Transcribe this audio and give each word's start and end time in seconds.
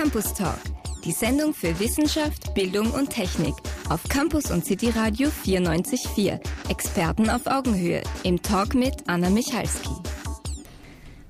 Campus 0.00 0.32
Talk, 0.32 0.60
die 1.04 1.10
Sendung 1.10 1.52
für 1.52 1.80
Wissenschaft, 1.80 2.54
Bildung 2.54 2.92
und 2.92 3.10
Technik 3.10 3.54
auf 3.88 4.00
Campus 4.04 4.48
und 4.52 4.64
City 4.64 4.90
Radio 4.90 5.28
94.4. 5.44 6.38
Experten 6.70 7.28
auf 7.28 7.48
Augenhöhe 7.48 8.02
im 8.22 8.40
Talk 8.40 8.76
mit 8.76 8.94
Anna 9.08 9.28
Michalski. 9.28 10.07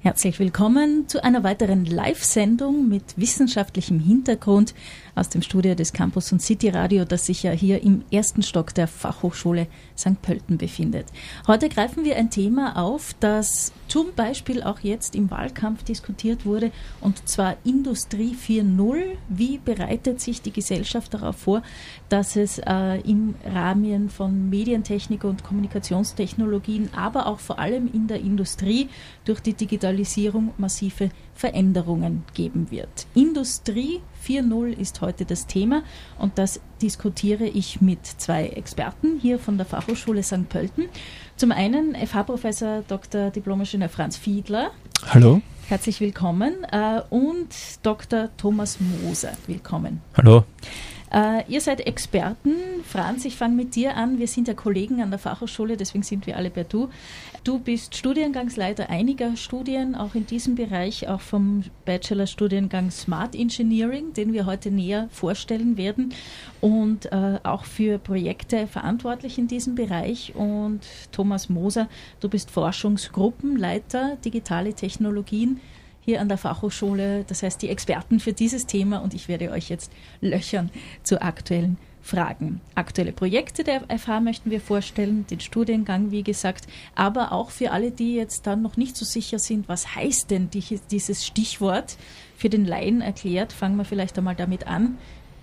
Herzlich 0.00 0.38
willkommen 0.38 1.08
zu 1.08 1.24
einer 1.24 1.42
weiteren 1.42 1.84
Live-Sendung 1.84 2.88
mit 2.88 3.02
wissenschaftlichem 3.16 3.98
Hintergrund 3.98 4.72
aus 5.16 5.28
dem 5.28 5.42
Studio 5.42 5.74
des 5.74 5.92
Campus 5.92 6.30
und 6.30 6.40
City 6.40 6.68
Radio, 6.68 7.04
das 7.04 7.26
sich 7.26 7.42
ja 7.42 7.50
hier 7.50 7.82
im 7.82 8.04
ersten 8.12 8.44
Stock 8.44 8.72
der 8.72 8.86
Fachhochschule 8.86 9.66
St. 9.96 10.22
Pölten 10.22 10.56
befindet. 10.56 11.06
Heute 11.48 11.68
greifen 11.68 12.04
wir 12.04 12.14
ein 12.14 12.30
Thema 12.30 12.76
auf, 12.76 13.16
das 13.18 13.72
zum 13.88 14.14
Beispiel 14.14 14.62
auch 14.62 14.78
jetzt 14.80 15.16
im 15.16 15.32
Wahlkampf 15.32 15.82
diskutiert 15.82 16.46
wurde, 16.46 16.70
und 17.00 17.28
zwar 17.28 17.56
Industrie 17.64 18.36
4.0. 18.40 19.02
Wie 19.28 19.58
bereitet 19.58 20.20
sich 20.20 20.40
die 20.40 20.52
Gesellschaft 20.52 21.12
darauf 21.14 21.36
vor, 21.36 21.62
dass 22.08 22.36
es 22.36 22.60
äh, 22.60 23.00
im 23.00 23.34
Rahmen 23.44 24.10
von 24.10 24.48
Medientechnik 24.48 25.24
und 25.24 25.42
Kommunikationstechnologien, 25.42 26.90
aber 26.94 27.26
auch 27.26 27.40
vor 27.40 27.58
allem 27.58 27.90
in 27.92 28.06
der 28.06 28.20
Industrie 28.20 28.88
durch 29.24 29.40
die 29.40 29.54
Digitalisierung 29.88 30.52
massive 30.58 31.10
Veränderungen 31.34 32.24
geben 32.34 32.70
wird. 32.70 33.06
Industrie 33.14 34.00
4.0 34.26 34.76
ist 34.78 35.00
heute 35.00 35.24
das 35.24 35.46
Thema 35.46 35.82
und 36.18 36.36
das 36.36 36.60
diskutiere 36.82 37.44
ich 37.44 37.80
mit 37.80 38.04
zwei 38.04 38.48
Experten 38.48 39.18
hier 39.20 39.38
von 39.38 39.56
der 39.56 39.66
Fachhochschule 39.66 40.22
St. 40.22 40.48
Pölten. 40.48 40.88
Zum 41.36 41.52
einen 41.52 41.94
FH-Professor 41.94 42.82
Dr. 42.86 43.30
Diplomingenieur 43.30 43.88
Franz 43.88 44.16
Fiedler. 44.16 44.72
Hallo. 45.06 45.40
Herzlich 45.68 46.00
willkommen. 46.00 46.64
Äh, 46.70 47.02
und 47.10 47.48
Dr. 47.82 48.28
Thomas 48.36 48.78
Moser. 48.80 49.32
Willkommen. 49.46 50.00
Hallo. 50.16 50.44
Äh, 51.12 51.44
ihr 51.48 51.60
seid 51.60 51.86
Experten. 51.86 52.54
Franz, 52.84 53.24
ich 53.24 53.36
fange 53.36 53.54
mit 53.54 53.74
dir 53.74 53.96
an. 53.96 54.18
Wir 54.18 54.28
sind 54.28 54.48
ja 54.48 54.54
Kollegen 54.54 55.02
an 55.02 55.10
der 55.10 55.18
Fachhochschule, 55.18 55.76
deswegen 55.76 56.02
sind 56.02 56.26
wir 56.26 56.36
alle 56.36 56.50
per 56.50 56.64
Du. 56.64 56.88
Du 57.44 57.58
bist 57.58 57.96
Studiengangsleiter 57.96 58.90
einiger 58.90 59.36
Studien, 59.36 59.94
auch 59.94 60.14
in 60.14 60.26
diesem 60.26 60.54
Bereich, 60.54 61.08
auch 61.08 61.20
vom 61.20 61.64
Bachelorstudiengang 61.86 62.90
Smart 62.90 63.34
Engineering, 63.34 64.12
den 64.12 64.32
wir 64.32 64.44
heute 64.44 64.70
näher 64.70 65.08
vorstellen 65.10 65.76
werden 65.76 66.12
und 66.60 67.10
äh, 67.10 67.38
auch 67.42 67.64
für 67.64 67.98
Projekte 67.98 68.66
verantwortlich 68.66 69.38
in 69.38 69.48
diesem 69.48 69.74
Bereich. 69.76 70.34
Und 70.34 70.80
Thomas 71.12 71.48
Moser, 71.48 71.88
du 72.20 72.28
bist 72.28 72.50
Forschungsgruppenleiter 72.50 74.16
digitale 74.24 74.74
Technologien 74.74 75.60
hier 76.08 76.22
an 76.22 76.28
der 76.30 76.38
Fachhochschule, 76.38 77.24
das 77.28 77.42
heißt 77.42 77.60
die 77.60 77.68
Experten 77.68 78.18
für 78.18 78.32
dieses 78.32 78.64
Thema 78.64 79.02
und 79.02 79.12
ich 79.12 79.28
werde 79.28 79.50
euch 79.50 79.68
jetzt 79.68 79.92
löchern 80.22 80.70
zu 81.02 81.20
aktuellen 81.20 81.76
Fragen. 82.00 82.62
Aktuelle 82.74 83.12
Projekte 83.12 83.62
der 83.62 83.82
FH 83.94 84.20
möchten 84.20 84.50
wir 84.50 84.62
vorstellen, 84.62 85.26
den 85.26 85.40
Studiengang, 85.40 86.10
wie 86.10 86.22
gesagt, 86.22 86.66
aber 86.94 87.32
auch 87.32 87.50
für 87.50 87.72
alle, 87.72 87.90
die 87.90 88.14
jetzt 88.14 88.46
dann 88.46 88.62
noch 88.62 88.78
nicht 88.78 88.96
so 88.96 89.04
sicher 89.04 89.38
sind, 89.38 89.68
was 89.68 89.96
heißt 89.96 90.30
denn 90.30 90.48
dieses 90.48 91.26
Stichwort 91.26 91.98
für 92.38 92.48
den 92.48 92.64
Laien 92.64 93.02
erklärt, 93.02 93.52
fangen 93.52 93.76
wir 93.76 93.84
vielleicht 93.84 94.16
einmal 94.16 94.34
damit 94.34 94.66
an. 94.66 94.96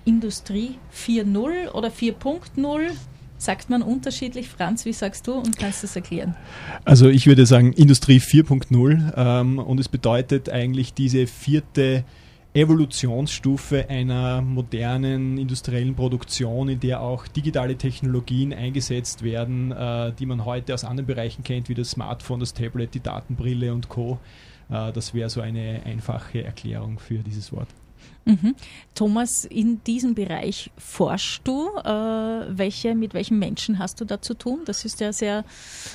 Industrie 0.04 0.80
4.0 0.96 1.74
oder 1.74 1.90
4.0? 1.90 2.90
Sagt 3.38 3.70
man 3.70 3.82
unterschiedlich, 3.82 4.48
Franz, 4.48 4.86
wie 4.86 4.94
sagst 4.94 5.28
du 5.28 5.34
und 5.34 5.58
kannst 5.58 5.84
du 5.84 5.88
das 5.88 5.96
erklären? 5.96 6.36
Also 6.86 7.10
ich 7.10 7.28
würde 7.28 7.46
sagen 7.46 7.74
Industrie 7.74 8.20
4.0 8.20 9.14
ähm, 9.16 9.60
und 9.60 9.80
es 9.80 9.90
bedeutet 9.90 10.50
eigentlich 10.50 10.94
diese 10.94 11.28
vierte 11.28 12.06
Evolutionsstufe 12.56 13.90
einer 13.90 14.42
modernen 14.42 15.38
industriellen 15.38 15.94
Produktion, 15.94 16.70
in 16.70 16.80
der 16.80 17.02
auch 17.02 17.28
digitale 17.28 17.76
Technologien 17.76 18.54
eingesetzt 18.54 19.24
werden, 19.24 19.74
äh, 19.74 20.14
die 20.18 20.26
man 20.26 20.46
heute 20.46 20.74
aus 20.74 20.86
anderen 20.86 21.06
Bereichen 21.06 21.44
kennt, 21.44 21.68
wie 21.68 21.74
das 21.74 21.92
Smartphone, 21.92 22.40
das 22.40 22.54
Tablet, 22.54 22.94
die 22.94 23.02
Datenbrille 23.02 23.74
und 23.74 23.90
Co. 23.90 24.20
Äh, 24.70 24.94
das 24.94 25.14
wäre 25.14 25.30
so 25.30 25.42
eine 25.42 25.82
einfache 25.86 26.46
Erklärung 26.46 26.98
für 26.98 27.18
dieses 27.18 27.52
Wort. 27.52 27.68
Mhm. 28.26 28.56
Thomas, 28.96 29.46
in 29.46 29.84
diesem 29.84 30.16
Bereich 30.16 30.72
forschst 30.78 31.48
du. 31.48 31.70
Äh, 31.78 32.58
welche, 32.58 32.96
mit 32.96 33.14
welchen 33.14 33.38
Menschen 33.38 33.78
hast 33.78 34.02
du 34.02 34.06
da 34.06 34.20
zu 34.20 34.34
tun? 34.34 34.62
Das 34.66 34.84
ist 34.84 35.00
ja 35.00 35.14
sehr. 35.14 35.46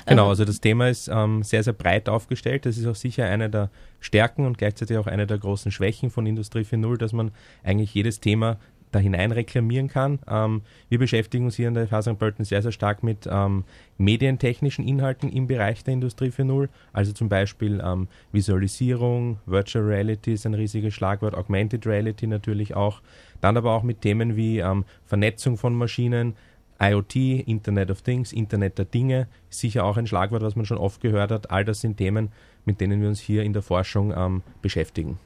Äh 0.06 0.10
genau, 0.10 0.28
also 0.28 0.44
das 0.44 0.60
Thema 0.60 0.88
ist 0.88 1.08
ähm, 1.08 1.42
sehr, 1.42 1.64
sehr 1.64 1.72
breit 1.72 2.08
aufgestellt. 2.08 2.66
Das 2.66 2.78
ist 2.78 2.86
auch 2.86 2.94
sicher 2.94 3.26
eine 3.26 3.50
der 3.50 3.70
Stärken 3.98 4.46
und 4.46 4.58
gleichzeitig 4.58 4.96
auch 4.96 5.08
eine 5.08 5.26
der 5.26 5.38
großen 5.38 5.72
Schwächen 5.72 6.10
von 6.10 6.24
Industrie 6.24 6.60
4.0, 6.60 6.98
dass 6.98 7.12
man 7.12 7.32
eigentlich 7.64 7.92
jedes 7.94 8.20
Thema 8.20 8.58
da 8.92 8.98
hinein 8.98 9.32
reklamieren 9.32 9.88
kann. 9.88 10.18
Ähm, 10.28 10.62
wir 10.88 10.98
beschäftigen 10.98 11.44
uns 11.44 11.56
hier 11.56 11.68
in 11.68 11.74
der 11.74 11.86
FH 11.86 12.02
St. 12.02 12.18
Pölten 12.18 12.44
sehr, 12.44 12.62
sehr 12.62 12.72
stark 12.72 13.02
mit 13.02 13.28
ähm, 13.30 13.64
medientechnischen 13.98 14.86
Inhalten 14.86 15.30
im 15.30 15.46
Bereich 15.46 15.84
der 15.84 15.94
Industrie 15.94 16.28
4.0, 16.28 16.68
also 16.92 17.12
zum 17.12 17.28
Beispiel 17.28 17.82
ähm, 17.84 18.08
Visualisierung, 18.32 19.38
Virtual 19.46 19.84
Reality 19.84 20.32
ist 20.32 20.46
ein 20.46 20.54
riesiges 20.54 20.94
Schlagwort, 20.94 21.34
Augmented 21.34 21.86
Reality 21.86 22.26
natürlich 22.26 22.74
auch, 22.74 23.02
dann 23.40 23.56
aber 23.56 23.72
auch 23.72 23.82
mit 23.82 24.00
Themen 24.00 24.36
wie 24.36 24.58
ähm, 24.58 24.84
Vernetzung 25.06 25.56
von 25.56 25.74
Maschinen, 25.74 26.34
IoT, 26.82 27.16
Internet 27.46 27.90
of 27.90 28.00
Things, 28.02 28.32
Internet 28.32 28.78
der 28.78 28.86
Dinge, 28.86 29.28
sicher 29.50 29.84
auch 29.84 29.98
ein 29.98 30.06
Schlagwort, 30.06 30.42
was 30.42 30.56
man 30.56 30.64
schon 30.64 30.78
oft 30.78 31.02
gehört 31.02 31.30
hat. 31.30 31.50
All 31.50 31.64
das 31.64 31.82
sind 31.82 31.98
Themen, 31.98 32.32
mit 32.64 32.80
denen 32.80 33.02
wir 33.02 33.08
uns 33.08 33.20
hier 33.20 33.42
in 33.42 33.52
der 33.52 33.62
Forschung 33.62 34.14
ähm, 34.16 34.42
beschäftigen. 34.62 35.18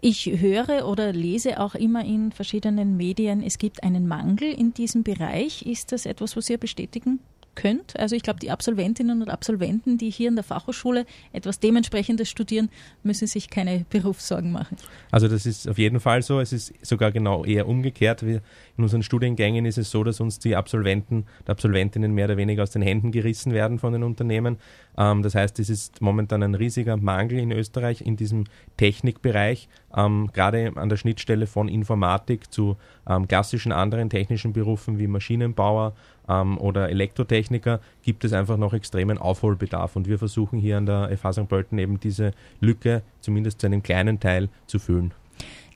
Ich 0.00 0.26
höre 0.26 0.86
oder 0.86 1.12
lese 1.12 1.58
auch 1.58 1.74
immer 1.74 2.04
in 2.04 2.30
verschiedenen 2.30 2.96
Medien, 2.96 3.42
es 3.42 3.58
gibt 3.58 3.82
einen 3.82 4.06
Mangel 4.06 4.52
in 4.52 4.74
diesem 4.74 5.02
Bereich. 5.02 5.62
Ist 5.62 5.92
das 5.92 6.06
etwas, 6.06 6.36
was 6.36 6.50
ihr 6.50 6.58
bestätigen 6.58 7.20
könnt. 7.56 7.98
Also 7.98 8.14
ich 8.14 8.22
glaube, 8.22 8.38
die 8.38 8.52
Absolventinnen 8.52 9.20
und 9.20 9.28
Absolventen, 9.28 9.98
die 9.98 10.10
hier 10.10 10.28
in 10.28 10.36
der 10.36 10.44
Fachhochschule 10.44 11.06
etwas 11.32 11.58
dementsprechendes 11.58 12.28
studieren, 12.28 12.68
müssen 13.02 13.26
sich 13.26 13.50
keine 13.50 13.84
Berufssorgen 13.90 14.52
machen. 14.52 14.76
Also 15.10 15.26
das 15.26 15.46
ist 15.46 15.68
auf 15.68 15.78
jeden 15.78 15.98
Fall 15.98 16.22
so. 16.22 16.38
Es 16.38 16.52
ist 16.52 16.72
sogar 16.86 17.10
genau 17.10 17.44
eher 17.44 17.66
umgekehrt. 17.66 18.22
In 18.22 18.40
unseren 18.76 19.02
Studiengängen 19.02 19.64
ist 19.64 19.78
es 19.78 19.90
so, 19.90 20.04
dass 20.04 20.20
uns 20.20 20.38
die 20.38 20.54
Absolventen, 20.54 21.24
die 21.46 21.50
Absolventinnen 21.50 22.12
mehr 22.12 22.26
oder 22.26 22.36
weniger 22.36 22.62
aus 22.62 22.70
den 22.70 22.82
Händen 22.82 23.10
gerissen 23.10 23.52
werden 23.52 23.78
von 23.80 23.92
den 23.92 24.04
Unternehmen. 24.04 24.58
Ähm, 24.98 25.22
das 25.22 25.34
heißt, 25.34 25.58
es 25.58 25.70
ist 25.70 26.00
momentan 26.00 26.42
ein 26.42 26.54
riesiger 26.54 26.96
Mangel 26.96 27.38
in 27.38 27.52
Österreich 27.52 28.00
in 28.00 28.16
diesem 28.16 28.44
Technikbereich, 28.76 29.68
ähm, 29.96 30.30
gerade 30.32 30.72
an 30.76 30.88
der 30.88 30.96
Schnittstelle 30.96 31.46
von 31.46 31.68
Informatik 31.68 32.52
zu 32.52 32.76
ähm, 33.08 33.28
klassischen 33.28 33.72
anderen 33.72 34.10
technischen 34.10 34.52
Berufen 34.52 34.98
wie 34.98 35.06
Maschinenbauer, 35.06 35.94
ähm, 36.28 36.58
oder 36.58 36.90
Elektrotechniker 36.90 37.80
gibt 38.02 38.24
es 38.24 38.32
einfach 38.32 38.56
noch 38.56 38.72
extremen 38.72 39.18
Aufholbedarf. 39.18 39.96
Und 39.96 40.08
wir 40.08 40.18
versuchen 40.18 40.58
hier 40.58 40.76
an 40.76 40.86
der 40.86 41.16
FH 41.16 41.34
St. 41.34 41.48
Pölten 41.48 41.78
eben 41.78 42.00
diese 42.00 42.32
Lücke 42.60 43.02
zumindest 43.20 43.60
zu 43.60 43.66
einem 43.66 43.82
kleinen 43.82 44.20
Teil 44.20 44.48
zu 44.66 44.78
füllen. 44.78 45.12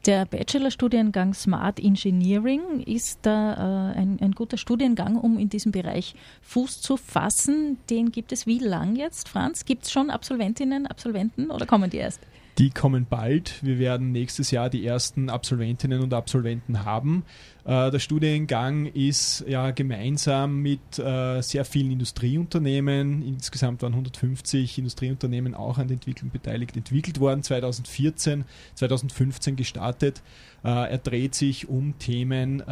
Der 0.07 0.25
Bachelorstudiengang 0.25 1.35
Smart 1.35 1.79
Engineering 1.79 2.81
ist 2.87 3.19
da 3.23 3.93
äh, 3.93 3.99
ein, 3.99 4.19
ein, 4.19 4.33
guter 4.33 4.57
Studiengang, 4.57 5.17
um 5.17 5.39
in 5.39 5.51
diesem 5.51 5.73
Bereich 5.73 6.15
Fuß 6.41 6.81
zu 6.81 6.97
fassen. 6.97 7.77
Den 7.91 8.11
gibt 8.11 8.33
es 8.33 8.47
wie 8.47 8.61
lang 8.61 8.97
jetzt, 8.97 9.29
Franz? 9.29 9.67
Gibt 9.67 9.85
es 9.85 9.93
schon 9.93 10.09
Absolventinnen, 10.09 10.87
Absolventen 10.87 11.51
oder 11.51 11.67
kommen 11.67 11.91
die 11.91 11.99
erst? 11.99 12.21
Die 12.61 12.69
kommen 12.69 13.07
bald. 13.09 13.55
Wir 13.65 13.79
werden 13.79 14.13
nächstes 14.13 14.51
Jahr 14.51 14.69
die 14.69 14.85
ersten 14.85 15.31
Absolventinnen 15.31 16.03
und 16.03 16.13
Absolventen 16.13 16.85
haben. 16.85 17.25
Äh, 17.65 17.91
der 17.91 18.01
Studiengang 18.01 18.85
ist 18.85 19.47
ja 19.49 19.71
gemeinsam 19.71 20.61
mit 20.61 20.99
äh, 20.99 21.41
sehr 21.41 21.65
vielen 21.65 21.91
Industrieunternehmen, 21.91 23.23
insgesamt 23.23 23.81
waren 23.81 23.95
150 23.95 24.77
Industrieunternehmen 24.77 25.55
auch 25.55 25.79
an 25.79 25.89
der 25.89 25.95
Entwicklung 25.95 26.31
beteiligt, 26.31 26.77
entwickelt 26.77 27.19
worden, 27.19 27.43
2014, 27.43 28.45
2015 28.75 29.57
gestartet. 29.57 30.21
Äh, 30.63 30.69
er 30.69 30.99
dreht 30.99 31.35
sich 31.35 31.67
um 31.67 31.99
Themen 31.99 32.63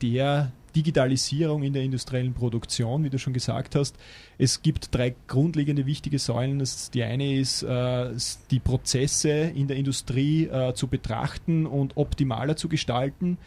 der 0.00 0.52
Digitalisierung 0.74 1.62
in 1.62 1.72
der 1.72 1.82
industriellen 1.82 2.34
Produktion, 2.34 3.04
wie 3.04 3.10
du 3.10 3.18
schon 3.18 3.32
gesagt 3.32 3.74
hast. 3.74 3.96
Es 4.38 4.62
gibt 4.62 4.94
drei 4.94 5.14
grundlegende 5.26 5.86
wichtige 5.86 6.18
Säulen. 6.18 6.62
Die 6.92 7.02
eine 7.02 7.36
ist, 7.36 7.62
äh, 7.62 8.10
die 8.50 8.60
Prozesse 8.60 9.30
in 9.30 9.68
der 9.68 9.76
Industrie 9.76 10.46
äh, 10.46 10.74
zu 10.74 10.88
betrachten 10.88 11.66
und 11.66 11.96
optimaler 11.96 12.56
zu 12.56 12.68
gestalten. 12.68 13.38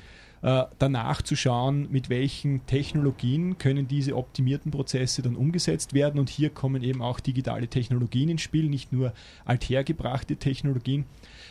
Äh, 0.41 0.63
danach 0.77 1.21
zu 1.21 1.35
schauen, 1.35 1.87
mit 1.91 2.09
welchen 2.09 2.65
Technologien 2.65 3.57
können 3.57 3.87
diese 3.87 4.15
optimierten 4.15 4.71
Prozesse 4.71 5.21
dann 5.21 5.35
umgesetzt 5.35 5.93
werden. 5.93 6.19
Und 6.19 6.29
hier 6.29 6.49
kommen 6.49 6.83
eben 6.83 7.01
auch 7.01 7.19
digitale 7.19 7.67
Technologien 7.67 8.29
ins 8.29 8.41
Spiel, 8.41 8.69
nicht 8.69 8.93
nur 8.93 9.13
althergebrachte 9.45 10.35
Technologien. 10.35 11.05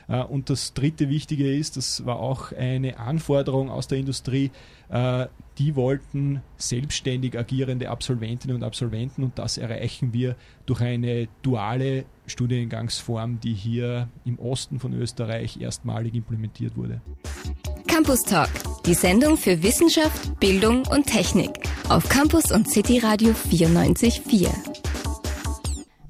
Äh, 0.08 0.22
und 0.22 0.50
das 0.50 0.74
dritte 0.74 1.08
Wichtige 1.08 1.54
ist, 1.54 1.76
das 1.76 2.06
war 2.06 2.20
auch 2.20 2.52
eine 2.52 2.98
Anforderung 2.98 3.70
aus 3.70 3.88
der 3.88 3.98
Industrie, 3.98 4.50
äh, 4.88 5.26
die 5.58 5.74
wollten 5.74 6.42
selbstständig 6.58 7.38
agierende 7.38 7.88
Absolventinnen 7.88 8.56
und 8.56 8.62
Absolventen 8.62 9.24
und 9.24 9.38
das 9.38 9.58
erreichen 9.58 10.12
wir 10.12 10.36
durch 10.66 10.80
eine 10.80 11.28
duale 11.42 12.04
Studiengangsform, 12.26 13.40
die 13.40 13.54
hier 13.54 14.08
im 14.24 14.38
Osten 14.38 14.78
von 14.78 14.92
Österreich 14.92 15.60
erstmalig 15.60 16.14
implementiert 16.14 16.76
wurde. 16.76 17.00
Campus 17.96 18.24
Talk, 18.24 18.50
die 18.84 18.92
Sendung 18.92 19.38
für 19.38 19.62
Wissenschaft, 19.62 20.38
Bildung 20.38 20.86
und 20.88 21.06
Technik 21.06 21.60
auf 21.88 22.06
Campus 22.10 22.52
und 22.52 22.68
City 22.70 22.98
Radio 22.98 23.30
94.4. 23.30 24.50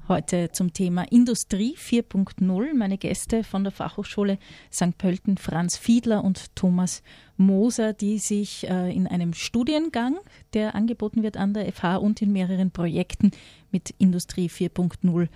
Heute 0.09 0.51
zum 0.51 0.73
Thema 0.73 1.03
Industrie 1.09 1.77
4.0. 1.77 2.73
Meine 2.73 2.97
Gäste 2.97 3.45
von 3.45 3.63
der 3.63 3.71
Fachhochschule 3.71 4.37
St. 4.69 4.97
Pölten, 4.97 5.37
Franz 5.37 5.77
Fiedler 5.77 6.25
und 6.25 6.53
Thomas 6.57 7.03
Moser, 7.37 7.93
die 7.93 8.19
sich 8.19 8.69
äh, 8.69 8.93
in 8.93 9.07
einem 9.07 9.31
Studiengang, 9.33 10.17
der 10.53 10.75
angeboten 10.75 11.23
wird 11.23 11.37
an 11.37 11.53
der 11.53 11.71
FH 11.71 11.95
und 11.95 12.21
in 12.21 12.33
mehreren 12.33 12.71
Projekten 12.71 13.31
mit 13.71 13.91
Industrie 13.97 14.49
4.0 14.49 15.29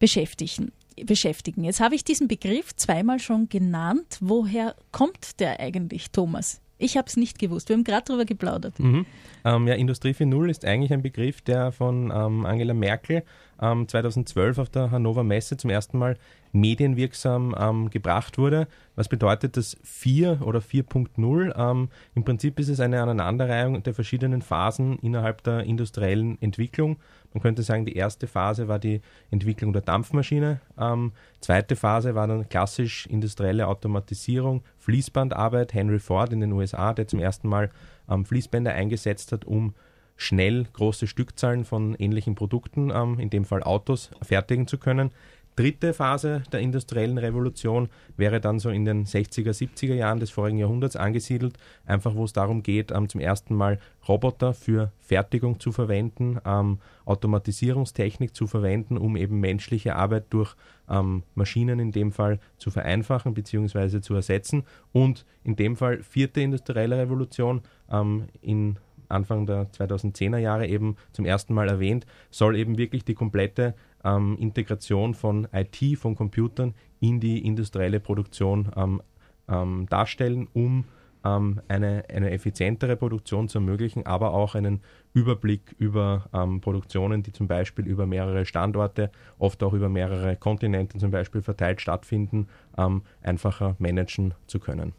beschäftigen. 0.00 0.72
Beschäftigen. 1.04 1.64
Jetzt 1.64 1.80
habe 1.80 1.94
ich 1.94 2.04
diesen 2.04 2.28
Begriff 2.28 2.74
zweimal 2.76 3.18
schon 3.18 3.48
genannt. 3.48 4.18
Woher 4.20 4.74
kommt 4.92 5.40
der 5.40 5.60
eigentlich, 5.60 6.10
Thomas? 6.10 6.60
Ich 6.78 6.96
habe 6.96 7.08
es 7.08 7.16
nicht 7.16 7.38
gewusst. 7.38 7.68
Wir 7.68 7.76
haben 7.76 7.84
gerade 7.84 8.04
darüber 8.06 8.24
geplaudert. 8.24 8.78
Mhm. 8.78 9.06
Ähm, 9.44 9.66
ja, 9.66 9.74
Industrie 9.74 10.10
4.0 10.10 10.50
ist 10.50 10.64
eigentlich 10.64 10.92
ein 10.92 11.02
Begriff, 11.02 11.40
der 11.40 11.72
von 11.72 12.12
ähm, 12.14 12.44
Angela 12.44 12.74
Merkel 12.74 13.22
ähm, 13.60 13.88
2012 13.88 14.58
auf 14.58 14.68
der 14.68 14.90
Hannover 14.90 15.24
Messe 15.24 15.56
zum 15.56 15.70
ersten 15.70 15.98
Mal 15.98 16.16
medienwirksam 16.52 17.54
ähm, 17.58 17.90
gebracht 17.90 18.38
wurde. 18.38 18.66
Was 18.94 19.08
bedeutet 19.08 19.56
das 19.56 19.76
4 19.82 20.40
oder 20.42 20.60
4.0? 20.60 21.54
Ähm, 21.56 21.88
Im 22.14 22.24
Prinzip 22.24 22.58
ist 22.58 22.68
es 22.68 22.80
eine 22.80 23.02
Aneinanderreihung 23.02 23.82
der 23.82 23.94
verschiedenen 23.94 24.42
Phasen 24.42 24.98
innerhalb 25.00 25.42
der 25.42 25.64
industriellen 25.64 26.40
Entwicklung. 26.40 26.96
Man 27.34 27.42
könnte 27.42 27.62
sagen, 27.62 27.84
die 27.84 27.96
erste 27.96 28.26
Phase 28.26 28.68
war 28.68 28.78
die 28.78 29.02
Entwicklung 29.30 29.72
der 29.72 29.82
Dampfmaschine. 29.82 30.60
Ähm, 30.78 31.12
zweite 31.40 31.76
Phase 31.76 32.14
war 32.14 32.26
dann 32.26 32.48
klassisch 32.48 33.06
industrielle 33.06 33.68
Automatisierung, 33.68 34.62
Fließbandarbeit. 34.78 35.74
Henry 35.74 35.98
Ford 35.98 36.32
in 36.32 36.40
den 36.40 36.52
USA, 36.52 36.94
der 36.94 37.06
zum 37.06 37.20
ersten 37.20 37.48
Mal 37.48 37.70
ähm, 38.08 38.24
Fließbänder 38.24 38.72
eingesetzt 38.72 39.32
hat, 39.32 39.44
um 39.44 39.74
schnell 40.16 40.66
große 40.72 41.06
Stückzahlen 41.06 41.64
von 41.64 41.94
ähnlichen 41.94 42.34
Produkten, 42.34 42.90
ähm, 42.90 43.18
in 43.18 43.30
dem 43.30 43.44
Fall 43.44 43.62
Autos, 43.62 44.10
fertigen 44.22 44.66
zu 44.66 44.78
können. 44.78 45.10
Dritte 45.56 45.94
Phase 45.94 46.42
der 46.52 46.60
industriellen 46.60 47.16
Revolution 47.16 47.88
wäre 48.18 48.42
dann 48.42 48.58
so 48.58 48.68
in 48.68 48.84
den 48.84 49.06
60er, 49.06 49.52
70er 49.52 49.94
Jahren 49.94 50.20
des 50.20 50.28
vorigen 50.28 50.58
Jahrhunderts 50.58 50.96
angesiedelt, 50.96 51.56
einfach 51.86 52.14
wo 52.14 52.24
es 52.24 52.34
darum 52.34 52.62
geht, 52.62 52.92
ähm, 52.92 53.08
zum 53.08 53.22
ersten 53.22 53.54
Mal 53.54 53.78
Roboter 54.06 54.52
für 54.52 54.92
Fertigung 55.00 55.58
zu 55.58 55.72
verwenden, 55.72 56.38
ähm, 56.44 56.78
Automatisierungstechnik 57.06 58.34
zu 58.34 58.46
verwenden, 58.46 58.98
um 58.98 59.16
eben 59.16 59.40
menschliche 59.40 59.96
Arbeit 59.96 60.26
durch 60.28 60.54
ähm, 60.90 61.22
Maschinen 61.34 61.78
in 61.78 61.90
dem 61.90 62.12
Fall 62.12 62.38
zu 62.58 62.70
vereinfachen 62.70 63.32
bzw. 63.32 64.02
zu 64.02 64.14
ersetzen. 64.14 64.64
Und 64.92 65.24
in 65.42 65.56
dem 65.56 65.76
Fall 65.76 66.02
vierte 66.02 66.42
industrielle 66.42 66.98
Revolution 66.98 67.62
ähm, 67.90 68.26
in 68.42 68.76
Anfang 69.08 69.46
der 69.46 69.70
2010er 69.72 70.38
Jahre 70.38 70.66
eben 70.66 70.96
zum 71.12 71.24
ersten 71.24 71.54
Mal 71.54 71.68
erwähnt, 71.68 72.06
soll 72.30 72.56
eben 72.56 72.78
wirklich 72.78 73.04
die 73.04 73.14
komplette 73.14 73.74
ähm, 74.04 74.36
Integration 74.38 75.14
von 75.14 75.48
IT, 75.52 75.98
von 75.98 76.14
Computern 76.14 76.74
in 77.00 77.20
die 77.20 77.44
industrielle 77.44 78.00
Produktion 78.00 78.70
ähm, 78.76 79.02
ähm, 79.48 79.86
darstellen, 79.88 80.48
um 80.52 80.84
ähm, 81.24 81.60
eine, 81.68 82.04
eine 82.08 82.30
effizientere 82.30 82.96
Produktion 82.96 83.48
zu 83.48 83.58
ermöglichen, 83.58 84.06
aber 84.06 84.32
auch 84.32 84.54
einen 84.54 84.80
Überblick 85.12 85.74
über 85.78 86.28
ähm, 86.32 86.60
Produktionen, 86.60 87.22
die 87.22 87.32
zum 87.32 87.48
Beispiel 87.48 87.86
über 87.86 88.06
mehrere 88.06 88.46
Standorte, 88.46 89.10
oft 89.38 89.62
auch 89.62 89.72
über 89.72 89.88
mehrere 89.88 90.36
Kontinente 90.36 90.98
zum 90.98 91.10
Beispiel 91.10 91.42
verteilt 91.42 91.80
stattfinden, 91.80 92.48
ähm, 92.78 93.02
einfacher 93.22 93.76
managen 93.78 94.34
zu 94.46 94.58
können. 94.58 94.92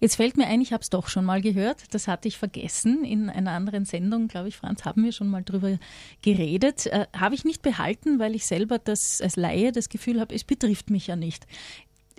Jetzt 0.00 0.16
fällt 0.16 0.36
mir 0.36 0.46
ein, 0.46 0.60
ich 0.60 0.72
habe 0.72 0.82
es 0.82 0.90
doch 0.90 1.08
schon 1.08 1.24
mal 1.24 1.40
gehört. 1.40 1.82
Das 1.92 2.06
hatte 2.08 2.28
ich 2.28 2.36
vergessen. 2.36 3.04
In 3.04 3.30
einer 3.30 3.52
anderen 3.52 3.84
Sendung, 3.84 4.28
glaube 4.28 4.48
ich, 4.48 4.56
Franz, 4.56 4.84
haben 4.84 5.04
wir 5.04 5.12
schon 5.12 5.28
mal 5.28 5.42
drüber 5.42 5.78
geredet. 6.22 6.86
Äh, 6.86 7.06
habe 7.16 7.34
ich 7.34 7.44
nicht 7.44 7.62
behalten, 7.62 8.18
weil 8.18 8.34
ich 8.34 8.46
selber 8.46 8.78
das 8.78 9.20
als 9.20 9.36
Laie 9.36 9.72
das 9.72 9.88
Gefühl 9.88 10.20
habe, 10.20 10.34
es 10.34 10.44
betrifft 10.44 10.90
mich 10.90 11.06
ja 11.06 11.16
nicht. 11.16 11.46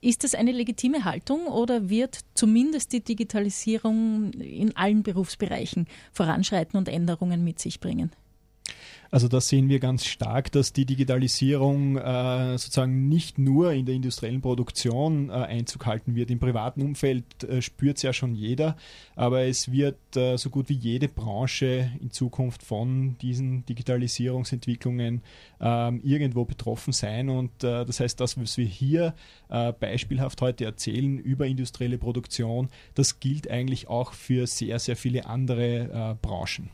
Ist 0.01 0.23
das 0.23 0.35
eine 0.35 0.51
legitime 0.51 1.05
Haltung 1.05 1.47
oder 1.47 1.89
wird 1.89 2.19
zumindest 2.35 2.93
die 2.93 3.03
Digitalisierung 3.03 4.31
in 4.33 4.75
allen 4.75 5.01
Berufsbereichen 5.01 5.87
voranschreiten 6.11 6.77
und 6.77 6.87
Änderungen 6.87 7.43
mit 7.43 7.59
sich 7.59 7.79
bringen? 7.79 8.11
Also 9.09 9.27
da 9.27 9.39
sehen 9.39 9.69
wir 9.69 9.79
ganz 9.79 10.05
stark, 10.05 10.51
dass 10.51 10.73
die 10.73 10.85
Digitalisierung 10.85 11.97
äh, 11.97 12.57
sozusagen 12.57 13.07
nicht 13.07 13.37
nur 13.37 13.71
in 13.71 13.85
der 13.85 13.95
industriellen 13.95 14.41
Produktion 14.41 15.29
äh, 15.29 15.33
Einzug 15.33 15.85
halten 15.85 16.15
wird. 16.15 16.29
Im 16.29 16.39
privaten 16.39 16.81
Umfeld 16.81 17.43
äh, 17.43 17.61
spürt 17.61 17.97
es 17.97 18.03
ja 18.03 18.13
schon 18.13 18.35
jeder, 18.35 18.75
aber 19.15 19.43
es 19.43 19.71
wird 19.71 19.97
äh, 20.15 20.37
so 20.37 20.49
gut 20.49 20.69
wie 20.69 20.73
jede 20.73 21.07
Branche 21.07 21.91
in 22.01 22.11
Zukunft 22.11 22.63
von 22.63 23.17
diesen 23.19 23.65
Digitalisierungsentwicklungen 23.65 25.21
ähm, 25.61 26.01
irgendwo 26.03 26.45
betroffen 26.45 26.91
sein. 26.91 27.29
Und 27.29 27.63
äh, 27.63 27.85
das 27.85 27.99
heißt, 27.99 28.19
das, 28.19 28.39
was 28.39 28.57
wir 28.57 28.65
hier 28.65 29.13
äh, 29.49 29.71
beispielhaft 29.71 30.41
heute 30.41 30.65
erzählen 30.65 31.17
über 31.17 31.47
industrielle 31.47 31.97
Produktion, 31.97 32.69
das 32.95 33.19
gilt 33.19 33.49
eigentlich 33.49 33.87
auch 33.87 34.13
für 34.13 34.47
sehr, 34.47 34.79
sehr 34.79 34.95
viele 34.95 35.25
andere 35.25 36.17
Branchen. 36.21 36.69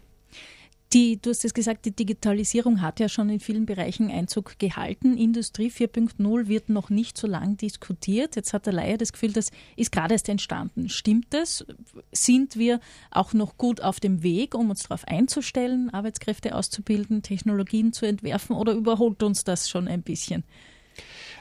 Die, 0.94 1.20
du 1.20 1.32
hast 1.32 1.44
es 1.44 1.56
gesagt, 1.56 1.86
die 1.86 1.96
Digitalisierung 1.96 2.82
hat 2.82 3.00
ja 3.00 3.10
schon 3.10 3.28
in 3.30 3.40
vielen 3.40 3.66
Bereichen 3.66 4.12
Einzug 4.12 4.60
gehalten. 4.60 5.18
Industrie 5.18 5.72
4.0 5.72 6.48
wird 6.48 6.70
noch 6.70 6.92
nicht 6.92 7.18
so 7.18 7.26
lang 7.26 7.58
diskutiert. 7.58 8.36
Jetzt 8.36 8.54
hat 8.54 8.68
der 8.68 8.74
Laie 8.74 9.00
das 9.00 9.12
Gefühl, 9.12 9.34
das 9.34 9.50
ist 9.76 9.92
gerade 9.92 10.14
erst 10.14 10.30
entstanden. 10.30 10.90
Stimmt 10.90 11.26
das? 11.32 11.66
Sind 12.12 12.58
wir 12.58 12.80
auch 13.10 13.34
noch 13.34 13.58
gut 13.58 13.82
auf 13.82 14.00
dem 14.00 14.22
Weg, 14.22 14.54
um 14.54 14.70
uns 14.70 14.84
darauf 14.84 15.04
einzustellen, 15.08 15.90
Arbeitskräfte 15.90 16.54
auszubilden, 16.54 17.24
Technologien 17.24 17.92
zu 17.92 18.06
entwerfen 18.06 18.56
oder 18.56 18.74
überholt 18.74 19.24
uns 19.24 19.44
das 19.44 19.72
schon 19.72 19.88
ein 19.88 20.04
bisschen? 20.04 20.44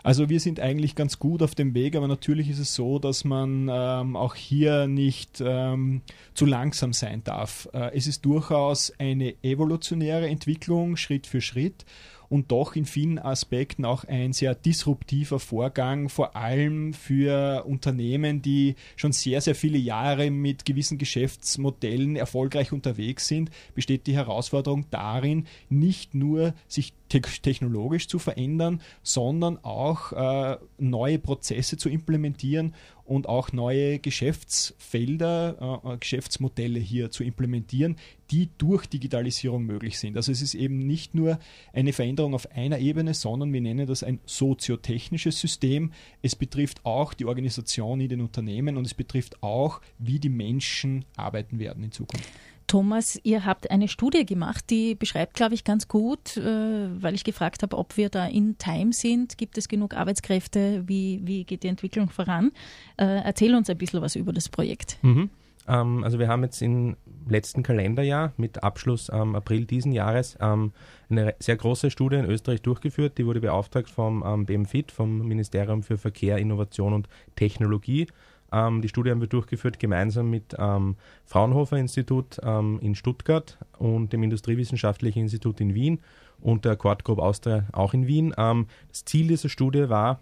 Also 0.02 0.28
wir 0.28 0.40
sind 0.40 0.58
eigentlich 0.58 0.94
ganz 0.94 1.18
gut 1.18 1.42
auf 1.42 1.54
dem 1.54 1.74
Weg, 1.74 1.94
aber 1.94 2.08
natürlich 2.08 2.48
ist 2.50 2.58
es 2.58 2.74
so, 2.74 2.98
dass 2.98 3.24
man 3.24 3.70
ähm, 3.72 4.16
auch 4.16 4.34
hier 4.34 4.88
nicht 4.88 5.42
ähm, 5.44 6.02
zu 6.34 6.44
langsam 6.44 6.92
sein 6.92 7.22
darf. 7.22 7.68
Äh, 7.72 7.96
es 7.96 8.06
ist 8.06 8.24
durchaus 8.24 8.92
eine 8.98 9.34
evolutionäre 9.42 10.28
Entwicklung, 10.28 10.96
Schritt 10.96 11.26
für 11.26 11.40
Schritt 11.40 11.84
und 12.32 12.50
doch 12.50 12.76
in 12.76 12.86
vielen 12.86 13.18
Aspekten 13.18 13.84
auch 13.84 14.04
ein 14.04 14.32
sehr 14.32 14.54
disruptiver 14.54 15.38
Vorgang, 15.38 16.08
vor 16.08 16.34
allem 16.34 16.94
für 16.94 17.66
Unternehmen, 17.66 18.40
die 18.40 18.74
schon 18.96 19.12
sehr, 19.12 19.42
sehr 19.42 19.54
viele 19.54 19.76
Jahre 19.76 20.30
mit 20.30 20.64
gewissen 20.64 20.96
Geschäftsmodellen 20.96 22.16
erfolgreich 22.16 22.72
unterwegs 22.72 23.28
sind, 23.28 23.50
besteht 23.74 24.06
die 24.06 24.14
Herausforderung 24.14 24.86
darin, 24.90 25.46
nicht 25.68 26.14
nur 26.14 26.54
sich 26.68 26.94
technologisch 27.10 28.08
zu 28.08 28.18
verändern, 28.18 28.80
sondern 29.02 29.62
auch 29.62 30.12
äh, 30.12 30.56
neue 30.78 31.18
Prozesse 31.18 31.76
zu 31.76 31.90
implementieren 31.90 32.72
und 33.04 33.28
auch 33.28 33.52
neue 33.52 33.98
Geschäftsfelder, 33.98 35.80
äh, 35.84 35.94
äh, 35.94 35.98
Geschäftsmodelle 35.98 36.78
hier 36.78 37.10
zu 37.10 37.24
implementieren, 37.24 37.96
die 38.30 38.50
durch 38.58 38.86
Digitalisierung 38.86 39.64
möglich 39.64 39.98
sind. 39.98 40.16
Also 40.16 40.32
es 40.32 40.40
ist 40.40 40.54
eben 40.54 40.78
nicht 40.78 41.14
nur 41.14 41.38
eine 41.72 41.92
Veränderung 41.92 42.34
auf 42.34 42.50
einer 42.52 42.78
Ebene, 42.78 43.14
sondern 43.14 43.52
wir 43.52 43.60
nennen 43.60 43.86
das 43.86 44.02
ein 44.02 44.20
soziotechnisches 44.24 45.38
System. 45.38 45.92
Es 46.22 46.36
betrifft 46.36 46.84
auch 46.84 47.14
die 47.14 47.26
Organisation 47.26 48.00
in 48.00 48.08
den 48.08 48.20
Unternehmen 48.20 48.76
und 48.76 48.86
es 48.86 48.94
betrifft 48.94 49.42
auch, 49.42 49.80
wie 49.98 50.18
die 50.18 50.30
Menschen 50.30 51.04
arbeiten 51.16 51.58
werden 51.58 51.84
in 51.84 51.92
Zukunft. 51.92 52.28
Thomas, 52.72 53.20
ihr 53.22 53.44
habt 53.44 53.70
eine 53.70 53.86
Studie 53.86 54.24
gemacht, 54.24 54.70
die 54.70 54.94
beschreibt, 54.94 55.34
glaube 55.34 55.52
ich, 55.52 55.62
ganz 55.62 55.88
gut, 55.88 56.38
äh, 56.38 56.88
weil 57.02 57.14
ich 57.14 57.22
gefragt 57.22 57.62
habe, 57.62 57.76
ob 57.76 57.98
wir 57.98 58.08
da 58.08 58.24
in 58.24 58.56
Time 58.56 58.94
sind. 58.94 59.36
Gibt 59.36 59.58
es 59.58 59.68
genug 59.68 59.92
Arbeitskräfte? 59.92 60.82
Wie, 60.86 61.20
wie 61.22 61.44
geht 61.44 61.64
die 61.64 61.68
Entwicklung 61.68 62.08
voran? 62.08 62.50
Äh, 62.96 63.24
erzähl 63.24 63.54
uns 63.54 63.68
ein 63.68 63.76
bisschen 63.76 64.00
was 64.00 64.16
über 64.16 64.32
das 64.32 64.48
Projekt. 64.48 64.96
Mhm. 65.02 65.28
Ähm, 65.68 66.02
also 66.02 66.18
wir 66.18 66.28
haben 66.28 66.44
jetzt 66.44 66.62
im 66.62 66.96
letzten 67.28 67.62
Kalenderjahr 67.62 68.32
mit 68.38 68.62
Abschluss 68.62 69.10
am 69.10 69.34
April 69.34 69.66
diesen 69.66 69.92
Jahres 69.92 70.38
ähm, 70.40 70.72
eine 71.10 71.34
sehr 71.40 71.56
große 71.56 71.90
Studie 71.90 72.16
in 72.16 72.24
Österreich 72.24 72.62
durchgeführt. 72.62 73.18
Die 73.18 73.26
wurde 73.26 73.42
beauftragt 73.42 73.90
vom 73.90 74.24
ähm, 74.26 74.46
BMFIT, 74.46 74.92
vom 74.92 75.18
Ministerium 75.18 75.82
für 75.82 75.98
Verkehr, 75.98 76.38
Innovation 76.38 76.94
und 76.94 77.06
Technologie. 77.36 78.06
Ähm, 78.52 78.82
die 78.82 78.88
Studie 78.88 79.10
haben 79.10 79.20
wir 79.20 79.28
durchgeführt 79.28 79.78
gemeinsam 79.78 80.30
mit 80.30 80.54
ähm, 80.58 80.96
Fraunhofer 81.24 81.78
Institut 81.78 82.38
ähm, 82.42 82.78
in 82.80 82.94
Stuttgart 82.94 83.58
und 83.78 84.12
dem 84.12 84.22
Industriewissenschaftlichen 84.22 85.22
Institut 85.22 85.60
in 85.60 85.74
Wien 85.74 86.00
und 86.40 86.64
der 86.64 86.76
Quad 86.76 87.04
Group 87.04 87.18
Austria 87.18 87.66
auch 87.72 87.94
in 87.94 88.06
Wien. 88.06 88.34
Ähm, 88.36 88.66
das 88.88 89.04
Ziel 89.04 89.28
dieser 89.28 89.48
Studie 89.48 89.88
war, 89.88 90.20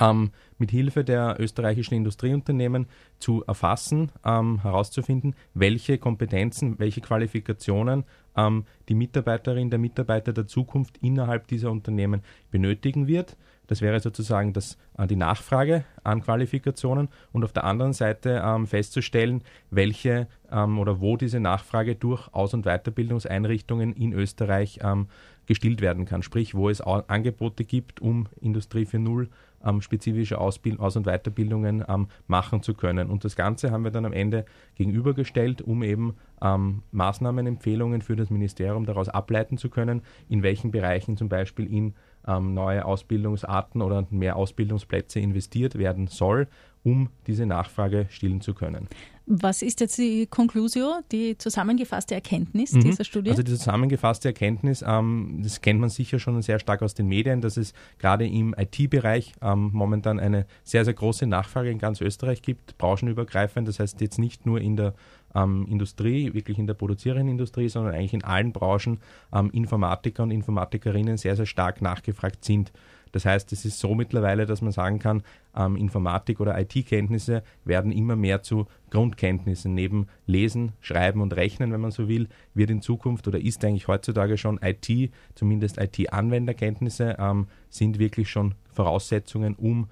ähm, 0.00 0.32
mit 0.58 0.70
Hilfe 0.70 1.04
der 1.04 1.36
österreichischen 1.38 1.94
Industrieunternehmen 1.94 2.86
zu 3.18 3.44
erfassen, 3.46 4.12
ähm, 4.24 4.62
herauszufinden, 4.62 5.34
welche 5.54 5.98
Kompetenzen, 5.98 6.78
welche 6.78 7.00
Qualifikationen 7.00 8.04
ähm, 8.36 8.64
die 8.88 8.94
Mitarbeiterin, 8.94 9.70
der 9.70 9.78
Mitarbeiter 9.78 10.32
der 10.32 10.46
Zukunft 10.46 10.98
innerhalb 10.98 11.46
dieser 11.48 11.70
Unternehmen 11.70 12.22
benötigen 12.50 13.06
wird. 13.06 13.36
Das 13.68 13.80
wäre 13.82 14.00
sozusagen 14.00 14.52
das, 14.52 14.76
äh, 14.96 15.06
die 15.06 15.16
Nachfrage 15.16 15.84
an 16.02 16.22
Qualifikationen 16.22 17.08
und 17.32 17.44
auf 17.44 17.52
der 17.52 17.64
anderen 17.64 17.92
Seite 17.92 18.42
ähm, 18.44 18.66
festzustellen, 18.66 19.44
welche 19.70 20.26
ähm, 20.50 20.78
oder 20.78 21.00
wo 21.00 21.16
diese 21.16 21.38
Nachfrage 21.38 21.94
durch 21.94 22.28
Aus- 22.34 22.54
und 22.54 22.64
Weiterbildungseinrichtungen 22.64 23.92
in 23.94 24.12
Österreich 24.12 24.80
ähm, 24.82 25.06
gestillt 25.46 25.80
werden 25.80 26.04
kann. 26.04 26.22
Sprich, 26.22 26.54
wo 26.54 26.68
es 26.68 26.80
Angebote 26.80 27.64
gibt, 27.64 28.00
um 28.00 28.26
Industrie 28.40 28.84
4.0 28.84 29.28
ähm, 29.64 29.80
spezifische 29.80 30.38
Ausbild 30.38 30.78
Aus- 30.78 30.96
und 30.96 31.06
Weiterbildungen 31.06 31.84
ähm, 31.88 32.08
machen 32.26 32.62
zu 32.62 32.74
können. 32.74 33.10
Und 33.10 33.24
das 33.24 33.36
Ganze 33.36 33.70
haben 33.70 33.84
wir 33.84 33.90
dann 33.90 34.04
am 34.04 34.12
Ende 34.12 34.44
gegenübergestellt, 34.76 35.62
um 35.62 35.82
eben 35.82 36.16
ähm, 36.42 36.82
Maßnahmenempfehlungen 36.92 38.02
für 38.02 38.16
das 38.16 38.30
Ministerium 38.30 38.84
daraus 38.84 39.08
ableiten 39.08 39.58
zu 39.58 39.68
können, 39.68 40.02
in 40.28 40.42
welchen 40.42 40.70
Bereichen 40.70 41.16
zum 41.16 41.28
Beispiel 41.28 41.66
in 41.72 41.94
ähm, 42.28 42.54
neue 42.54 42.84
Ausbildungsarten 42.84 43.82
oder 43.82 44.06
mehr 44.10 44.36
Ausbildungsplätze 44.36 45.18
investiert 45.18 45.76
werden 45.78 46.06
soll, 46.06 46.46
um 46.84 47.08
diese 47.26 47.46
Nachfrage 47.46 48.06
stillen 48.10 48.40
zu 48.40 48.54
können. 48.54 48.88
Was 49.30 49.60
ist 49.60 49.80
jetzt 49.80 49.98
die 49.98 50.26
Conclusio, 50.26 51.00
die 51.12 51.36
zusammengefasste 51.36 52.14
Erkenntnis 52.14 52.72
mhm. 52.72 52.80
dieser 52.80 53.04
Studie? 53.04 53.30
Also 53.30 53.42
die 53.42 53.52
zusammengefasste 53.52 54.28
Erkenntnis, 54.28 54.82
ähm, 54.86 55.40
das 55.42 55.60
kennt 55.60 55.80
man 55.80 55.90
sicher 55.90 56.18
schon 56.18 56.40
sehr 56.40 56.58
stark 56.58 56.80
aus 56.80 56.94
den 56.94 57.08
Medien, 57.08 57.42
dass 57.42 57.58
es 57.58 57.74
gerade 57.98 58.26
im 58.26 58.54
IT-Bereich 58.56 59.34
ähm, 59.42 59.68
momentan 59.74 60.18
eine 60.18 60.46
sehr, 60.64 60.86
sehr 60.86 60.94
große 60.94 61.26
Nachfrage 61.26 61.70
in 61.70 61.78
ganz 61.78 62.00
Österreich 62.00 62.40
gibt, 62.40 62.78
branchenübergreifend. 62.78 63.68
Das 63.68 63.80
heißt 63.80 64.00
jetzt 64.00 64.18
nicht 64.18 64.46
nur 64.46 64.62
in 64.62 64.76
der 64.76 64.94
ähm, 65.34 65.66
Industrie, 65.68 66.32
wirklich 66.34 66.58
in 66.58 66.66
der 66.66 66.74
produzierenden 66.74 67.28
Industrie, 67.28 67.68
sondern 67.68 67.94
eigentlich 67.94 68.14
in 68.14 68.24
allen 68.24 68.52
Branchen 68.52 68.98
ähm, 69.32 69.50
Informatiker 69.50 70.22
und 70.22 70.30
Informatikerinnen 70.30 71.16
sehr, 71.16 71.36
sehr 71.36 71.46
stark 71.46 71.82
nachgefragt 71.82 72.44
sind. 72.44 72.72
Das 73.12 73.24
heißt, 73.24 73.52
es 73.52 73.64
ist 73.64 73.78
so 73.78 73.94
mittlerweile, 73.94 74.46
dass 74.46 74.62
man 74.62 74.72
sagen 74.72 74.98
kann, 74.98 75.22
ähm, 75.56 75.76
Informatik- 75.76 76.40
oder 76.40 76.58
IT-Kenntnisse 76.60 77.42
werden 77.64 77.92
immer 77.92 78.16
mehr 78.16 78.42
zu 78.42 78.66
Grundkenntnissen. 78.90 79.74
Neben 79.74 80.08
Lesen, 80.26 80.72
Schreiben 80.80 81.20
und 81.20 81.34
Rechnen, 81.34 81.72
wenn 81.72 81.80
man 81.80 81.90
so 81.90 82.08
will, 82.08 82.28
wird 82.54 82.70
in 82.70 82.82
Zukunft 82.82 83.26
oder 83.28 83.40
ist 83.40 83.64
eigentlich 83.64 83.88
heutzutage 83.88 84.38
schon 84.38 84.60
IT, 84.62 85.10
zumindest 85.34 85.78
IT-Anwenderkenntnisse, 85.78 87.16
ähm, 87.18 87.46
sind 87.70 87.98
wirklich 87.98 88.30
schon 88.30 88.54
Voraussetzungen, 88.72 89.54
um 89.54 89.88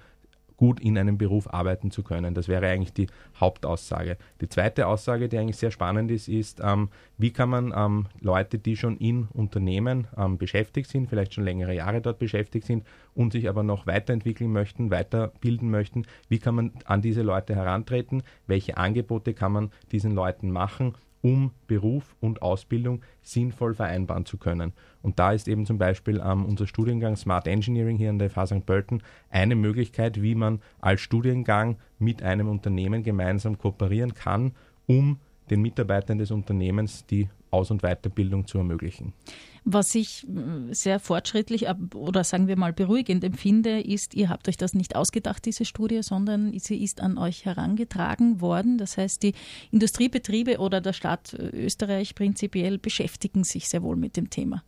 gut 0.57 0.79
in 0.79 0.97
einem 0.97 1.17
Beruf 1.17 1.53
arbeiten 1.53 1.91
zu 1.91 2.03
können. 2.03 2.33
Das 2.33 2.47
wäre 2.47 2.67
eigentlich 2.67 2.93
die 2.93 3.07
Hauptaussage. 3.39 4.17
Die 4.41 4.49
zweite 4.49 4.87
Aussage, 4.87 5.29
die 5.29 5.37
eigentlich 5.37 5.57
sehr 5.57 5.71
spannend 5.71 6.11
ist, 6.11 6.27
ist, 6.27 6.59
ähm, 6.63 6.89
wie 7.17 7.31
kann 7.31 7.49
man 7.49 7.73
ähm, 7.75 8.07
Leute, 8.19 8.57
die 8.59 8.75
schon 8.75 8.97
in 8.97 9.27
Unternehmen 9.33 10.07
ähm, 10.17 10.37
beschäftigt 10.37 10.89
sind, 10.89 11.09
vielleicht 11.09 11.33
schon 11.33 11.43
längere 11.43 11.75
Jahre 11.75 12.01
dort 12.01 12.19
beschäftigt 12.19 12.65
sind 12.65 12.83
und 13.13 13.31
sich 13.31 13.47
aber 13.47 13.63
noch 13.63 13.87
weiterentwickeln 13.87 14.51
möchten, 14.51 14.89
weiterbilden 14.89 15.69
möchten, 15.69 16.03
wie 16.27 16.39
kann 16.39 16.55
man 16.55 16.71
an 16.85 17.01
diese 17.01 17.21
Leute 17.21 17.55
herantreten, 17.55 18.23
welche 18.47 18.77
Angebote 18.77 19.33
kann 19.33 19.51
man 19.51 19.71
diesen 19.91 20.11
Leuten 20.11 20.51
machen 20.51 20.95
um 21.21 21.51
Beruf 21.67 22.15
und 22.19 22.41
Ausbildung 22.41 23.01
sinnvoll 23.21 23.73
vereinbaren 23.73 24.25
zu 24.25 24.37
können. 24.37 24.73
Und 25.01 25.19
da 25.19 25.31
ist 25.31 25.47
eben 25.47 25.65
zum 25.65 25.77
Beispiel 25.77 26.21
ähm, 26.23 26.45
unser 26.45 26.67
Studiengang 26.67 27.15
Smart 27.15 27.47
Engineering 27.47 27.97
hier 27.97 28.09
an 28.09 28.19
der 28.19 28.29
FH 28.29 28.47
St. 28.47 28.65
Pölten 28.65 29.01
eine 29.29 29.55
Möglichkeit, 29.55 30.21
wie 30.21 30.35
man 30.35 30.61
als 30.79 31.01
Studiengang 31.01 31.77
mit 31.99 32.23
einem 32.23 32.47
Unternehmen 32.49 33.03
gemeinsam 33.03 33.57
kooperieren 33.57 34.13
kann, 34.13 34.53
um 34.85 35.19
den 35.49 35.61
Mitarbeitern 35.61 36.17
des 36.17 36.31
Unternehmens 36.31 37.05
die 37.05 37.29
Aus- 37.51 37.71
und 37.71 37.81
Weiterbildung 37.81 38.45
zu 38.45 38.57
ermöglichen. 38.57 39.13
Was 39.69 39.93
ich 39.95 40.25
äh, 40.25 40.73
sehr 40.73 40.97
fortschrittlich 40.97 41.65
oder 41.93 42.23
sagen 42.23 42.47
wir 42.47 42.55
mal 42.55 42.71
beruhigend 42.71 43.25
empfinde, 43.25 43.81
ist, 43.81 44.13
ihr 44.13 44.29
habt 44.29 44.47
euch 44.47 44.55
das 44.55 44.73
nicht 44.73 44.95
ausgedacht, 44.95 45.43
diese 45.43 45.65
Studie, 45.65 46.03
sondern 46.03 46.57
sie 46.57 46.81
ist 46.81 47.01
an 47.01 47.17
euch 47.17 47.43
herangetragen 47.43 48.39
worden. 48.39 48.77
Das 48.77 48.97
heißt, 48.97 49.21
die 49.23 49.33
Industriebetriebe 49.71 50.59
oder 50.59 50.79
der 50.79 50.93
Staat 50.93 51.33
Österreich 51.33 52.15
prinzipiell 52.15 52.77
beschäftigen 52.77 53.43
sich 53.43 53.67
sehr 53.67 53.83
wohl 53.83 53.97
mit 53.97 54.15
dem 54.15 54.29
Thema. 54.29 54.63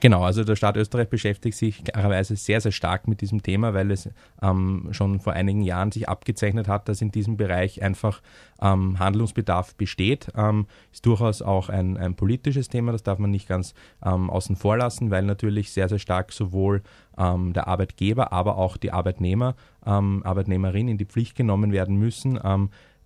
Genau, 0.00 0.22
also 0.22 0.44
der 0.44 0.56
Staat 0.56 0.78
Österreich 0.78 1.10
beschäftigt 1.10 1.58
sich 1.58 1.84
klarerweise 1.84 2.34
sehr, 2.34 2.62
sehr 2.62 2.72
stark 2.72 3.06
mit 3.06 3.20
diesem 3.20 3.42
Thema, 3.42 3.74
weil 3.74 3.90
es 3.90 4.08
ähm, 4.40 4.88
schon 4.92 5.20
vor 5.20 5.34
einigen 5.34 5.60
Jahren 5.60 5.92
sich 5.92 6.08
abgezeichnet 6.08 6.68
hat, 6.68 6.88
dass 6.88 7.02
in 7.02 7.10
diesem 7.12 7.36
Bereich 7.36 7.82
einfach 7.82 8.22
ähm, 8.62 8.98
Handlungsbedarf 8.98 9.74
besteht. 9.74 10.28
Ähm, 10.34 10.66
ist 10.90 11.04
durchaus 11.04 11.42
auch 11.42 11.68
ein, 11.68 11.98
ein 11.98 12.14
politisches 12.14 12.70
Thema, 12.70 12.92
das 12.92 13.02
darf 13.02 13.18
man 13.18 13.30
nicht 13.30 13.46
ganz 13.46 13.74
ähm, 14.02 14.30
außen 14.30 14.56
vor 14.56 14.78
lassen, 14.78 15.10
weil 15.10 15.22
natürlich 15.24 15.70
sehr, 15.70 15.90
sehr 15.90 15.98
stark 15.98 16.32
sowohl 16.32 16.82
ähm, 17.18 17.52
der 17.52 17.68
Arbeitgeber, 17.68 18.32
aber 18.32 18.56
auch 18.56 18.78
die 18.78 18.92
Arbeitnehmer, 18.92 19.54
ähm, 19.84 20.22
Arbeitnehmerinnen 20.24 20.92
in 20.92 20.98
die 20.98 21.04
Pflicht 21.04 21.36
genommen 21.36 21.72
werden 21.72 21.96
müssen, 21.96 22.40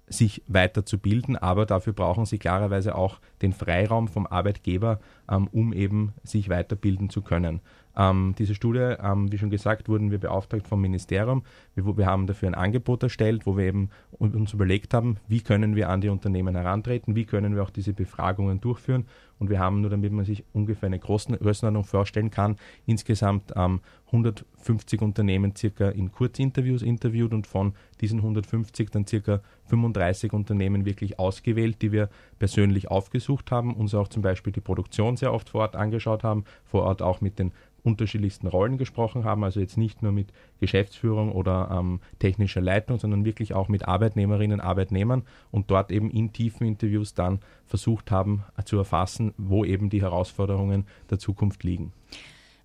sich 0.06 0.42
weiterzubilden, 0.46 1.36
aber 1.36 1.66
dafür 1.66 1.92
brauchen 1.92 2.26
sie 2.26 2.38
klarerweise 2.38 2.94
auch 2.94 3.20
den 3.42 3.52
Freiraum 3.52 4.08
vom 4.08 4.26
Arbeitgeber, 4.26 5.00
ähm, 5.30 5.48
um 5.52 5.72
eben 5.72 6.12
sich 6.22 6.48
weiterbilden 6.48 7.10
zu 7.10 7.22
können. 7.22 7.60
Ähm, 7.96 8.34
diese 8.38 8.54
Studie, 8.54 8.96
ähm, 9.02 9.30
wie 9.30 9.38
schon 9.38 9.50
gesagt, 9.50 9.88
wurden 9.88 10.10
wir 10.10 10.18
beauftragt 10.18 10.66
vom 10.66 10.80
Ministerium. 10.80 11.42
Wir, 11.74 11.96
wir, 11.96 12.06
haben 12.06 12.26
dafür 12.26 12.48
ein 12.48 12.54
Angebot 12.54 13.02
erstellt, 13.02 13.46
wo 13.46 13.56
wir 13.56 13.64
eben 13.64 13.90
uns 14.18 14.52
überlegt 14.52 14.94
haben, 14.94 15.18
wie 15.28 15.40
können 15.40 15.76
wir 15.76 15.88
an 15.88 16.00
die 16.00 16.08
Unternehmen 16.08 16.56
herantreten, 16.56 17.14
wie 17.14 17.24
können 17.24 17.54
wir 17.54 17.62
auch 17.62 17.70
diese 17.70 17.92
Befragungen 17.92 18.60
durchführen. 18.60 19.06
Und 19.38 19.50
wir 19.50 19.58
haben 19.58 19.80
nur, 19.80 19.90
damit 19.90 20.12
man 20.12 20.24
sich 20.24 20.44
ungefähr 20.52 20.88
eine 20.88 20.98
Größenordnung 20.98 21.84
vorstellen 21.84 22.30
kann, 22.30 22.56
insgesamt 22.86 23.52
ähm, 23.56 23.80
150 24.06 25.00
Unternehmen 25.02 25.54
circa 25.56 25.88
in 25.88 26.12
Kurzinterviews 26.12 26.82
interviewt 26.82 27.32
und 27.32 27.46
von 27.46 27.74
diesen 28.04 28.18
150 28.18 28.90
dann 28.90 29.06
circa 29.06 29.40
35 29.64 30.34
Unternehmen 30.34 30.84
wirklich 30.84 31.18
ausgewählt, 31.18 31.80
die 31.80 31.90
wir 31.90 32.10
persönlich 32.38 32.90
aufgesucht 32.90 33.50
haben, 33.50 33.74
uns 33.74 33.94
auch 33.94 34.08
zum 34.08 34.22
Beispiel 34.22 34.52
die 34.52 34.60
Produktion 34.60 35.16
sehr 35.16 35.32
oft 35.32 35.48
vor 35.48 35.62
Ort 35.62 35.74
angeschaut 35.74 36.22
haben, 36.22 36.44
vor 36.66 36.82
Ort 36.82 37.00
auch 37.00 37.22
mit 37.22 37.38
den 37.38 37.52
unterschiedlichsten 37.82 38.46
Rollen 38.46 38.76
gesprochen 38.76 39.24
haben, 39.24 39.42
also 39.42 39.60
jetzt 39.60 39.78
nicht 39.78 40.02
nur 40.02 40.12
mit 40.12 40.32
Geschäftsführung 40.60 41.32
oder 41.32 41.70
ähm, 41.70 42.00
technischer 42.18 42.60
Leitung, 42.60 42.98
sondern 42.98 43.24
wirklich 43.24 43.54
auch 43.54 43.68
mit 43.68 43.88
Arbeitnehmerinnen, 43.88 44.60
Arbeitnehmern 44.60 45.22
und 45.50 45.70
dort 45.70 45.90
eben 45.90 46.10
in 46.10 46.32
tiefen 46.32 46.66
Interviews 46.66 47.14
dann 47.14 47.40
versucht 47.66 48.10
haben 48.10 48.44
äh, 48.58 48.64
zu 48.64 48.76
erfassen, 48.76 49.32
wo 49.38 49.64
eben 49.64 49.88
die 49.88 50.02
Herausforderungen 50.02 50.86
der 51.10 51.18
Zukunft 51.18 51.64
liegen 51.64 51.92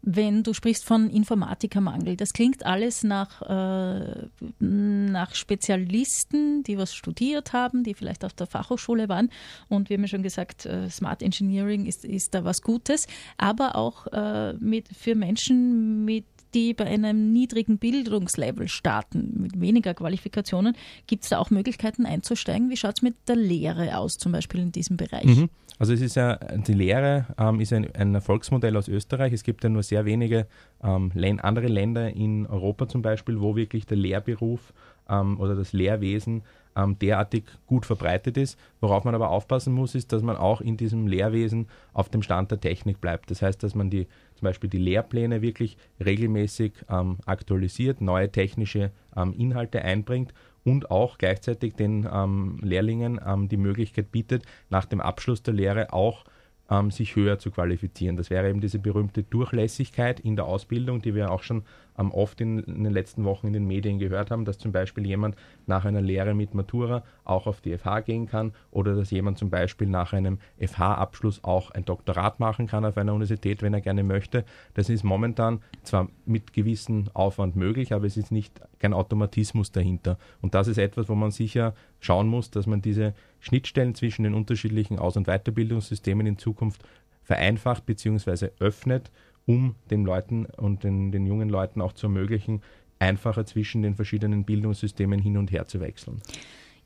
wenn 0.02 0.44
du 0.44 0.54
sprichst 0.54 0.86
von 0.86 1.10
Informatikermangel. 1.10 2.16
Das 2.16 2.34
klingt 2.34 2.66
alles 2.66 3.04
nach, 3.04 3.42
äh, 3.42 4.28
nach 4.60 5.36
Spezialisten, 5.36 6.64
die 6.64 6.78
was 6.78 6.94
studiert 6.94 7.54
haben, 7.54 7.84
die 7.84 7.94
vielleicht 7.94 8.24
auf 8.24 8.34
der 8.34 8.48
Fachhochschule 8.48 9.10
waren. 9.10 9.30
Und 9.68 9.90
wir 9.90 9.98
haben 9.98 10.04
ja 10.04 10.08
schon 10.08 10.24
gesagt, 10.24 10.66
äh, 10.66 10.90
Smart 10.90 11.22
Engineering 11.22 11.86
ist, 11.86 12.06
ist 12.06 12.34
da 12.34 12.44
was 12.44 12.62
Gutes, 12.62 13.08
aber 13.38 13.76
auch 13.76 14.08
äh, 14.08 14.54
mit, 14.54 14.88
für 14.96 15.16
Menschen 15.16 16.06
mit 16.06 16.26
die 16.54 16.74
bei 16.74 16.86
einem 16.86 17.32
niedrigen 17.32 17.78
Bildungslevel 17.78 18.68
starten, 18.68 19.42
mit 19.42 19.60
weniger 19.60 19.94
Qualifikationen, 19.94 20.76
gibt 21.08 21.24
es 21.24 21.30
da 21.30 21.38
auch 21.38 21.50
Möglichkeiten 21.50 22.06
einzusteigen? 22.06 22.70
Wie 22.70 22.78
schaut 22.78 22.98
es 22.98 23.02
mit 23.02 23.16
der 23.28 23.36
Lehre 23.36 23.98
aus, 23.98 24.18
zum 24.18 24.32
Beispiel 24.32 24.62
in 24.62 24.72
diesem 24.72 24.98
Bereich? 24.98 25.26
Mhm. 25.26 25.50
Also 25.80 25.94
es 25.94 26.02
ist 26.02 26.16
ja, 26.16 26.36
die 26.36 26.74
Lehre 26.74 27.28
ähm, 27.38 27.62
ist 27.62 27.72
ein, 27.72 27.96
ein, 27.96 28.14
Erfolgsmodell 28.14 28.76
aus 28.76 28.90
Österreich. 28.90 29.32
Es 29.32 29.44
gibt 29.44 29.64
ja 29.64 29.70
nur 29.70 29.82
sehr 29.82 30.04
wenige 30.04 30.46
ähm, 30.84 31.12
andere 31.42 31.68
Länder 31.68 32.14
in 32.14 32.46
Europa 32.48 32.90
zum 32.90 33.02
Beispiel, 33.02 33.40
wo 33.40 33.56
wirklich 33.56 33.86
der 33.86 33.96
Lehrberuf 33.96 34.74
ähm, 35.10 35.40
oder 35.40 35.56
das 35.56 35.72
Lehrwesen 35.72 36.44
ähm, 36.80 36.98
derartig 37.00 37.44
gut 37.68 37.86
verbreitet 37.86 38.38
ist. 38.38 38.58
Worauf 38.80 39.04
man 39.04 39.16
aber 39.16 39.30
aufpassen 39.30 39.74
muss, 39.74 39.96
ist, 39.96 40.12
dass 40.14 40.22
man 40.22 40.38
auch 40.38 40.62
in 40.62 40.78
diesem 40.78 41.08
Lehrwesen 41.08 41.68
auf 41.94 42.10
dem 42.10 42.22
Stand 42.22 42.52
der 42.52 42.60
Technik 42.60 43.02
bleibt. 43.02 43.32
Das 43.32 43.42
heißt, 43.42 43.62
dass 43.64 43.76
man 43.76 43.90
die 43.90 44.08
zum 44.36 44.46
Beispiel 44.46 44.70
die 44.70 44.78
Lehrpläne 44.78 45.42
wirklich 45.42 45.78
regelmäßig 46.04 46.74
ähm, 46.90 47.18
aktualisiert, 47.26 48.02
neue 48.02 48.32
technische 48.32 48.92
ähm, 49.16 49.34
Inhalte 49.34 49.82
einbringt 49.82 50.34
und 50.64 50.92
auch 50.92 51.18
gleichzeitig 51.18 51.76
den 51.76 52.08
ähm, 52.12 52.60
Lehrlingen 52.62 53.20
ähm, 53.26 53.50
die 53.50 53.58
Möglichkeit 53.58 54.12
bietet, 54.12 54.44
nach 54.70 54.86
dem 54.86 55.02
Abschluss 55.02 55.44
der 55.44 55.54
Lehre 55.54 55.94
auch 55.94 56.24
ähm, 56.70 56.92
sich 56.92 57.16
höher 57.16 57.40
zu 57.40 57.52
qualifizieren. 57.52 58.18
Das 58.18 58.30
wäre 58.30 58.50
eben 58.50 58.62
diese 58.62 58.80
berühmte 58.80 59.24
Durchlässigkeit 59.24 60.20
in 60.20 60.36
der 60.36 60.46
Ausbildung, 60.46 61.02
die 61.02 61.16
wir 61.16 61.32
auch 61.32 61.44
schon 61.44 61.64
ähm, 61.98 62.12
oft 62.12 62.40
in, 62.42 62.60
in, 62.60 62.84
den 62.84 62.94
letzten 62.94 63.26
Wochen 63.26 63.48
in 63.48 63.54
den 63.54 63.68
Medien 63.68 64.00
gehört 64.00 64.32
haben, 64.32 64.46
dass 64.46 64.58
zum 64.58 64.72
Beispiel 64.72 65.06
jemand 65.06 65.36
nach 65.66 65.86
einer 65.86 66.02
Lehre 66.02 66.34
mit 66.34 66.54
Matura 66.54 67.04
auch 67.24 67.48
auf 67.48 67.62
die 67.62 67.78
FH 67.78 68.02
gehen 68.02 68.28
kann 68.28 68.54
oder 68.72 68.96
dass 68.96 69.12
jemand 69.12 69.38
zum 69.38 69.50
Beispiel 69.50 69.88
nach 69.88 70.14
einem 70.14 70.40
FH-Abschluss 70.60 71.44
auch 71.44 71.72
ein 71.72 71.86
Doktorat 71.86 72.40
machen 72.40 72.68
kann 72.68 72.86
auf 72.86 72.98
einer 72.98 73.14
Universität, 73.14 73.62
wenn 73.62 73.74
er 73.74 73.82
gerne 73.82 74.04
möchte. 74.04 74.46
Das 74.76 74.90
ist 74.90 75.04
momentan 75.04 75.62
zwar 75.84 76.08
mit 76.26 76.54
gewissem 76.54 77.06
Aufwand 77.14 77.56
möglich, 77.56 77.94
aber 77.94 78.06
es 78.06 78.18
ist 78.18 78.32
nicht 78.32 78.62
kein 78.80 78.94
Automatismus 78.94 79.72
dahinter. 79.72 80.18
Und 80.42 80.54
das 80.56 80.68
ist 80.68 80.78
etwas, 80.78 81.10
wo 81.10 81.16
man 81.16 81.32
sicher 81.32 81.74
schauen 82.00 82.28
muss, 82.28 82.50
dass 82.50 82.66
man 82.66 82.82
diese 82.82 83.14
Schnittstellen 83.40 83.96
zwischen 83.96 84.24
den 84.24 84.34
unterschiedlichen 84.34 85.00
Aus- 85.00 85.18
und 85.18 85.28
Weiterbildungssystemen 85.28 86.26
in 86.28 86.38
Zukunft 86.38 86.84
vereinfacht 87.24 87.86
bzw. 87.86 88.50
öffnet, 88.60 89.12
um 89.46 89.76
den 89.90 90.04
Leuten 90.06 90.46
und 90.46 90.84
den, 90.84 91.12
den 91.12 91.26
jungen 91.26 91.50
Leuten 91.50 91.82
auch 91.82 91.94
zu 91.94 92.08
ermöglichen, 92.08 92.62
einfacher 93.00 93.46
zwischen 93.46 93.82
den 93.82 93.96
verschiedenen 93.96 94.44
Bildungssystemen 94.44 95.20
hin 95.20 95.38
und 95.38 95.52
her 95.52 95.68
zu 95.68 95.80
wechseln. 95.80 96.22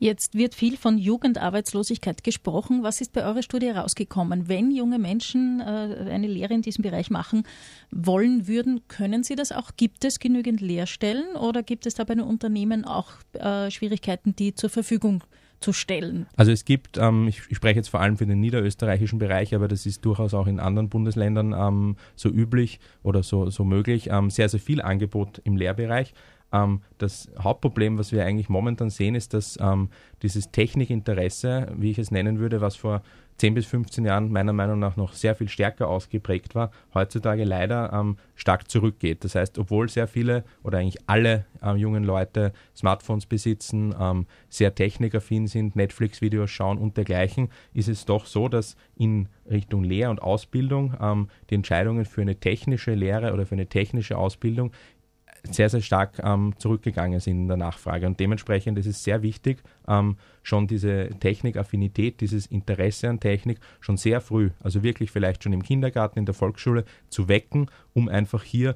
Jetzt 0.04 0.36
wird 0.36 0.54
viel 0.54 0.76
von 0.76 0.98
Jugendarbeitslosigkeit 0.98 2.26
gesprochen. 2.26 2.84
Was 2.84 3.00
ist 3.00 3.14
bei 3.14 3.24
eurer 3.24 3.42
Studie 3.42 3.68
herausgekommen? 3.68 4.50
Wenn 4.50 4.70
junge 4.70 5.00
Menschen 5.00 5.62
äh, 5.62 5.64
eine 6.12 6.28
Lehre 6.28 6.54
in 6.54 6.62
diesem 6.62 6.82
Bereich 6.82 7.10
machen 7.10 7.44
wollen 7.90 8.46
würden, 8.46 8.82
können 8.90 9.24
sie 9.24 9.38
das 9.38 9.54
auch? 9.54 9.72
Gibt 9.78 10.04
es 10.04 10.20
genügend 10.20 10.60
Lehrstellen 10.60 11.38
oder 11.38 11.64
gibt 11.64 11.86
es 11.86 11.94
da 11.94 12.04
bei 12.04 12.16
den 12.16 12.26
Unternehmen 12.26 12.84
auch 12.84 13.12
äh, 13.32 13.72
Schwierigkeiten, 13.72 14.36
die 14.36 14.54
zur 14.54 14.70
Verfügung 14.70 15.24
zu 15.62 15.72
stellen? 15.72 16.28
Also 16.36 16.52
es 16.52 16.66
gibt, 16.66 16.98
ähm, 16.98 17.30
ich, 17.30 17.44
ich, 17.48 17.56
spreche 17.56 17.78
jetzt 17.78 17.88
vor 17.88 18.02
allem 18.02 18.18
für 18.18 18.26
den 18.26 18.42
niederösterreichischen 18.42 19.20
Bereich, 19.20 19.56
aber 19.56 19.70
das 19.70 19.86
ist 19.86 20.04
durchaus 20.04 20.34
auch 20.34 20.48
in 20.48 20.60
anderen 20.60 20.90
Bundesländern 20.90 21.56
ähm, 21.58 21.96
so 22.18 22.28
üblich 22.28 22.82
oder 23.04 23.24
so, 23.24 23.50
so 23.50 23.64
möglich, 23.64 24.10
ähm, 24.12 24.30
sehr, 24.30 24.50
sehr 24.50 24.60
viel 24.60 24.82
Angebot 24.82 25.40
im 25.46 25.56
Lehrbereich. 25.56 26.14
Ähm, 26.54 26.82
das 27.00 27.30
Hauptproblem, 27.40 27.98
was 27.98 28.12
wir 28.12 28.24
eigentlich 28.26 28.48
momentan 28.48 28.90
sehen, 28.90 29.16
ist, 29.16 29.34
dass 29.34 29.58
ähm, 29.60 29.90
dieses 30.22 30.52
Technikinteresse, 30.52 31.74
wie 31.76 31.92
ich 31.92 32.00
es 32.00 32.12
nennen 32.12 32.40
würde, 32.40 32.62
was 32.62 32.76
vor 32.76 33.02
10 33.38 33.54
bis 33.54 33.66
15 33.66 34.06
Jahren 34.06 34.32
meiner 34.32 34.54
Meinung 34.54 34.80
nach 34.80 34.96
noch 34.96 35.14
sehr 35.14 35.36
viel 35.36 35.50
stärker 35.50 35.88
ausgeprägt 35.88 36.56
war, 36.56 36.72
heutzutage 36.94 37.44
leider 37.44 37.92
ähm, 37.94 38.18
stark 38.36 38.70
zurückgeht. 38.70 39.24
Das 39.24 39.36
heißt, 39.36 39.58
obwohl 39.58 39.90
sehr 39.90 40.08
viele 40.08 40.44
oder 40.64 40.78
eigentlich 40.78 41.02
alle 41.08 41.46
ähm, 41.62 41.78
jungen 41.78 42.04
Leute 42.04 42.54
Smartphones 42.76 43.26
besitzen, 43.26 43.94
ähm, 44.00 44.28
sehr 44.50 44.76
technikaffin 44.76 45.48
sind, 45.48 45.76
Netflix-Videos 45.76 46.50
schauen 46.50 46.78
und 46.78 46.98
dergleichen, 46.98 47.50
ist 47.74 47.90
es 47.90 48.06
doch 48.06 48.26
so, 48.26 48.48
dass 48.48 48.76
in 48.96 49.28
Richtung 49.50 49.84
Lehr- 49.84 50.10
und 50.10 50.22
Ausbildung 50.22 50.96
ähm, 51.02 51.28
die 51.50 51.56
Entscheidungen 51.56 52.06
für 52.06 52.22
eine 52.22 52.36
technische 52.36 52.94
Lehre 52.94 53.34
oder 53.34 53.46
für 53.46 53.56
eine 53.56 53.68
technische 53.68 54.18
Ausbildung 54.18 54.72
sehr, 55.50 55.70
sehr 55.70 55.82
stark 55.82 56.20
ähm, 56.24 56.54
zurückgegangen 56.58 57.20
sind 57.20 57.42
in 57.42 57.48
der 57.48 57.58
Nachfrage. 57.58 58.08
Und 58.08 58.20
dementsprechend 58.20 58.78
ist 58.78 58.86
es 58.86 59.04
sehr 59.04 59.22
wichtig, 59.22 59.62
ähm, 59.88 60.18
schon 60.42 60.68
diese 60.68 61.10
Technikaffinität, 61.20 62.22
dieses 62.22 62.46
Interesse 62.46 63.10
an 63.10 63.20
Technik 63.20 63.60
schon 63.82 63.98
sehr 63.98 64.22
früh, 64.22 64.52
also 64.62 64.84
wirklich 64.84 65.12
vielleicht 65.12 65.44
schon 65.44 65.54
im 65.54 65.64
Kindergarten, 65.64 66.20
in 66.20 66.26
der 66.26 66.34
Volksschule 66.34 66.86
zu 67.10 67.28
wecken, 67.28 67.68
um 67.94 68.08
einfach 68.08 68.44
hier 68.44 68.76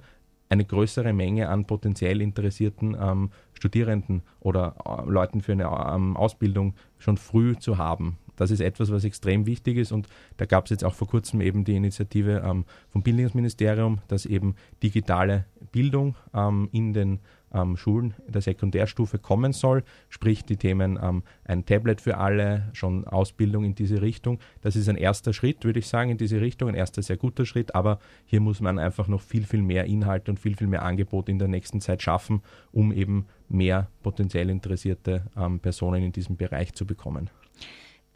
eine 0.50 0.66
größere 0.66 1.14
Menge 1.14 1.50
an 1.50 1.66
potenziell 1.66 2.22
interessierten 2.22 2.96
ähm, 3.00 3.32
Studierenden 3.54 4.22
oder 4.40 4.76
äh, 4.86 5.10
Leuten 5.10 5.42
für 5.42 5.54
eine 5.54 5.66
ähm, 5.66 6.16
Ausbildung 6.16 6.74
schon 6.98 7.18
früh 7.18 7.58
zu 7.58 7.78
haben. 7.78 8.18
Das 8.38 8.52
ist 8.52 8.62
etwas, 8.62 8.92
was 8.92 9.04
extrem 9.04 9.46
wichtig 9.46 9.78
ist 9.78 9.92
und 9.92 10.08
da 10.38 10.46
gab 10.46 10.66
es 10.66 10.70
jetzt 10.70 10.86
auch 10.86 10.94
vor 10.94 11.08
kurzem 11.08 11.42
eben 11.42 11.66
die 11.66 11.76
Initiative 11.76 12.42
ähm, 12.46 12.64
vom 12.90 13.04
Bildungsministerium, 13.04 14.00
dass 14.08 14.26
eben 14.26 14.56
digitale 14.82 15.46
Bildung 15.72 16.16
ähm, 16.34 16.70
in 16.72 16.94
den 16.94 17.20
ähm, 17.54 17.78
Schulen 17.78 18.14
der 18.28 18.42
Sekundärstufe 18.42 19.20
kommen 19.20 19.54
soll, 19.54 19.84
sprich 20.10 20.44
die 20.44 20.58
Themen 20.58 21.00
ähm, 21.02 21.24
ein 21.46 21.66
Tablet 21.66 22.02
für 22.02 22.18
alle, 22.18 22.70
schon 22.74 23.06
Ausbildung 23.06 23.64
in 23.64 23.76
diese 23.76 24.02
Richtung. 24.02 24.40
Das 24.62 24.76
ist 24.76 24.90
ein 24.90 24.98
erster 24.98 25.34
Schritt, 25.34 25.64
würde 25.64 25.80
ich 25.80 25.88
sagen, 25.88 26.12
in 26.12 26.18
diese 26.18 26.42
Richtung, 26.42 26.70
ein 26.70 26.76
erster 26.76 27.02
sehr 27.02 27.18
guter 27.18 27.46
Schritt, 27.46 27.76
aber 27.76 28.00
hier 28.26 28.42
muss 28.42 28.62
man 28.62 28.80
einfach 28.80 29.08
noch 29.08 29.22
viel, 29.22 29.46
viel 29.46 29.62
mehr 29.62 29.86
Inhalte 29.86 30.32
und 30.32 30.40
viel, 30.40 30.56
viel 30.56 30.68
mehr 30.68 30.84
Angebot 30.84 31.30
in 31.30 31.40
der 31.40 31.48
nächsten 31.48 31.82
Zeit 31.82 32.02
schaffen, 32.02 32.42
um 32.72 32.92
eben 32.92 33.28
mehr 33.50 33.90
potenziell 34.04 34.50
interessierte 34.50 35.26
ähm, 35.38 35.60
Personen 35.60 36.04
in 36.04 36.12
diesem 36.12 36.36
Bereich 36.36 36.74
zu 36.74 36.86
bekommen. 36.86 37.30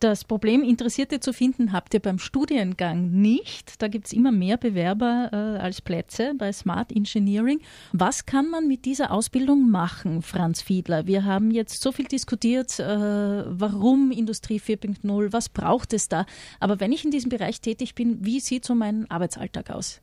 Das 0.01 0.25
Problem, 0.25 0.63
Interessierte 0.63 1.19
zu 1.19 1.31
finden, 1.31 1.73
habt 1.73 1.93
ihr 1.93 1.99
beim 1.99 2.17
Studiengang 2.17 3.11
nicht. 3.11 3.79
Da 3.83 3.87
gibt 3.87 4.07
es 4.07 4.13
immer 4.13 4.31
mehr 4.31 4.57
Bewerber 4.57 5.29
äh, 5.31 5.35
als 5.61 5.79
Plätze 5.79 6.33
bei 6.39 6.51
Smart 6.51 6.91
Engineering. 6.91 7.61
Was 7.93 8.25
kann 8.25 8.49
man 8.49 8.67
mit 8.67 8.85
dieser 8.85 9.11
Ausbildung 9.11 9.69
machen, 9.69 10.23
Franz 10.23 10.63
Fiedler? 10.63 11.05
Wir 11.05 11.23
haben 11.23 11.51
jetzt 11.51 11.83
so 11.83 11.91
viel 11.91 12.05
diskutiert, 12.05 12.79
äh, 12.79 12.83
warum 12.83 14.09
Industrie 14.09 14.59
4.0, 14.59 15.33
was 15.33 15.49
braucht 15.49 15.93
es 15.93 16.09
da? 16.09 16.25
Aber 16.59 16.79
wenn 16.79 16.91
ich 16.91 17.05
in 17.05 17.11
diesem 17.11 17.29
Bereich 17.29 17.61
tätig 17.61 17.93
bin, 17.93 18.25
wie 18.25 18.39
sieht 18.39 18.65
so 18.65 18.73
mein 18.73 19.07
Arbeitsalltag 19.11 19.69
aus? 19.69 20.01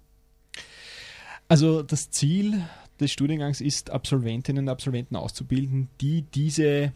Also 1.49 1.83
das 1.83 2.11
Ziel 2.11 2.63
des 3.01 3.11
Studiengangs 3.11 3.61
ist, 3.61 3.91
Absolventinnen 3.91 4.67
und 4.67 4.69
Absolventen 4.69 5.17
auszubilden, 5.17 5.89
die 6.01 6.23
diese 6.23 6.93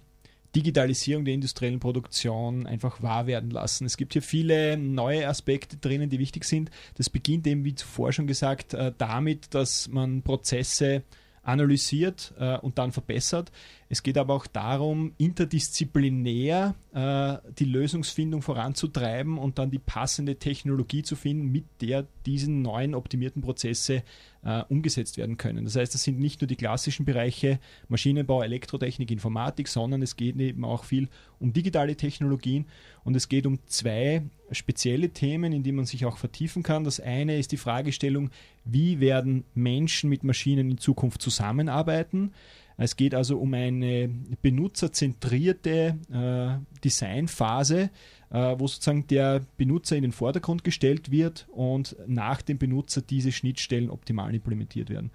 Digitalisierung 0.54 1.24
der 1.24 1.34
industriellen 1.34 1.80
Produktion 1.80 2.66
einfach 2.66 3.02
wahr 3.02 3.26
werden 3.26 3.50
lassen. 3.50 3.86
Es 3.86 3.96
gibt 3.96 4.12
hier 4.12 4.22
viele 4.22 4.76
neue 4.76 5.26
Aspekte 5.28 5.76
drinnen, 5.76 6.10
die 6.10 6.18
wichtig 6.18 6.44
sind. 6.44 6.70
Das 6.96 7.08
beginnt 7.08 7.46
eben, 7.46 7.64
wie 7.64 7.74
zuvor 7.74 8.12
schon 8.12 8.26
gesagt, 8.26 8.74
äh, 8.74 8.92
damit, 8.98 9.54
dass 9.54 9.88
man 9.88 10.22
Prozesse 10.22 11.02
analysiert 11.42 12.32
äh, 12.38 12.56
und 12.58 12.78
dann 12.78 12.92
verbessert. 12.92 13.50
Es 13.88 14.02
geht 14.02 14.16
aber 14.16 14.34
auch 14.34 14.46
darum, 14.46 15.12
interdisziplinär 15.18 16.74
äh, 16.94 17.36
die 17.58 17.64
Lösungsfindung 17.64 18.42
voranzutreiben 18.42 19.38
und 19.38 19.58
dann 19.58 19.70
die 19.70 19.80
passende 19.80 20.36
Technologie 20.36 21.02
zu 21.02 21.16
finden, 21.16 21.50
mit 21.50 21.64
der 21.80 22.06
diese 22.24 22.50
neuen 22.50 22.94
optimierten 22.94 23.42
Prozesse 23.42 24.04
äh, 24.44 24.62
umgesetzt 24.68 25.16
werden 25.16 25.36
können. 25.36 25.64
Das 25.64 25.76
heißt, 25.76 25.94
das 25.94 26.02
sind 26.02 26.18
nicht 26.18 26.40
nur 26.40 26.48
die 26.48 26.56
klassischen 26.56 27.04
Bereiche 27.04 27.58
Maschinenbau, 27.88 28.42
Elektrotechnik, 28.42 29.10
Informatik, 29.10 29.68
sondern 29.68 30.02
es 30.02 30.16
geht 30.16 30.36
eben 30.36 30.64
auch 30.64 30.84
viel 30.84 31.08
um 31.38 31.52
digitale 31.52 31.96
Technologien 31.96 32.66
und 33.04 33.14
es 33.16 33.28
geht 33.28 33.46
um 33.46 33.58
zwei 33.66 34.22
spezielle 34.50 35.10
Themen, 35.10 35.52
in 35.52 35.62
die 35.62 35.72
man 35.72 35.86
sich 35.86 36.04
auch 36.04 36.16
vertiefen 36.16 36.62
kann. 36.62 36.84
Das 36.84 37.00
eine 37.00 37.38
ist 37.38 37.52
die 37.52 37.56
Fragestellung, 37.56 38.30
wie 38.64 39.00
werden 39.00 39.44
Menschen 39.54 40.10
mit 40.10 40.24
Maschinen 40.24 40.70
in 40.70 40.78
Zukunft 40.78 41.22
zusammenarbeiten? 41.22 42.32
Es 42.76 42.96
geht 42.96 43.14
also 43.14 43.38
um 43.38 43.54
eine 43.54 44.08
benutzerzentrierte 44.40 45.98
äh, 46.10 46.80
Designphase, 46.82 47.90
wo 48.32 48.66
sozusagen 48.66 49.06
der 49.06 49.44
Benutzer 49.56 49.96
in 49.96 50.02
den 50.02 50.12
Vordergrund 50.12 50.64
gestellt 50.64 51.10
wird 51.10 51.46
und 51.52 51.96
nach 52.06 52.42
dem 52.42 52.58
Benutzer 52.58 53.02
diese 53.02 53.32
Schnittstellen 53.32 53.90
optimal 53.90 54.34
implementiert 54.34 54.90
werden. 54.90 55.10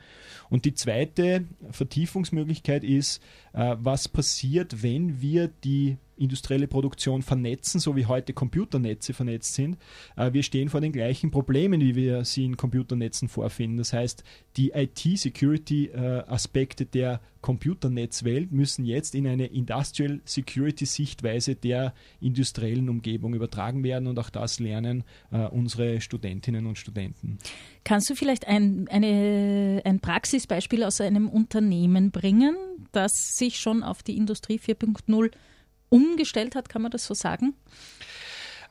Und 0.49 0.65
die 0.65 0.73
zweite 0.73 1.45
Vertiefungsmöglichkeit 1.71 2.83
ist, 2.83 3.21
äh, 3.53 3.75
was 3.79 4.07
passiert, 4.07 4.83
wenn 4.83 5.21
wir 5.21 5.49
die 5.63 5.97
industrielle 6.17 6.67
Produktion 6.67 7.21
vernetzen, 7.21 7.79
so 7.79 7.95
wie 7.95 8.05
heute 8.05 8.33
Computernetze 8.33 9.13
vernetzt 9.13 9.53
sind. 9.53 9.77
Äh, 10.15 10.33
wir 10.33 10.41
stehen 10.43 10.69
vor 10.69 10.81
den 10.81 10.91
gleichen 10.91 11.31
Problemen, 11.31 11.81
wie 11.81 11.95
wir 11.95 12.23
sie 12.25 12.45
in 12.45 12.57
Computernetzen 12.57 13.29
vorfinden. 13.29 13.77
Das 13.77 13.93
heißt, 13.93 14.23
die 14.57 14.71
IT-Security-Aspekte 14.71 16.85
der 16.85 17.21
Computernetzwelt 17.41 18.51
müssen 18.51 18.83
jetzt 18.83 19.15
in 19.15 19.25
eine 19.27 19.45
Industrial 19.45 20.19
Security-Sichtweise 20.25 21.55
der 21.55 21.93
industriellen 22.19 22.89
Umgebung 23.07 23.33
übertragen 23.33 23.83
werden 23.83 24.07
und 24.07 24.19
auch 24.19 24.29
das 24.29 24.59
lernen 24.59 25.03
äh, 25.31 25.45
unsere 25.47 26.01
Studentinnen 26.01 26.65
und 26.65 26.77
Studenten. 26.77 27.37
Kannst 27.85 28.09
du 28.09 28.15
vielleicht 28.15 28.47
ein, 28.47 28.87
eine, 28.89 29.81
ein 29.85 30.01
Praxisbeispiel 30.01 30.83
aus 30.83 30.99
einem 30.99 31.29
Unternehmen 31.29 32.11
bringen, 32.11 32.57
das 32.91 33.37
sich 33.37 33.59
schon 33.59 33.81
auf 33.81 34.03
die 34.03 34.17
Industrie 34.17 34.59
4.0 34.59 35.31
umgestellt 35.89 36.55
hat, 36.55 36.67
kann 36.67 36.81
man 36.81 36.91
das 36.91 37.05
so 37.05 37.13
sagen? 37.13 37.53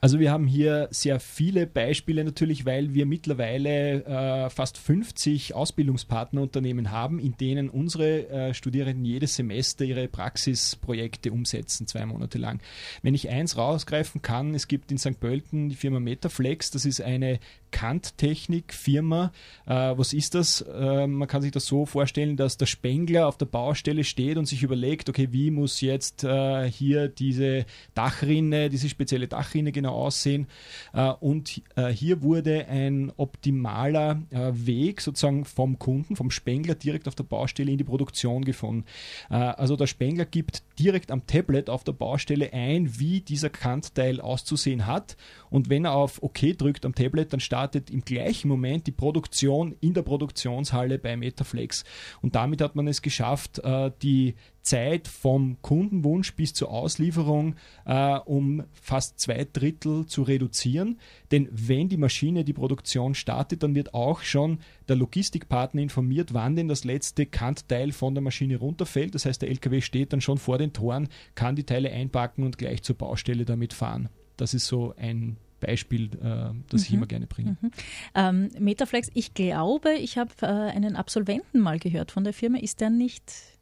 Also 0.00 0.18
wir 0.18 0.30
haben 0.30 0.46
hier 0.46 0.88
sehr 0.90 1.20
viele 1.20 1.66
Beispiele 1.66 2.24
natürlich, 2.24 2.66
weil 2.66 2.94
wir 2.94 3.06
mittlerweile 3.06 4.04
äh, 4.04 4.50
fast 4.50 4.78
50 4.78 5.54
Ausbildungspartnerunternehmen 5.54 6.90
haben, 6.90 7.18
in 7.18 7.36
denen 7.36 7.70
unsere 7.70 8.28
äh, 8.28 8.54
Studierenden 8.54 9.04
jedes 9.04 9.36
Semester 9.36 9.84
ihre 9.84 10.08
Praxisprojekte 10.08 11.32
umsetzen, 11.32 11.86
zwei 11.86 12.04
Monate 12.06 12.38
lang. 12.38 12.60
Wenn 13.02 13.14
ich 13.14 13.28
eins 13.28 13.56
rausgreifen 13.56 14.22
kann, 14.22 14.54
es 14.54 14.68
gibt 14.68 14.90
in 14.90 14.98
St. 14.98 15.18
Pölten 15.18 15.68
die 15.68 15.76
Firma 15.76 16.00
Metaflex, 16.00 16.70
das 16.70 16.84
ist 16.84 17.00
eine 17.00 17.38
Kanttechnik-Firma. 17.70 19.32
Äh, 19.66 19.72
was 19.72 20.12
ist 20.12 20.34
das? 20.34 20.62
Äh, 20.62 21.06
man 21.06 21.28
kann 21.28 21.42
sich 21.42 21.52
das 21.52 21.66
so 21.66 21.84
vorstellen, 21.84 22.36
dass 22.36 22.56
der 22.56 22.66
Spengler 22.66 23.26
auf 23.26 23.36
der 23.36 23.46
Baustelle 23.46 24.04
steht 24.04 24.38
und 24.38 24.46
sich 24.46 24.62
überlegt, 24.62 25.08
okay, 25.08 25.28
wie 25.30 25.50
muss 25.50 25.80
jetzt 25.80 26.24
äh, 26.24 26.70
hier 26.70 27.08
diese 27.08 27.66
Dachrinne, 27.94 28.70
diese 28.70 28.88
spezielle 28.88 29.28
Dachrinne 29.28 29.72
genau 29.72 29.85
genau 29.86 29.94
aussehen. 29.94 30.46
Äh, 30.92 31.10
und 31.20 31.62
äh, 31.76 31.88
hier 31.88 32.22
wurde 32.22 32.66
ein 32.68 33.12
optimaler 33.16 34.22
äh, 34.30 34.50
Weg 34.52 35.00
sozusagen 35.00 35.44
vom 35.44 35.78
Kunden, 35.78 36.16
vom 36.16 36.30
Spengler 36.30 36.74
direkt 36.74 37.08
auf 37.08 37.14
der 37.14 37.24
Baustelle 37.24 37.70
in 37.70 37.78
die 37.78 37.84
Produktion 37.84 38.44
gefunden. 38.44 38.84
Also 39.28 39.76
der 39.76 39.86
Spengler 39.86 40.24
gibt 40.24 40.62
direkt 40.78 41.10
am 41.10 41.26
Tablet 41.26 41.70
auf 41.70 41.84
der 41.84 41.92
Baustelle 41.92 42.52
ein, 42.52 42.98
wie 42.98 43.20
dieser 43.20 43.50
Kantteil 43.50 44.20
auszusehen 44.20 44.86
hat. 44.86 45.16
Und 45.50 45.68
wenn 45.70 45.84
er 45.84 45.92
auf 45.92 46.22
OK 46.22 46.56
drückt 46.56 46.84
am 46.84 46.94
Tablet, 46.94 47.32
dann 47.32 47.40
startet 47.40 47.90
im 47.90 48.02
gleichen 48.04 48.48
Moment 48.48 48.86
die 48.86 48.92
Produktion 48.92 49.76
in 49.80 49.94
der 49.94 50.02
Produktionshalle 50.02 50.98
bei 50.98 51.16
Metaflex. 51.16 51.84
Und 52.22 52.34
damit 52.34 52.60
hat 52.60 52.76
man 52.76 52.88
es 52.88 53.02
geschafft, 53.02 53.60
die 54.02 54.34
Zeit 54.66 55.08
vom 55.08 55.56
Kundenwunsch 55.62 56.34
bis 56.34 56.52
zur 56.52 56.70
Auslieferung 56.70 57.54
äh, 57.84 58.18
um 58.24 58.64
fast 58.72 59.20
zwei 59.20 59.46
Drittel 59.50 60.06
zu 60.06 60.22
reduzieren. 60.22 60.98
Denn 61.30 61.48
wenn 61.50 61.88
die 61.88 61.96
Maschine 61.96 62.44
die 62.44 62.52
Produktion 62.52 63.14
startet, 63.14 63.62
dann 63.62 63.74
wird 63.74 63.94
auch 63.94 64.22
schon 64.22 64.58
der 64.88 64.96
Logistikpartner 64.96 65.82
informiert, 65.82 66.34
wann 66.34 66.56
denn 66.56 66.68
das 66.68 66.84
letzte 66.84 67.26
Kantteil 67.26 67.92
von 67.92 68.14
der 68.14 68.22
Maschine 68.22 68.56
runterfällt. 68.56 69.14
Das 69.14 69.24
heißt, 69.24 69.40
der 69.42 69.50
LKW 69.50 69.80
steht 69.80 70.12
dann 70.12 70.20
schon 70.20 70.38
vor 70.38 70.58
den 70.58 70.72
Toren, 70.72 71.08
kann 71.34 71.56
die 71.56 71.64
Teile 71.64 71.90
einpacken 71.90 72.42
und 72.42 72.58
gleich 72.58 72.82
zur 72.82 72.96
Baustelle 72.96 73.44
damit 73.44 73.72
fahren. 73.72 74.08
Das 74.36 74.52
ist 74.52 74.66
so 74.66 74.94
ein 74.96 75.36
Beispiel, 75.60 76.10
äh, 76.22 76.52
das 76.68 76.82
ich 76.82 76.90
mhm. 76.90 76.96
immer 76.96 77.06
gerne 77.06 77.26
bringe. 77.26 77.56
Mhm. 77.60 77.70
Ähm, 78.14 78.48
Metaflex, 78.58 79.10
ich 79.14 79.32
glaube, 79.32 79.94
ich 79.94 80.18
habe 80.18 80.30
äh, 80.42 80.46
einen 80.46 80.96
Absolventen 80.96 81.60
mal 81.60 81.78
gehört 81.78 82.10
von 82.10 82.24
der 82.24 82.32
Firma. 82.32 82.58
Ist 82.58 82.80
der 82.80 82.90
nicht 82.90 83.55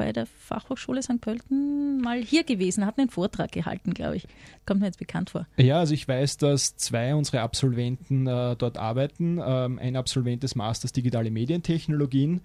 bei 0.00 0.14
der 0.14 0.24
Fachhochschule 0.24 1.02
St. 1.02 1.20
Pölten 1.20 2.00
mal 2.00 2.22
hier 2.22 2.42
gewesen, 2.42 2.86
hat 2.86 2.98
einen 2.98 3.10
Vortrag 3.10 3.52
gehalten, 3.52 3.92
glaube 3.92 4.16
ich. 4.16 4.26
Kommt 4.64 4.80
mir 4.80 4.86
jetzt 4.86 4.98
bekannt 4.98 5.28
vor. 5.28 5.46
Ja, 5.58 5.78
also 5.78 5.92
ich 5.92 6.08
weiß, 6.08 6.38
dass 6.38 6.74
zwei 6.76 7.14
unserer 7.14 7.42
Absolventen 7.42 8.26
äh, 8.26 8.56
dort 8.56 8.78
arbeiten. 8.78 9.38
Ähm, 9.44 9.78
ein 9.78 9.96
Absolvent 9.96 10.42
des 10.42 10.54
Masters 10.54 10.92
Digitale 10.92 11.30
Medientechnologien 11.30 12.40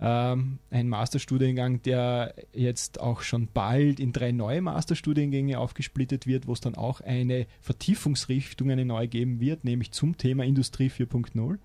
ähm, 0.00 0.58
ein 0.70 0.88
Masterstudiengang, 0.88 1.82
der 1.82 2.34
jetzt 2.52 3.00
auch 3.00 3.20
schon 3.20 3.48
bald 3.52 4.00
in 4.00 4.12
drei 4.12 4.32
neue 4.32 4.62
Masterstudiengänge 4.62 5.58
aufgesplittet 5.58 6.26
wird, 6.26 6.46
wo 6.46 6.52
es 6.52 6.60
dann 6.60 6.74
auch 6.74 7.00
eine 7.00 7.46
Vertiefungsrichtung, 7.60 8.70
eine 8.70 8.84
neue 8.84 9.08
geben 9.08 9.40
wird, 9.40 9.64
nämlich 9.64 9.92
zum 9.92 10.16
Thema 10.16 10.44
Industrie 10.44 10.88
4.0. 10.88 11.58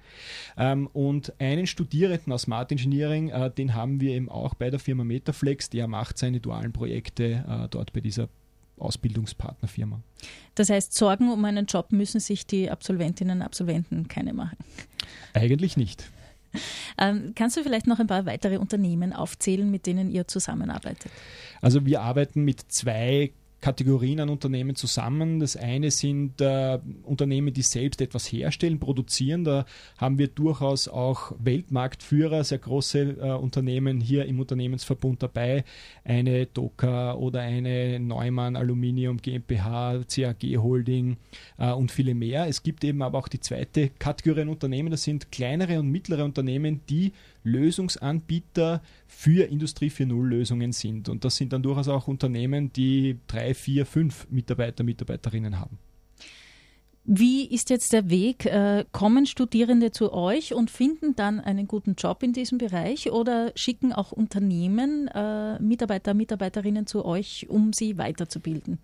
Ähm, 0.58 0.88
und 0.94 1.34
einen 1.40 1.68
Studierenden 1.68 2.34
aus 2.34 2.44
Smart 2.44 2.72
Engineering, 2.72 3.30
äh, 3.30 3.50
den 3.52 3.74
haben 3.74 4.02
wir 4.02 4.12
eben 4.12 4.30
auch 4.30 4.54
bei 4.54 4.70
der 4.70 4.80
Firma 4.80 5.04
Metaflex, 5.04 5.70
der 5.70 5.88
macht 5.88 6.18
seine 6.18 6.40
dualen 6.40 6.74
Projekte 6.74 7.46
äh, 7.48 7.68
dort 7.70 7.94
bei 7.94 8.02
dieser 8.02 8.28
Ausbildungspartnerfirma. 8.78 10.02
Das 10.56 10.70
heißt, 10.70 10.94
Sorgen 10.94 11.32
um 11.32 11.46
einen 11.46 11.66
Job 11.66 11.92
müssen 11.92 12.20
sich 12.20 12.46
die 12.46 12.70
Absolventinnen 12.70 13.38
und 13.38 13.44
Absolventen 13.44 14.08
keine 14.08 14.34
machen? 14.34 14.58
Eigentlich 15.34 15.78
nicht. 15.78 16.10
Ähm, 16.98 17.34
kannst 17.36 17.58
du 17.58 17.64
vielleicht 17.64 17.88
noch 17.88 18.00
ein 18.00 18.08
paar 18.08 18.26
weitere 18.26 18.58
Unternehmen 18.58 19.12
aufzählen, 19.12 19.70
mit 19.70 19.86
denen 19.86 20.10
ihr 20.10 20.28
zusammenarbeitet? 20.28 21.12
Also 21.62 21.86
wir 21.86 22.02
arbeiten 22.02 22.44
mit 22.44 22.62
zwei 22.72 23.34
Kategorien 23.66 24.20
an 24.20 24.30
Unternehmen 24.30 24.76
zusammen. 24.76 25.40
Das 25.40 25.58
eine 25.58 25.90
sind 25.90 26.40
äh, 26.40 26.78
Unternehmen, 27.02 27.52
die 27.52 27.64
selbst 27.64 28.00
etwas 28.00 28.32
herstellen, 28.32 28.80
produzieren. 28.80 29.44
Da 29.44 29.66
haben 29.98 30.20
wir 30.20 30.28
durchaus 30.28 30.88
auch 30.88 31.32
Weltmarktführer, 31.40 32.44
sehr 32.44 32.60
große 32.60 33.18
äh, 33.20 33.32
Unternehmen 33.32 34.02
hier 34.02 34.28
im 34.28 34.40
Unternehmensverbund 34.40 35.24
dabei. 35.24 35.64
Eine 36.04 36.46
Doka 36.46 37.16
oder 37.16 37.42
eine 37.42 38.00
Neumann 38.00 38.56
Aluminium 38.56 39.18
GmbH, 39.18 40.04
CAG 40.14 40.44
Holding 40.58 41.18
äh, 41.58 41.72
und 41.72 41.92
viele 41.92 42.14
mehr. 42.14 42.48
Es 42.48 42.62
gibt 42.62 42.84
eben 42.84 43.02
aber 43.02 43.18
auch 43.18 43.28
die 43.28 43.40
zweite 43.40 43.90
Kategorie 43.90 44.42
an 44.42 44.50
Unternehmen. 44.50 44.92
Das 44.92 45.02
sind 45.02 45.32
kleinere 45.32 45.80
und 45.80 45.90
mittlere 45.90 46.24
Unternehmen, 46.24 46.82
die 46.88 47.14
Lösungsanbieter 47.46 48.82
für 49.08 49.46
Industrie 49.46 49.90
4.0 49.90 50.28
Lösungen 50.28 50.74
sind. 50.74 51.08
Und 51.08 51.24
das 51.24 51.38
sind 51.38 51.54
dann 51.54 51.64
durchaus 51.64 51.88
auch 51.88 52.08
Unternehmen, 52.08 52.74
die 52.74 53.20
drei, 53.28 53.54
vier, 53.54 53.86
fünf 53.86 54.28
Mitarbeiter, 54.30 54.84
Mitarbeiterinnen 54.84 55.60
haben. 55.60 55.80
Wie 57.08 57.46
ist 57.46 57.70
jetzt 57.70 57.94
der 57.94 58.10
Weg? 58.10 58.48
Äh, 58.48 58.84
kommen 58.92 59.28
Studierende 59.28 59.92
zu 59.92 60.12
euch 60.12 60.56
und 60.56 60.72
finden 60.72 61.16
dann 61.16 61.40
einen 61.40 61.68
guten 61.68 61.94
Job 61.94 62.24
in 62.24 62.34
diesem 62.34 62.58
Bereich 62.58 63.12
oder 63.12 63.52
schicken 63.56 63.94
auch 63.94 64.12
Unternehmen 64.12 65.08
äh, 65.10 65.60
Mitarbeiter, 65.60 66.16
Mitarbeiterinnen 66.16 66.88
zu 66.88 67.06
euch, 67.06 67.46
um 67.48 67.74
sie 67.74 68.00
weiterzubilden? 68.00 68.80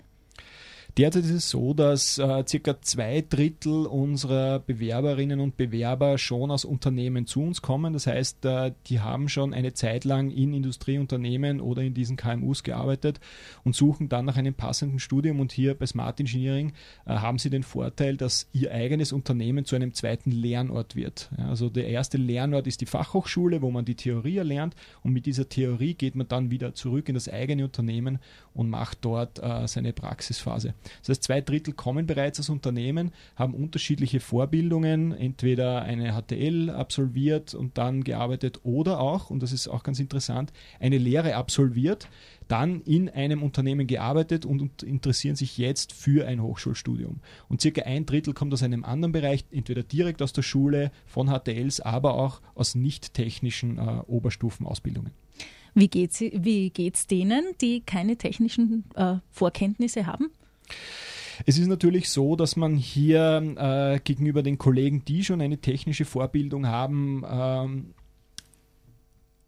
Derzeit 0.97 1.23
ist 1.23 1.31
es 1.31 1.49
so, 1.49 1.73
dass 1.73 2.17
äh, 2.17 2.43
circa 2.45 2.81
zwei 2.81 3.23
Drittel 3.27 3.85
unserer 3.85 4.59
Bewerberinnen 4.59 5.39
und 5.39 5.55
Bewerber 5.55 6.17
schon 6.17 6.51
aus 6.51 6.65
Unternehmen 6.65 7.25
zu 7.25 7.41
uns 7.41 7.61
kommen. 7.61 7.93
Das 7.93 8.07
heißt, 8.07 8.43
äh, 8.43 8.73
die 8.87 8.99
haben 8.99 9.29
schon 9.29 9.53
eine 9.53 9.73
Zeit 9.73 10.03
lang 10.03 10.31
in 10.31 10.53
Industrieunternehmen 10.53 11.61
oder 11.61 11.81
in 11.81 11.93
diesen 11.93 12.17
KMUs 12.17 12.63
gearbeitet 12.63 13.21
und 13.63 13.73
suchen 13.73 14.09
dann 14.09 14.25
nach 14.25 14.35
einem 14.35 14.53
passenden 14.53 14.99
Studium. 14.99 15.39
Und 15.39 15.53
hier 15.53 15.75
bei 15.75 15.85
Smart 15.85 16.19
Engineering 16.19 16.73
äh, 17.05 17.11
haben 17.11 17.37
sie 17.37 17.49
den 17.49 17.63
Vorteil, 17.63 18.17
dass 18.17 18.49
ihr 18.51 18.73
eigenes 18.73 19.13
Unternehmen 19.13 19.63
zu 19.63 19.77
einem 19.77 19.93
zweiten 19.93 20.31
Lernort 20.31 20.97
wird. 20.97 21.29
Ja, 21.37 21.47
also 21.47 21.69
der 21.69 21.87
erste 21.87 22.17
Lernort 22.17 22.67
ist 22.67 22.81
die 22.81 22.85
Fachhochschule, 22.85 23.61
wo 23.61 23.71
man 23.71 23.85
die 23.85 23.95
Theorie 23.95 24.37
erlernt 24.37 24.75
und 25.03 25.13
mit 25.13 25.25
dieser 25.25 25.47
Theorie 25.47 25.93
geht 25.93 26.15
man 26.15 26.27
dann 26.27 26.51
wieder 26.51 26.73
zurück 26.73 27.07
in 27.07 27.15
das 27.15 27.29
eigene 27.29 27.63
Unternehmen 27.63 28.19
und 28.53 28.69
macht 28.69 28.99
dort 29.01 29.39
äh, 29.41 29.67
seine 29.67 29.93
Praxisphase. 29.93 30.73
Das 30.99 31.09
heißt, 31.09 31.23
zwei 31.23 31.41
Drittel 31.41 31.73
kommen 31.73 32.05
bereits 32.05 32.39
aus 32.39 32.49
Unternehmen, 32.49 33.11
haben 33.35 33.53
unterschiedliche 33.53 34.19
Vorbildungen, 34.19 35.11
entweder 35.11 35.81
eine 35.81 36.13
HTL 36.13 36.69
absolviert 36.69 37.53
und 37.53 37.77
dann 37.77 38.03
gearbeitet 38.03 38.59
oder 38.63 38.99
auch, 38.99 39.29
und 39.29 39.43
das 39.43 39.51
ist 39.51 39.67
auch 39.67 39.83
ganz 39.83 39.99
interessant, 39.99 40.51
eine 40.79 40.97
Lehre 40.97 41.35
absolviert, 41.35 42.07
dann 42.47 42.81
in 42.81 43.09
einem 43.09 43.43
Unternehmen 43.43 43.87
gearbeitet 43.87 44.45
und 44.45 44.83
interessieren 44.83 45.35
sich 45.35 45.57
jetzt 45.57 45.93
für 45.93 46.27
ein 46.27 46.41
Hochschulstudium. 46.41 47.21
Und 47.47 47.61
circa 47.61 47.83
ein 47.83 48.05
Drittel 48.05 48.33
kommt 48.33 48.53
aus 48.53 48.63
einem 48.63 48.83
anderen 48.83 49.13
Bereich, 49.13 49.45
entweder 49.51 49.83
direkt 49.83 50.21
aus 50.21 50.33
der 50.33 50.41
Schule, 50.41 50.91
von 51.05 51.27
HTLs, 51.27 51.79
aber 51.79 52.15
auch 52.15 52.41
aus 52.55 52.75
nicht 52.75 53.13
technischen 53.13 53.77
äh, 53.77 54.01
Oberstufenausbildungen. 54.07 55.13
Wie 55.73 55.87
geht 55.87 56.11
es 56.11 56.19
wie 56.19 56.69
geht's 56.69 57.07
denen, 57.07 57.43
die 57.61 57.81
keine 57.81 58.17
technischen 58.17 58.83
äh, 58.95 59.15
Vorkenntnisse 59.29 60.05
haben? 60.05 60.29
Es 61.45 61.57
ist 61.57 61.67
natürlich 61.67 62.09
so, 62.09 62.35
dass 62.35 62.55
man 62.55 62.75
hier 62.75 63.55
äh, 63.57 63.99
gegenüber 64.03 64.43
den 64.43 64.57
Kollegen, 64.57 65.03
die 65.05 65.23
schon 65.23 65.41
eine 65.41 65.57
technische 65.57 66.05
Vorbildung 66.05 66.67
haben, 66.67 67.23
ähm, 67.27 67.93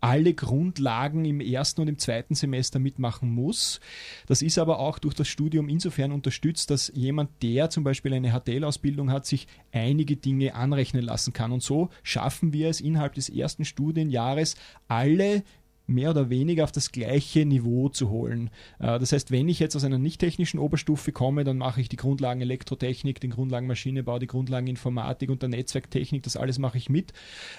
alle 0.03 0.33
Grundlagen 0.33 1.23
im 1.23 1.39
ersten 1.39 1.79
und 1.79 1.87
im 1.87 1.97
zweiten 1.97 2.35
Semester 2.35 2.77
mitmachen 2.77 3.33
muss. 3.33 3.79
Das 4.27 4.41
ist 4.41 4.57
aber 4.57 4.79
auch 4.79 4.99
durch 4.99 5.13
das 5.13 5.29
Studium 5.29 5.69
insofern 5.69 6.11
unterstützt, 6.11 6.71
dass 6.71 6.91
jemand, 6.93 7.29
der 7.41 7.69
zum 7.69 7.85
Beispiel 7.85 8.13
eine 8.13 8.37
HTL-Ausbildung 8.37 9.11
hat, 9.11 9.25
sich 9.25 9.47
einige 9.71 10.17
Dinge 10.17 10.55
anrechnen 10.55 11.03
lassen 11.03 11.31
kann. 11.31 11.53
Und 11.53 11.63
so 11.63 11.89
schaffen 12.03 12.51
wir 12.51 12.67
es 12.67 12.81
innerhalb 12.81 13.13
des 13.13 13.29
ersten 13.29 13.63
Studienjahres, 13.63 14.55
alle 14.89 15.43
mehr 15.85 16.11
oder 16.11 16.29
weniger 16.29 16.63
auf 16.63 16.71
das 16.71 16.91
gleiche 16.91 17.45
Niveau 17.45 17.89
zu 17.89 18.09
holen. 18.09 18.49
Äh, 18.79 18.99
das 18.99 19.11
heißt, 19.11 19.31
wenn 19.31 19.49
ich 19.49 19.59
jetzt 19.59 19.75
aus 19.75 19.83
einer 19.83 19.97
nicht 19.97 20.19
technischen 20.19 20.59
Oberstufe 20.59 21.11
komme, 21.11 21.43
dann 21.43 21.57
mache 21.57 21.81
ich 21.81 21.89
die 21.89 21.97
Grundlagen 21.97 22.41
Elektrotechnik, 22.41 23.19
den 23.19 23.31
Grundlagen 23.31 23.67
Maschinenbau, 23.67 24.19
die 24.19 24.27
Grundlagen 24.27 24.67
Informatik 24.67 25.29
und 25.29 25.41
der 25.41 25.49
Netzwerktechnik, 25.49 26.23
das 26.23 26.37
alles 26.37 26.59
mache 26.59 26.77
ich 26.77 26.89
mit. 26.89 27.11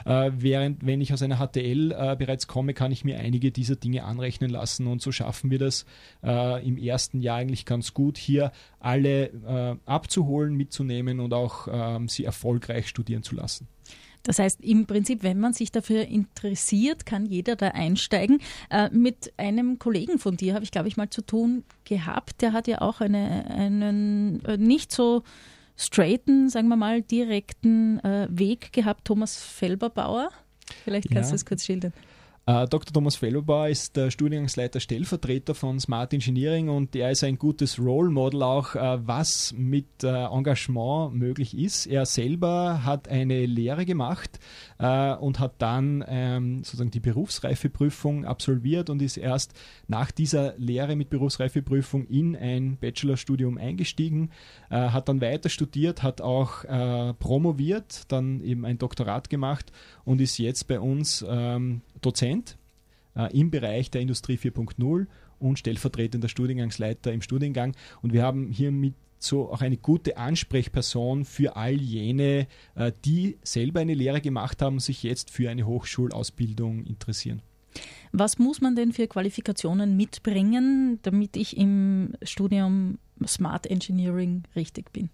Äh, 0.04 0.30
während 0.36 0.84
wenn 0.86 1.00
ich 1.00 1.12
aus 1.12 1.22
einer 1.22 1.36
HTL 1.36 1.92
äh, 1.92 2.16
bereits 2.16 2.46
komme, 2.46 2.74
kann 2.74 2.92
ich 2.92 3.04
mir 3.04 3.18
einige 3.18 3.50
dieser 3.50 3.76
Dinge 3.76 4.04
anrechnen 4.04 4.50
lassen 4.50 4.86
und 4.86 5.02
so 5.02 5.12
schaffen 5.12 5.50
wir 5.50 5.58
das 5.58 5.86
im 6.22 6.78
ersten 6.78 7.20
Jahr 7.20 7.36
eigentlich 7.36 7.66
ganz 7.66 7.92
gut, 7.92 8.16
hier 8.16 8.52
alle 8.80 9.78
abzuholen, 9.84 10.54
mitzunehmen 10.54 11.20
und 11.20 11.32
auch 11.32 11.68
ähm, 11.70 12.08
sie 12.08 12.24
erfolgreich 12.24 12.88
studieren 12.88 13.22
zu 13.22 13.34
lassen. 13.34 13.68
Das 14.24 14.38
heißt, 14.38 14.62
im 14.62 14.86
Prinzip, 14.86 15.22
wenn 15.22 15.38
man 15.38 15.52
sich 15.52 15.70
dafür 15.70 16.06
interessiert, 16.06 17.06
kann 17.06 17.26
jeder 17.26 17.56
da 17.56 17.68
einsteigen. 17.68 18.40
Äh, 18.70 18.88
mit 18.90 19.32
einem 19.36 19.78
Kollegen 19.78 20.18
von 20.18 20.36
dir 20.36 20.54
habe 20.54 20.64
ich, 20.64 20.70
glaube 20.70 20.88
ich, 20.88 20.96
mal 20.96 21.10
zu 21.10 21.22
tun 21.22 21.62
gehabt. 21.84 22.40
Der 22.40 22.52
hat 22.52 22.66
ja 22.66 22.80
auch 22.80 23.00
eine, 23.00 23.46
einen 23.50 24.42
äh, 24.46 24.56
nicht 24.56 24.92
so 24.92 25.22
straighten, 25.76 26.48
sagen 26.48 26.68
wir 26.68 26.76
mal, 26.76 27.02
direkten 27.02 27.98
äh, 28.00 28.26
Weg 28.30 28.72
gehabt, 28.72 29.04
Thomas 29.04 29.36
Felberbauer. 29.36 30.30
Vielleicht 30.84 31.10
kannst 31.10 31.28
ja. 31.28 31.32
du 31.32 31.36
es 31.36 31.44
kurz 31.44 31.64
schildern. 31.64 31.92
Äh, 32.46 32.68
Dr. 32.68 32.92
Thomas 32.92 33.16
Fellowbauer 33.16 33.68
ist 33.68 33.96
der 33.96 34.10
Studiengangsleiter 34.10 34.78
Stellvertreter 34.78 35.54
von 35.54 35.80
Smart 35.80 36.12
Engineering 36.12 36.68
und 36.68 36.94
er 36.94 37.10
ist 37.10 37.24
ein 37.24 37.38
gutes 37.38 37.78
Role 37.78 38.10
Model 38.10 38.42
auch, 38.42 38.74
äh, 38.74 38.98
was 39.06 39.54
mit 39.56 40.04
äh, 40.04 40.26
Engagement 40.26 41.14
möglich 41.14 41.56
ist. 41.56 41.86
Er 41.86 42.04
selber 42.04 42.84
hat 42.84 43.08
eine 43.08 43.46
Lehre 43.46 43.86
gemacht 43.86 44.38
und 44.76 45.38
hat 45.38 45.54
dann 45.58 46.04
ähm, 46.06 46.58
sozusagen 46.64 46.90
die 46.90 47.00
Berufsreifeprüfung 47.00 48.24
absolviert 48.24 48.90
und 48.90 49.00
ist 49.00 49.16
erst 49.16 49.54
nach 49.86 50.10
dieser 50.10 50.58
Lehre 50.58 50.96
mit 50.96 51.10
Berufsreifeprüfung 51.10 52.06
in 52.06 52.36
ein 52.36 52.76
Bachelorstudium 52.76 53.56
eingestiegen, 53.56 54.30
hat 54.68 55.08
dann 55.08 55.20
weiter 55.20 55.48
studiert, 55.48 56.02
hat 56.02 56.20
auch 56.20 56.64
promoviert, 57.18 58.02
dann 58.08 58.42
eben 58.42 58.66
ein 58.66 58.78
Doktorat 58.78 59.30
gemacht 59.30 59.70
und 60.04 60.20
ist 60.20 60.38
jetzt 60.38 60.66
bei 60.66 60.80
uns 60.80 61.24
ähm, 61.26 61.80
Dozent 62.04 62.56
äh, 63.16 63.36
im 63.38 63.50
Bereich 63.50 63.90
der 63.90 64.00
Industrie 64.00 64.36
4.0 64.36 65.06
und 65.38 65.58
stellvertretender 65.58 66.28
Studiengangsleiter 66.28 67.12
im 67.12 67.22
Studiengang. 67.22 67.74
Und 68.02 68.12
wir 68.12 68.22
haben 68.22 68.50
hiermit 68.50 68.94
so 69.18 69.50
auch 69.50 69.62
eine 69.62 69.76
gute 69.76 70.16
Ansprechperson 70.16 71.24
für 71.24 71.56
all 71.56 71.80
jene, 71.80 72.46
äh, 72.74 72.92
die 73.04 73.38
selber 73.42 73.80
eine 73.80 73.94
Lehre 73.94 74.20
gemacht 74.20 74.62
haben 74.62 74.74
und 74.74 74.80
sich 74.80 75.02
jetzt 75.02 75.30
für 75.30 75.50
eine 75.50 75.66
Hochschulausbildung 75.66 76.84
interessieren. 76.84 77.42
Was 78.12 78.38
muss 78.38 78.60
man 78.60 78.76
denn 78.76 78.92
für 78.92 79.08
Qualifikationen 79.08 79.96
mitbringen, 79.96 81.00
damit 81.02 81.36
ich 81.36 81.56
im 81.56 82.14
Studium 82.22 82.98
Smart 83.26 83.66
Engineering 83.66 84.44
richtig 84.54 84.92
bin? 84.92 85.10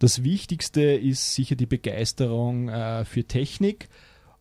Das 0.00 0.24
Wichtigste 0.24 0.82
ist 0.82 1.34
sicher 1.34 1.56
die 1.56 1.66
Begeisterung 1.66 2.68
äh, 2.68 3.04
für 3.04 3.24
Technik 3.24 3.88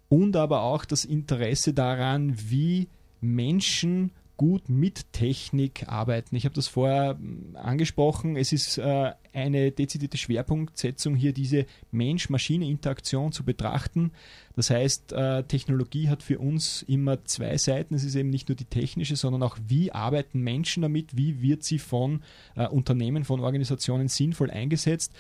und 0.09 0.35
aber 0.35 0.61
auch 0.61 0.85
das 0.85 1.05
Interesse 1.05 1.73
daran, 1.73 2.35
wie 2.37 2.87
Menschen 3.21 4.11
gut 4.37 4.69
mit 4.69 5.11
Technik 5.13 5.87
arbeiten. 5.87 6.35
Ich 6.35 6.45
habe 6.45 6.53
das 6.53 6.67
vorher 6.67 7.17
hm, 7.17 7.55
angesprochen. 7.55 8.37
Es 8.37 8.53
ist 8.53 8.77
äh, 8.77 9.11
eine 9.33 9.71
dezidierte 9.71 10.17
Schwerpunktsetzung 10.17 11.15
hier, 11.15 11.33
diese 11.33 11.65
Mensch-Maschine-Interaktion 11.91 13.31
zu 13.31 13.43
betrachten. 13.43 14.11
Das 14.55 14.69
heißt, 14.69 15.11
äh, 15.13 15.43
Technologie 15.43 16.07
hat 16.07 16.21
für 16.21 16.37
uns 16.37 16.83
immer 16.83 17.25
zwei 17.25 17.57
Seiten. 17.57 17.95
Es 17.95 18.03
ist 18.03 18.15
eben 18.15 18.29
nicht 18.29 18.47
nur 18.47 18.55
die 18.55 18.65
technische, 18.65 19.15
sondern 19.15 19.41
auch, 19.41 19.57
wie 19.67 19.91
arbeiten 19.91 20.41
Menschen 20.41 20.83
damit, 20.83 21.17
wie 21.17 21.41
wird 21.41 21.63
sie 21.63 21.79
von 21.79 22.21
äh, 22.55 22.67
Unternehmen, 22.67 23.25
von 23.25 23.39
Organisationen 23.39 24.07
sinnvoll 24.07 24.51
eingesetzt. 24.51 25.13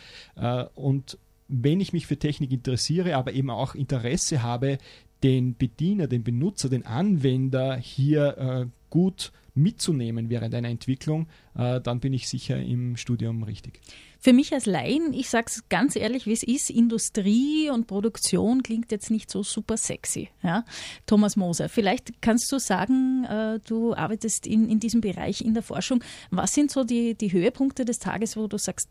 Und 0.75 1.17
wenn 1.47 1.79
ich 1.79 1.93
mich 1.93 2.07
für 2.07 2.17
Technik 2.17 2.51
interessiere, 2.51 3.15
aber 3.15 3.33
eben 3.33 3.49
auch 3.49 3.75
Interesse 3.75 4.43
habe, 4.43 4.77
den 5.23 5.57
Bediener, 5.57 6.07
den 6.07 6.23
Benutzer, 6.23 6.69
den 6.69 6.85
Anwender 6.85 7.77
hier 7.77 8.37
äh, 8.37 8.65
gut 8.89 9.31
mitzunehmen 9.55 10.29
während 10.29 10.53
einer 10.53 10.69
Entwicklung, 10.69 11.27
äh, 11.55 11.81
dann 11.81 11.99
bin 11.99 12.13
ich 12.13 12.27
sicher 12.27 12.61
im 12.61 12.95
Studium 12.95 13.43
richtig. 13.43 13.81
Für 14.19 14.33
mich 14.33 14.53
als 14.53 14.65
Laien, 14.65 15.13
ich 15.13 15.29
sage 15.29 15.45
es 15.47 15.69
ganz 15.69 15.95
ehrlich, 15.95 16.25
wie 16.25 16.33
es 16.33 16.43
ist, 16.43 16.69
Industrie 16.69 17.69
und 17.71 17.87
Produktion 17.87 18.63
klingt 18.63 18.91
jetzt 18.91 19.11
nicht 19.11 19.29
so 19.29 19.43
super 19.43 19.77
sexy. 19.77 20.29
Ja? 20.43 20.63
Thomas 21.05 21.35
Moser, 21.35 21.69
vielleicht 21.69 22.21
kannst 22.21 22.51
du 22.51 22.59
sagen, 22.59 23.25
äh, 23.25 23.59
du 23.67 23.95
arbeitest 23.95 24.47
in, 24.47 24.69
in 24.69 24.79
diesem 24.79 25.01
Bereich 25.01 25.41
in 25.41 25.53
der 25.53 25.63
Forschung. 25.63 26.03
Was 26.29 26.53
sind 26.53 26.71
so 26.71 26.83
die, 26.83 27.15
die 27.15 27.31
Höhepunkte 27.31 27.85
des 27.85 27.99
Tages, 27.99 28.37
wo 28.37 28.47
du 28.47 28.57
sagst, 28.57 28.89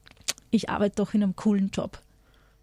ich 0.51 0.69
arbeite 0.69 0.97
doch 0.97 1.15
in 1.15 1.23
einem 1.23 1.37
coolen 1.37 1.71
Job? 1.73 2.01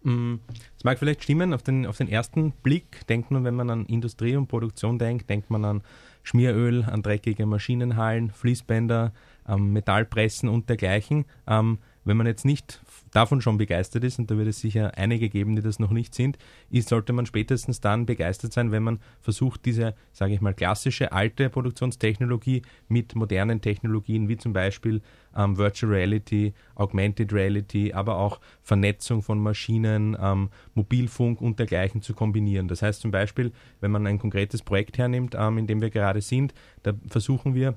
Mm, 0.04 0.36
es 0.76 0.84
mag 0.84 0.98
vielleicht 0.98 1.22
stimmen, 1.22 1.52
auf 1.54 1.62
den, 1.62 1.86
auf 1.86 1.96
den 1.96 2.08
ersten 2.08 2.52
Blick 2.62 3.06
denkt 3.08 3.30
man, 3.30 3.44
wenn 3.44 3.54
man 3.54 3.70
an 3.70 3.86
Industrie 3.86 4.36
und 4.36 4.48
Produktion 4.48 4.98
denkt, 4.98 5.28
denkt 5.30 5.50
man 5.50 5.64
an 5.64 5.82
Schmieröl, 6.22 6.84
an 6.84 7.02
dreckige 7.02 7.46
Maschinenhallen, 7.46 8.30
Fließbänder, 8.30 9.12
ähm, 9.48 9.72
Metallpressen 9.72 10.48
und 10.48 10.68
dergleichen. 10.68 11.24
Ähm, 11.46 11.78
wenn 12.04 12.18
man 12.18 12.26
jetzt 12.26 12.44
nicht 12.44 12.80
davon 13.14 13.40
schon 13.40 13.56
begeistert 13.56 14.04
ist, 14.04 14.18
und 14.18 14.30
da 14.30 14.36
wird 14.36 14.48
es 14.48 14.60
sicher 14.60 14.92
einige 14.98 15.28
geben, 15.28 15.56
die 15.56 15.62
das 15.62 15.78
noch 15.78 15.92
nicht 15.92 16.14
sind, 16.14 16.36
ist, 16.70 16.88
sollte 16.88 17.12
man 17.12 17.26
spätestens 17.26 17.80
dann 17.80 18.06
begeistert 18.06 18.52
sein, 18.52 18.72
wenn 18.72 18.82
man 18.82 18.98
versucht, 19.20 19.64
diese, 19.64 19.94
sage 20.12 20.34
ich 20.34 20.40
mal, 20.40 20.52
klassische 20.52 21.12
alte 21.12 21.48
Produktionstechnologie 21.48 22.62
mit 22.88 23.14
modernen 23.14 23.60
Technologien 23.60 24.28
wie 24.28 24.36
zum 24.36 24.52
Beispiel 24.52 25.00
ähm, 25.36 25.56
Virtual 25.56 25.92
Reality, 25.92 26.54
Augmented 26.74 27.32
Reality, 27.32 27.92
aber 27.92 28.18
auch 28.18 28.40
Vernetzung 28.62 29.22
von 29.22 29.38
Maschinen, 29.38 30.16
ähm, 30.20 30.50
Mobilfunk 30.74 31.40
und 31.40 31.58
dergleichen 31.58 32.02
zu 32.02 32.14
kombinieren. 32.14 32.66
Das 32.66 32.82
heißt 32.82 33.00
zum 33.00 33.12
Beispiel, 33.12 33.52
wenn 33.80 33.92
man 33.92 34.06
ein 34.06 34.18
konkretes 34.18 34.62
Projekt 34.62 34.98
hernimmt, 34.98 35.36
ähm, 35.38 35.58
in 35.58 35.66
dem 35.68 35.80
wir 35.80 35.90
gerade 35.90 36.20
sind, 36.20 36.52
da 36.82 36.92
versuchen 37.08 37.54
wir, 37.54 37.76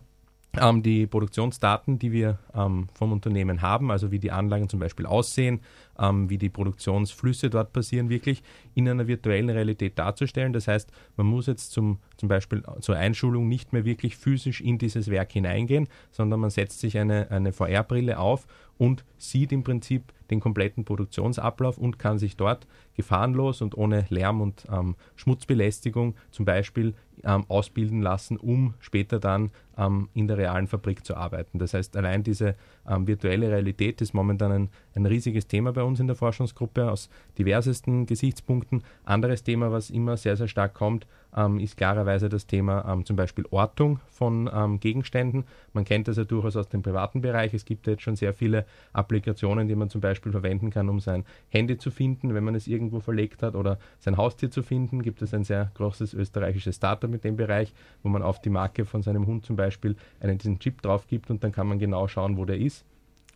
die 0.84 1.08
Produktionsdaten, 1.08 2.00
die 2.00 2.12
wir 2.12 2.40
ähm, 2.54 2.88
vom 2.94 3.12
Unternehmen 3.12 3.62
haben, 3.62 3.92
also 3.92 4.12
wie 4.12 4.20
die 4.20 4.32
Anlagen 4.32 4.70
zum 4.70 4.80
Beispiel 4.80 5.06
aussehen, 5.06 5.62
ähm, 6.00 6.30
wie 6.30 6.38
die 6.38 6.50
Produktionsflüsse 6.50 7.50
dort 7.50 7.74
passieren, 7.74 8.10
wirklich 8.10 8.44
in 8.76 8.88
einer 8.88 9.08
virtuellen 9.08 9.50
Realität 9.50 9.98
darzustellen. 9.98 10.54
Das 10.54 10.68
heißt, 10.68 10.92
man 11.16 11.28
muss 11.28 11.48
jetzt 11.48 11.72
zum, 11.72 12.00
zum 12.18 12.30
Beispiel 12.30 12.64
zur 12.82 12.96
Einschulung 12.96 13.48
nicht 13.48 13.74
mehr 13.74 13.86
wirklich 13.86 14.18
physisch 14.18 14.62
in 14.62 14.78
dieses 14.78 15.10
Werk 15.10 15.32
hineingehen, 15.32 15.88
sondern 16.12 16.40
man 16.40 16.50
setzt 16.50 16.80
sich 16.80 16.98
eine, 16.98 17.32
eine 17.32 17.54
VR-Brille 17.54 18.20
auf 18.20 18.48
und 18.78 19.04
sieht 19.18 19.52
im 19.52 19.64
Prinzip 19.64 20.14
den 20.30 20.40
kompletten 20.40 20.86
Produktionsablauf 20.86 21.78
und 21.78 22.00
kann 22.00 22.20
sich 22.20 22.36
dort 22.38 22.68
gefahrenlos 22.96 23.62
und 23.62 23.78
ohne 23.78 24.06
Lärm 24.10 24.42
und 24.42 24.66
ähm, 24.72 24.96
Schmutzbelästigung 25.16 26.16
zum 26.32 26.46
Beispiel 26.46 26.94
ähm, 27.24 27.46
ausbilden 27.48 28.02
lassen, 28.02 28.38
um 28.38 28.76
später 28.80 29.20
dann 29.20 29.52
ähm, 29.78 30.10
in 30.14 30.28
der 30.28 30.38
realen 30.38 30.68
Fabrik 30.68 31.06
zu 31.06 31.16
arbeiten. 31.16 31.60
Das 31.60 31.74
heißt, 31.74 31.96
allein 31.98 32.24
diese 32.24 32.56
ähm, 32.88 33.08
virtuelle 33.08 33.50
Realität 33.50 34.02
ist 34.02 34.14
momentan 34.14 34.52
ein, 34.52 34.70
ein 34.96 35.06
riesiges 35.06 35.48
Thema 35.48 35.74
bei 35.74 35.84
uns 35.84 35.87
in 35.96 36.08
der 36.08 36.16
Forschungsgruppe 36.16 36.92
aus 36.92 37.10
diversesten 37.38 38.06
Gesichtspunkten. 38.06 38.84
Anderes 39.06 39.44
Thema, 39.44 39.72
was 39.72 39.90
immer 39.90 40.18
sehr, 40.18 40.36
sehr 40.36 40.48
stark 40.48 40.74
kommt, 40.74 41.08
ähm, 41.36 41.60
ist 41.60 41.78
klarerweise 41.78 42.30
das 42.30 42.48
Thema 42.48 42.86
ähm, 42.92 43.06
zum 43.06 43.16
Beispiel 43.16 43.46
Ortung 43.52 44.00
von 44.10 44.50
ähm, 44.54 44.80
Gegenständen. 44.80 45.46
Man 45.74 45.86
kennt 45.86 46.08
das 46.08 46.18
ja 46.18 46.24
durchaus 46.24 46.56
aus 46.56 46.70
dem 46.70 46.82
privaten 46.82 47.22
Bereich. 47.22 47.54
Es 47.54 47.66
gibt 47.66 47.88
jetzt 47.88 48.02
schon 48.02 48.16
sehr 48.16 48.34
viele 48.34 48.66
Applikationen, 48.94 49.68
die 49.68 49.76
man 49.76 49.90
zum 49.90 50.02
Beispiel 50.02 50.32
verwenden 50.32 50.70
kann, 50.70 50.90
um 50.90 51.00
sein 51.00 51.26
Handy 51.50 51.78
zu 51.78 51.92
finden, 51.92 52.34
wenn 52.34 52.44
man 52.44 52.56
es 52.56 52.68
irgendwo 52.68 53.00
verlegt 53.00 53.44
hat, 53.44 53.56
oder 53.56 53.78
sein 54.00 54.18
Haustier 54.18 54.50
zu 54.50 54.64
finden. 54.64 55.02
Gibt 55.02 55.22
es 55.22 55.34
ein 55.34 55.44
sehr 55.44 55.72
großes 55.76 56.14
österreichisches 56.14 56.76
Startup 56.76 57.10
mit 57.10 57.24
dem 57.24 57.36
Bereich, 57.36 57.74
wo 58.04 58.10
man 58.10 58.24
auf 58.24 58.42
die 58.42 58.50
Marke 58.50 58.86
von 58.86 59.04
seinem 59.04 59.28
Hund 59.28 59.46
zum 59.46 59.56
Beispiel 59.56 59.96
einen 60.20 60.38
diesen 60.38 60.60
Chip 60.60 60.82
drauf 60.82 61.08
gibt 61.08 61.30
und 61.30 61.44
dann 61.44 61.52
kann 61.52 61.68
man 61.68 61.80
genau 61.80 62.08
schauen, 62.08 62.38
wo 62.38 62.46
der 62.46 62.58
ist. 62.58 62.86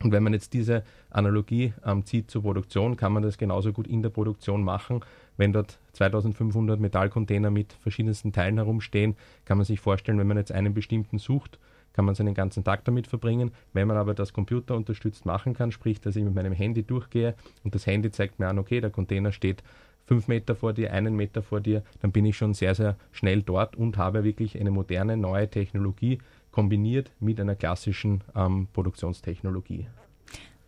Und 0.04 0.12
wenn 0.12 0.24
man 0.24 0.34
jetzt 0.34 0.54
diese 0.54 0.84
Analogie 1.10 1.74
ähm, 1.86 2.06
zieht 2.06 2.32
zur 2.32 2.44
Produktion, 2.44 2.98
kann 2.98 3.14
man 3.14 3.24
das 3.24 3.38
genauso 3.38 3.72
gut 3.72 3.88
in 3.88 4.02
der 4.02 4.10
Produktion 4.10 4.64
machen. 4.64 5.02
Wenn 5.38 5.54
dort 5.54 5.80
2500 5.94 6.80
Metallcontainer 6.80 7.52
mit 7.52 7.74
verschiedensten 7.74 8.34
Teilen 8.34 8.58
herumstehen, 8.58 9.16
kann 9.46 9.58
man 9.58 9.66
sich 9.66 9.80
vorstellen, 9.80 10.20
wenn 10.20 10.28
man 10.28 10.38
jetzt 10.38 10.52
einen 10.52 10.74
bestimmten 10.74 11.18
sucht, 11.18 11.60
kann 11.94 12.06
man 12.06 12.16
seinen 12.16 12.34
ganzen 12.34 12.64
Tag 12.64 12.86
damit 12.86 13.08
verbringen. 13.08 13.52
Wenn 13.74 13.88
man 13.88 13.98
aber 13.98 14.14
das 14.14 14.34
Computer 14.34 14.76
unterstützt 14.76 15.26
machen 15.26 15.54
kann, 15.54 15.72
sprich, 15.72 16.00
dass 16.00 16.16
ich 16.16 16.24
mit 16.24 16.34
meinem 16.34 16.54
Handy 16.54 16.84
durchgehe 16.84 17.36
und 17.64 17.76
das 17.76 17.86
Handy 17.86 18.12
zeigt 18.12 18.40
mir 18.40 18.48
an, 18.48 18.60
okay, 18.60 18.82
der 18.82 18.92
Container 18.92 19.32
steht 19.32 19.64
fünf 20.06 20.28
Meter 20.28 20.56
vor 20.56 20.74
dir, 20.74 20.94
einen 20.94 21.16
Meter 21.16 21.42
vor 21.42 21.62
dir, 21.62 21.84
dann 22.02 22.12
bin 22.12 22.26
ich 22.26 22.38
schon 22.38 22.54
sehr, 22.54 22.76
sehr 22.76 22.98
schnell 23.12 23.42
dort 23.44 23.76
und 23.76 23.98
habe 23.98 24.24
wirklich 24.24 24.60
eine 24.60 24.72
moderne, 24.72 25.18
neue 25.18 25.50
Technologie 25.50 26.20
kombiniert 26.52 27.12
mit 27.20 27.40
einer 27.40 27.56
klassischen 27.56 28.24
ähm, 28.36 28.68
Produktionstechnologie. 28.74 29.88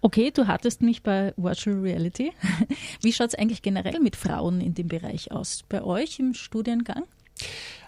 Okay, 0.02 0.32
du 0.32 0.48
hattest 0.48 0.82
mich 0.82 1.02
bei 1.02 1.34
Virtual 1.38 1.80
Reality. 1.80 2.34
Wie 3.02 3.14
schaut 3.14 3.30
es 3.30 3.36
eigentlich 3.36 3.62
generell 3.62 4.00
mit 4.02 4.16
Frauen 4.18 4.60
in 4.60 4.74
dem 4.74 4.90
Bereich 4.90 5.32
aus? 5.32 5.64
Bei 5.70 5.82
euch 5.82 6.20
im 6.20 6.34
Studiengang? 6.34 7.04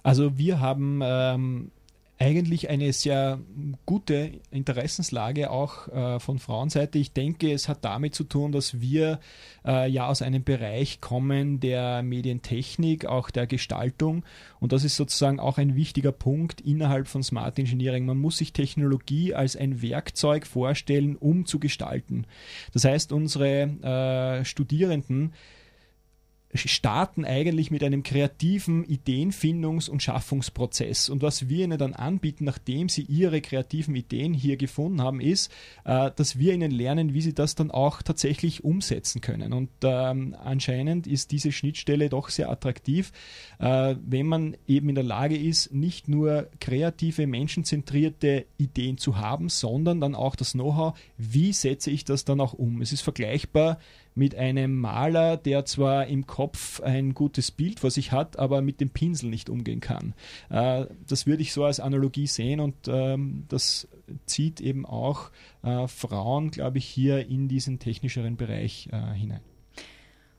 Also 0.01 0.37
wir 0.37 0.59
haben 0.59 1.01
ähm, 1.03 1.71
eigentlich 2.17 2.69
eine 2.69 2.93
sehr 2.93 3.39
gute 3.85 4.31
Interessenslage 4.49 5.51
auch 5.51 5.87
äh, 5.89 6.19
von 6.19 6.39
Frauenseite. 6.39 6.97
Ich 6.97 7.11
denke, 7.11 7.51
es 7.51 7.67
hat 7.67 7.83
damit 7.83 8.15
zu 8.15 8.23
tun, 8.23 8.53
dass 8.53 8.79
wir 8.79 9.19
äh, 9.65 9.89
ja 9.89 10.07
aus 10.07 10.21
einem 10.21 10.43
Bereich 10.43 11.01
kommen 11.01 11.59
der 11.59 12.03
Medientechnik, 12.03 13.05
auch 13.05 13.31
der 13.31 13.47
Gestaltung. 13.47 14.23
Und 14.61 14.71
das 14.71 14.85
ist 14.85 14.95
sozusagen 14.95 15.41
auch 15.41 15.57
ein 15.57 15.75
wichtiger 15.75 16.13
Punkt 16.13 16.61
innerhalb 16.61 17.07
von 17.07 17.21
Smart 17.21 17.59
Engineering. 17.59 18.05
Man 18.05 18.17
muss 18.17 18.37
sich 18.37 18.53
Technologie 18.53 19.33
als 19.33 19.57
ein 19.57 19.81
Werkzeug 19.81 20.47
vorstellen, 20.47 21.17
um 21.17 21.45
zu 21.45 21.59
gestalten. 21.59 22.27
Das 22.71 22.85
heißt, 22.85 23.11
unsere 23.11 24.39
äh, 24.39 24.45
Studierenden 24.45 25.33
starten 26.57 27.25
eigentlich 27.25 27.71
mit 27.71 27.83
einem 27.83 28.03
kreativen 28.03 28.85
Ideenfindungs- 28.85 29.89
und 29.89 30.01
Schaffungsprozess. 30.01 31.09
Und 31.09 31.21
was 31.21 31.49
wir 31.49 31.65
ihnen 31.65 31.77
dann 31.77 31.93
anbieten, 31.93 32.45
nachdem 32.45 32.89
sie 32.89 33.03
ihre 33.03 33.41
kreativen 33.41 33.95
Ideen 33.95 34.33
hier 34.33 34.57
gefunden 34.57 35.01
haben, 35.01 35.19
ist, 35.19 35.51
äh, 35.83 36.11
dass 36.15 36.37
wir 36.37 36.53
ihnen 36.53 36.71
lernen, 36.71 37.13
wie 37.13 37.21
sie 37.21 37.33
das 37.33 37.55
dann 37.55 37.71
auch 37.71 38.01
tatsächlich 38.01 38.63
umsetzen 38.63 39.21
können. 39.21 39.53
Und 39.53 39.69
ähm, 39.83 40.35
anscheinend 40.43 41.07
ist 41.07 41.31
diese 41.31 41.51
Schnittstelle 41.51 42.09
doch 42.09 42.29
sehr 42.29 42.49
attraktiv, 42.49 43.11
äh, 43.59 43.95
wenn 44.05 44.27
man 44.27 44.57
eben 44.67 44.89
in 44.89 44.95
der 44.95 45.03
Lage 45.03 45.37
ist, 45.37 45.73
nicht 45.73 46.07
nur 46.07 46.47
kreative, 46.59 47.27
menschenzentrierte 47.27 48.45
Ideen 48.57 48.97
zu 48.97 49.17
haben, 49.17 49.49
sondern 49.49 50.01
dann 50.01 50.15
auch 50.15 50.35
das 50.35 50.53
Know-how, 50.53 50.97
wie 51.17 51.53
setze 51.53 51.91
ich 51.91 52.05
das 52.05 52.25
dann 52.25 52.41
auch 52.41 52.53
um. 52.53 52.81
Es 52.81 52.91
ist 52.91 53.01
vergleichbar 53.01 53.79
mit 54.15 54.33
einem 54.35 54.79
Maler, 54.79 55.37
der 55.37 55.65
zwar 55.65 56.07
im 56.07 56.25
Kopf 56.25 56.79
ein 56.81 57.13
gutes 57.13 57.51
Bild 57.51 57.79
vor 57.81 57.91
sich 57.91 58.11
hat, 58.11 58.39
aber 58.39 58.61
mit 58.61 58.79
dem 58.79 58.89
Pinsel 58.89 59.29
nicht 59.29 59.49
umgehen 59.49 59.81
kann. 59.81 60.13
Äh, 60.49 60.85
das 61.07 61.27
würde 61.27 61.41
ich 61.41 61.53
so 61.53 61.65
als 61.65 61.79
Analogie 61.79 62.27
sehen 62.27 62.61
und 62.61 62.75
ähm, 62.87 63.45
das 63.49 63.87
zieht 64.25 64.61
eben 64.61 64.85
auch 64.85 65.31
äh, 65.63 65.87
Frauen, 65.87 66.51
glaube 66.51 66.77
ich, 66.77 66.85
hier 66.85 67.27
in 67.27 67.47
diesen 67.47 67.79
technischeren 67.79 68.37
Bereich 68.37 68.89
äh, 68.91 69.13
hinein. 69.13 69.41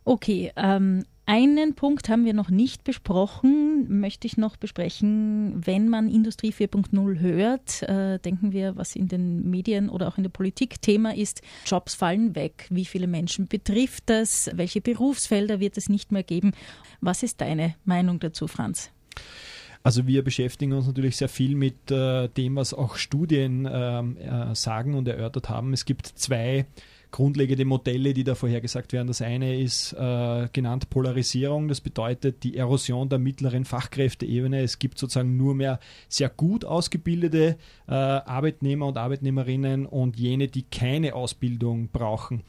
Okay, 0.05 0.53
ähm, 0.57 1.05
einen 1.27 1.75
Punkt 1.75 2.09
haben 2.09 2.25
wir 2.25 2.35
noch 2.35 2.51
nicht 2.51 2.85
besprochen, 2.85 4.01
möchte 4.01 4.27
ich 4.27 4.37
noch 4.37 4.57
besprechen. 4.57 5.67
Wenn 5.67 5.89
man 5.89 6.09
Industrie 6.09 6.53
4.0 6.53 7.19
hört, 7.19 7.83
äh, 7.83 8.19
denken 8.19 8.53
wir, 8.53 8.77
was 8.77 8.97
in 8.97 9.09
den 9.09 9.51
Medien 9.51 9.89
oder 9.89 10.09
auch 10.09 10.17
in 10.17 10.23
der 10.23 10.31
Politik 10.31 10.81
Thema 10.81 11.15
ist, 11.15 11.43
Jobs 11.67 11.95
fallen 11.95 12.35
weg. 12.35 12.67
Wie 12.71 12.85
viele 12.85 13.09
Menschen 13.09 13.49
betrifft 13.49 14.05
das? 14.07 14.51
Welche 14.55 14.81
Berufsfelder 14.81 15.61
wird 15.61 15.77
es 15.77 15.89
nicht 15.89 16.13
mehr 16.13 16.23
geben? 16.23 16.53
Was 17.01 17.23
ist 17.23 17.41
deine 17.41 17.75
Meinung 17.85 18.21
dazu, 18.21 18.47
Franz? 18.47 18.91
Also 19.83 20.07
wir 20.07 20.25
beschäftigen 20.25 20.73
uns 20.73 20.87
natürlich 20.87 21.17
sehr 21.17 21.29
viel 21.29 21.55
mit 21.55 21.91
äh, 21.91 22.29
dem, 22.29 22.57
was 22.57 22.75
auch 22.75 22.97
Studien 22.97 23.69
ähm, 23.71 24.17
äh, 24.17 24.55
sagen 24.55 24.95
und 24.95 25.07
erörtert 25.07 25.49
haben. 25.49 25.73
Es 25.73 25.85
gibt 25.85 26.07
zwei 26.07 26.67
grundlegende 27.17 27.65
Modelle, 27.65 28.13
die 28.13 28.25
da 28.25 28.35
vorhergesagt 28.35 28.93
werden. 28.93 29.09
Das 29.09 29.23
eine 29.23 29.59
ist 29.59 29.95
äh, 29.95 30.49
genannt 30.53 30.91
Polarisierung. 30.91 31.67
Das 31.67 31.81
bedeutet 31.81 32.45
die 32.45 32.59
Erosion 32.59 33.09
der 33.09 33.19
mittleren 33.19 33.65
Fachkräfteebene. 33.65 34.61
Es 34.61 34.79
gibt 34.79 34.99
sozusagen 34.99 35.35
nur 35.39 35.55
mehr 35.55 35.81
sehr 36.11 36.29
gut 36.29 36.67
ausgebildete 36.67 37.57
äh, 37.89 37.93
Arbeitnehmer 37.95 38.87
und 38.87 38.99
Arbeitnehmerinnen 38.99 39.87
und 39.87 40.19
jene, 40.19 40.49
die 40.49 40.65
keine 40.65 41.15
Ausbildung 41.15 41.89
brauchen. 41.89 42.43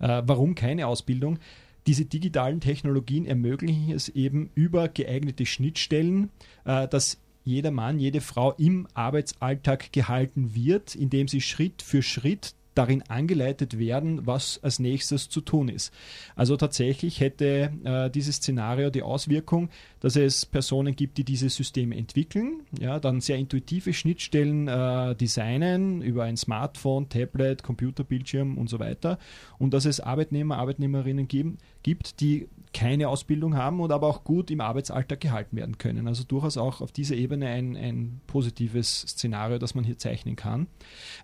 Äh, 0.00 0.22
warum 0.24 0.54
keine 0.54 0.86
Ausbildung? 0.86 1.38
Diese 1.86 2.06
digitalen 2.06 2.60
Technologien 2.60 3.26
ermöglichen 3.26 3.92
es 3.92 4.08
eben 4.08 4.48
über 4.54 4.88
geeignete 4.88 5.44
Schnittstellen, 5.44 6.30
äh, 6.64 6.88
dass 6.88 7.18
jeder 7.44 7.72
Mann, 7.72 7.98
jede 7.98 8.22
Frau 8.22 8.52
im 8.52 8.88
Arbeitsalltag 8.94 9.92
gehalten 9.92 10.54
wird, 10.54 10.94
indem 10.94 11.28
sie 11.28 11.42
Schritt 11.42 11.82
für 11.82 12.00
Schritt 12.00 12.54
darin 12.74 13.02
angeleitet 13.02 13.78
werden, 13.78 14.26
was 14.26 14.60
als 14.62 14.78
nächstes 14.78 15.28
zu 15.28 15.40
tun 15.40 15.68
ist. 15.68 15.92
Also 16.36 16.56
tatsächlich 16.56 17.20
hätte 17.20 17.72
äh, 17.84 18.10
dieses 18.10 18.36
Szenario 18.36 18.90
die 18.90 19.02
Auswirkung, 19.02 19.70
dass 20.00 20.16
es 20.16 20.46
Personen 20.46 20.96
gibt, 20.96 21.18
die 21.18 21.24
diese 21.24 21.48
Systeme 21.48 21.96
entwickeln, 21.96 22.62
ja, 22.78 22.98
dann 22.98 23.20
sehr 23.20 23.36
intuitive 23.36 23.92
Schnittstellen 23.92 24.68
äh, 24.68 25.14
designen 25.14 26.02
über 26.02 26.24
ein 26.24 26.36
Smartphone, 26.36 27.08
Tablet, 27.08 27.62
Computerbildschirm 27.62 28.58
und 28.58 28.68
so 28.68 28.78
weiter 28.78 29.18
und 29.58 29.72
dass 29.72 29.84
es 29.84 30.00
Arbeitnehmer, 30.00 30.58
Arbeitnehmerinnen 30.58 31.28
geben, 31.28 31.58
gibt, 31.82 32.20
die 32.20 32.48
keine 32.74 33.08
Ausbildung 33.08 33.56
haben 33.56 33.80
und 33.80 33.92
aber 33.92 34.08
auch 34.08 34.24
gut 34.24 34.50
im 34.50 34.60
Arbeitsalltag 34.60 35.20
gehalten 35.20 35.56
werden 35.56 35.78
können. 35.78 36.06
Also 36.08 36.24
durchaus 36.24 36.58
auch 36.58 36.80
auf 36.80 36.92
dieser 36.92 37.14
Ebene 37.14 37.48
ein, 37.48 37.76
ein 37.76 38.20
positives 38.26 39.02
Szenario, 39.02 39.58
das 39.58 39.74
man 39.74 39.84
hier 39.84 39.96
zeichnen 39.96 40.36
kann. 40.36 40.66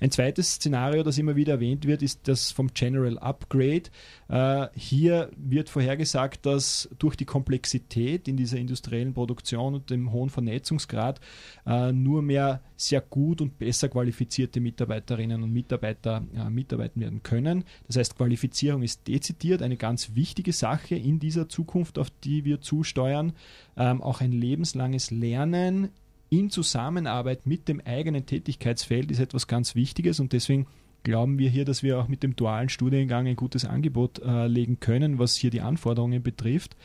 Ein 0.00 0.10
zweites 0.10 0.52
Szenario, 0.52 1.02
das 1.02 1.18
immer 1.18 1.36
wieder 1.36 1.54
erwähnt 1.54 1.86
wird, 1.86 2.02
ist 2.02 2.28
das 2.28 2.52
vom 2.52 2.72
General 2.72 3.18
Upgrade. 3.18 3.82
Äh, 4.28 4.68
hier 4.74 5.30
wird 5.36 5.68
vorhergesagt, 5.68 6.46
dass 6.46 6.88
durch 6.98 7.16
die 7.16 7.24
Komplexität 7.24 8.28
in 8.28 8.36
dieser 8.36 8.58
industriellen 8.58 9.12
Produktion 9.12 9.74
und 9.74 9.90
dem 9.90 10.12
hohen 10.12 10.30
Vernetzungsgrad 10.30 11.20
äh, 11.66 11.92
nur 11.92 12.22
mehr 12.22 12.62
sehr 12.76 13.00
gut 13.00 13.40
und 13.40 13.58
besser 13.58 13.88
qualifizierte 13.88 14.60
Mitarbeiterinnen 14.60 15.42
und 15.42 15.52
Mitarbeiter 15.52 16.24
äh, 16.34 16.48
mitarbeiten 16.48 17.00
werden 17.00 17.22
können. 17.22 17.64
Das 17.86 17.96
heißt, 17.96 18.16
Qualifizierung 18.16 18.82
ist 18.82 19.06
dezidiert 19.06 19.62
eine 19.62 19.76
ganz 19.76 20.14
wichtige 20.14 20.52
Sache 20.52 20.94
in 20.94 21.18
dieser 21.18 21.39
Zukunft, 21.48 21.98
auf 21.98 22.10
die 22.24 22.44
wir 22.44 22.60
zusteuern. 22.60 23.32
Ähm, 23.76 24.02
auch 24.02 24.20
ein 24.20 24.32
lebenslanges 24.32 25.10
Lernen 25.10 25.90
in 26.30 26.48
Zusammenarbeit 26.50 27.46
mit 27.46 27.68
dem 27.68 27.80
eigenen 27.80 28.24
Tätigkeitsfeld 28.24 29.10
ist 29.10 29.18
etwas 29.18 29.48
ganz 29.48 29.74
Wichtiges 29.74 30.20
und 30.20 30.32
deswegen 30.32 30.66
glauben 31.02 31.38
wir 31.38 31.50
hier, 31.50 31.64
dass 31.64 31.82
wir 31.82 31.98
auch 31.98 32.08
mit 32.08 32.22
dem 32.22 32.36
dualen 32.36 32.68
Studiengang 32.68 33.26
ein 33.26 33.36
gutes 33.36 33.64
Angebot 33.64 34.20
äh, 34.20 34.46
legen 34.46 34.80
können, 34.80 35.18
was 35.18 35.34
hier 35.34 35.50
die 35.50 35.60
Anforderungen 35.60 36.22
betrifft. 36.22 36.76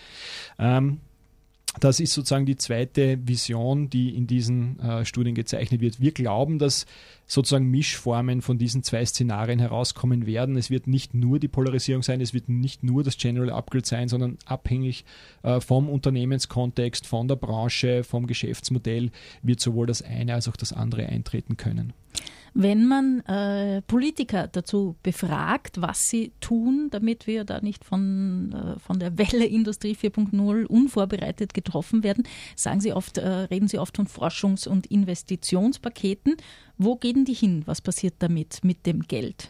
Ähm, 0.58 1.00
das 1.80 2.00
ist 2.00 2.14
sozusagen 2.14 2.46
die 2.46 2.56
zweite 2.56 3.20
Vision, 3.28 3.90
die 3.90 4.16
in 4.16 4.28
diesen 4.28 4.80
äh, 4.80 5.06
Studien 5.06 5.36
gezeichnet 5.36 5.82
wird. 5.82 6.00
Wir 6.00 6.12
glauben, 6.12 6.60
dass 6.60 6.86
sozusagen 7.28 7.70
Mischformen 7.70 8.42
von 8.42 8.58
diesen 8.58 8.84
zwei 8.84 9.06
Szenarien 9.06 9.60
herauskommen 9.60 10.26
werden. 10.26 10.58
Es 10.58 10.70
wird 10.70 10.88
nicht 10.88 11.14
nur 11.14 11.40
die 11.40 11.48
Polarisierung 11.48 12.04
sein, 12.04 12.22
es 12.22 12.34
wird 12.34 12.50
nicht 12.50 12.84
nur 12.84 13.04
das 13.04 13.18
General 13.18 13.50
Upgrade 13.50 13.86
sein, 13.86 14.08
sondern 14.08 14.38
abhängig 14.46 15.06
äh, 15.44 15.60
vom 15.60 15.90
Unternehmenskontext, 15.90 17.08
von 17.08 17.28
der 17.28 17.36
Branche, 17.36 18.04
vom 18.04 18.28
Geschäftsmodell 18.28 19.12
wird 19.42 19.60
sowohl 19.60 19.88
das 19.88 20.02
eine 20.02 20.36
als 20.36 20.48
auch 20.48 20.56
das 20.56 20.72
andere 20.72 21.08
eintreten 21.08 21.58
können. 21.58 21.94
Wenn 22.58 22.86
man 22.86 23.20
äh, 23.26 23.82
Politiker 23.82 24.48
dazu 24.48 24.96
befragt, 25.04 25.82
was 25.82 26.08
sie 26.08 26.32
tun, 26.40 26.88
damit 26.90 27.28
wir 27.28 27.44
da 27.44 27.60
nicht 27.60 27.84
von, 27.84 28.54
äh, 28.54 28.80
von 28.80 28.98
der 28.98 29.18
Welle 29.18 29.46
Industrie 29.46 29.94
4.0 29.94 30.66
unvorbereitet 30.66 31.54
getroffen 31.54 32.02
werden, 32.02 32.24
sagen 32.56 32.80
sie 32.80 32.94
oft, 32.94 33.18
äh, 33.18 33.28
reden 33.28 33.68
sie 33.68 33.78
oft 33.78 33.98
von 33.98 34.08
Forschungs- 34.08 34.70
und 34.70 34.88
Investitionspaketen. 34.88 36.38
Wo 36.78 36.96
gehen 36.96 37.26
die 37.26 37.34
hin? 37.34 37.64
Was 37.66 37.82
passiert 37.82 38.16
damit 38.20 38.64
mit 38.64 38.86
dem 38.86 39.02
Geld? 39.02 39.50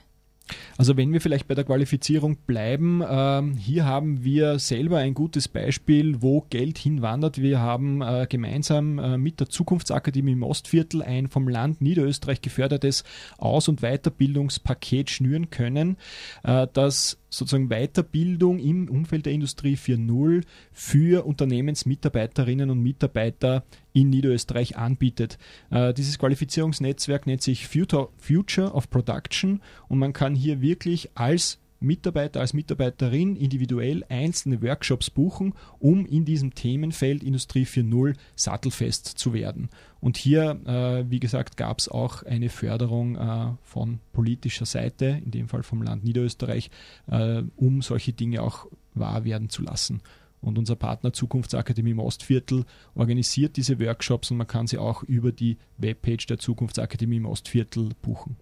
Also 0.78 0.98
wenn 0.98 1.12
wir 1.14 1.22
vielleicht 1.22 1.48
bei 1.48 1.56
der 1.56 1.64
Qualifizierung 1.64 2.38
bleiben, 2.46 3.02
ähm, 3.08 3.58
hier 3.58 3.86
haben 3.86 4.24
wir 4.24 4.60
selber 4.60 4.98
ein 4.98 5.14
gutes 5.14 5.48
Beispiel, 5.48 6.22
wo 6.22 6.46
Geld 6.50 6.78
hinwandert. 6.78 7.42
Wir 7.42 7.60
haben 7.60 8.02
äh, 8.02 8.28
gemeinsam 8.30 9.00
äh, 9.00 9.18
mit 9.18 9.40
der 9.40 9.50
Zukunftsakademie 9.50 10.34
im 10.34 10.44
Ostviertel 10.44 11.02
ein 11.02 11.28
vom 11.28 11.48
Land 11.48 11.82
Niederösterreich 11.82 12.42
gefördertes 12.42 13.04
Aus- 13.38 13.68
und 13.68 13.82
Weiterbildungspaket 13.82 15.10
schnüren 15.10 15.50
können, 15.50 15.98
äh, 16.44 16.68
das 16.74 17.18
sozusagen 17.38 17.70
Weiterbildung 17.70 18.60
im 18.60 18.90
Umfeld 18.90 19.26
der 19.26 19.34
Industrie 19.34 19.76
4.0 19.76 20.44
für 20.72 21.26
Unternehmensmitarbeiterinnen 21.26 22.70
und 22.70 22.82
Mitarbeiter 22.82 23.64
in 23.94 24.10
Niederösterreich 24.10 24.78
anbietet. 24.78 25.38
Äh, 25.70 25.94
dieses 25.94 26.20
Qualifizierungsnetzwerk 26.20 27.28
nennt 27.28 27.42
sich 27.42 27.68
Future 27.68 28.72
of 28.74 28.90
Production 28.90 29.62
und 29.88 30.00
man 30.00 30.14
kann 30.14 30.36
hier 30.36 30.62
wirklich 30.62 31.10
als 31.16 31.60
Mitarbeiter 31.86 32.42
als 32.42 32.54
Mitarbeiterin 32.54 33.36
individuell 33.36 34.04
einzelne 34.10 34.62
Workshops 34.62 35.10
buchen, 35.10 35.54
um 35.80 36.06
in 36.06 36.26
diesem 36.26 36.54
Themenfeld 36.54 37.24
Industrie 37.24 37.64
4.0 37.64 38.16
sattelfest 38.36 39.06
zu 39.06 39.34
werden. 39.34 39.70
Und 40.02 40.18
hier, 40.18 40.60
äh, 40.66 41.10
wie 41.10 41.20
gesagt, 41.20 41.58
gab 41.58 41.80
es 41.80 41.88
auch 41.88 42.24
eine 42.24 42.50
Förderung 42.50 43.16
äh, 43.16 43.54
von 43.64 44.00
politischer 44.14 44.66
Seite, 44.66 45.22
in 45.24 45.32
dem 45.32 45.48
Fall 45.48 45.64
vom 45.64 45.82
Land 45.82 46.04
Niederösterreich, 46.04 46.70
äh, 47.08 47.44
um 47.56 47.82
solche 47.82 48.14
Dinge 48.14 48.42
auch 48.42 48.68
wahr 48.94 49.24
werden 49.26 49.50
zu 49.50 49.62
lassen. 49.62 50.02
Und 50.42 50.60
unser 50.60 50.76
Partner 50.76 51.12
Zukunftsakademie 51.12 51.92
im 51.92 52.00
Ostviertel 52.00 52.66
organisiert 52.94 53.58
diese 53.58 53.80
Workshops 53.80 54.30
und 54.30 54.38
man 54.38 54.46
kann 54.46 54.68
sie 54.68 54.78
auch 54.78 55.02
über 55.02 55.32
die 55.32 55.58
Webpage 55.78 56.28
der 56.28 56.38
Zukunftsakademie 56.38 57.18
im 57.18 57.26
Ostviertel 57.26 57.90
buchen. 58.04 58.38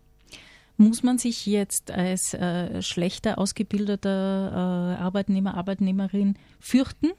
Muss 0.77 1.03
man 1.03 1.17
sich 1.17 1.45
jetzt 1.45 1.91
als 1.91 2.33
äh, 2.33 2.81
schlechter 2.81 3.37
ausgebildeter 3.37 4.97
äh, 4.99 5.01
Arbeitnehmer, 5.01 5.55
Arbeitnehmerin 5.55 6.35
fürchten? 6.59 7.11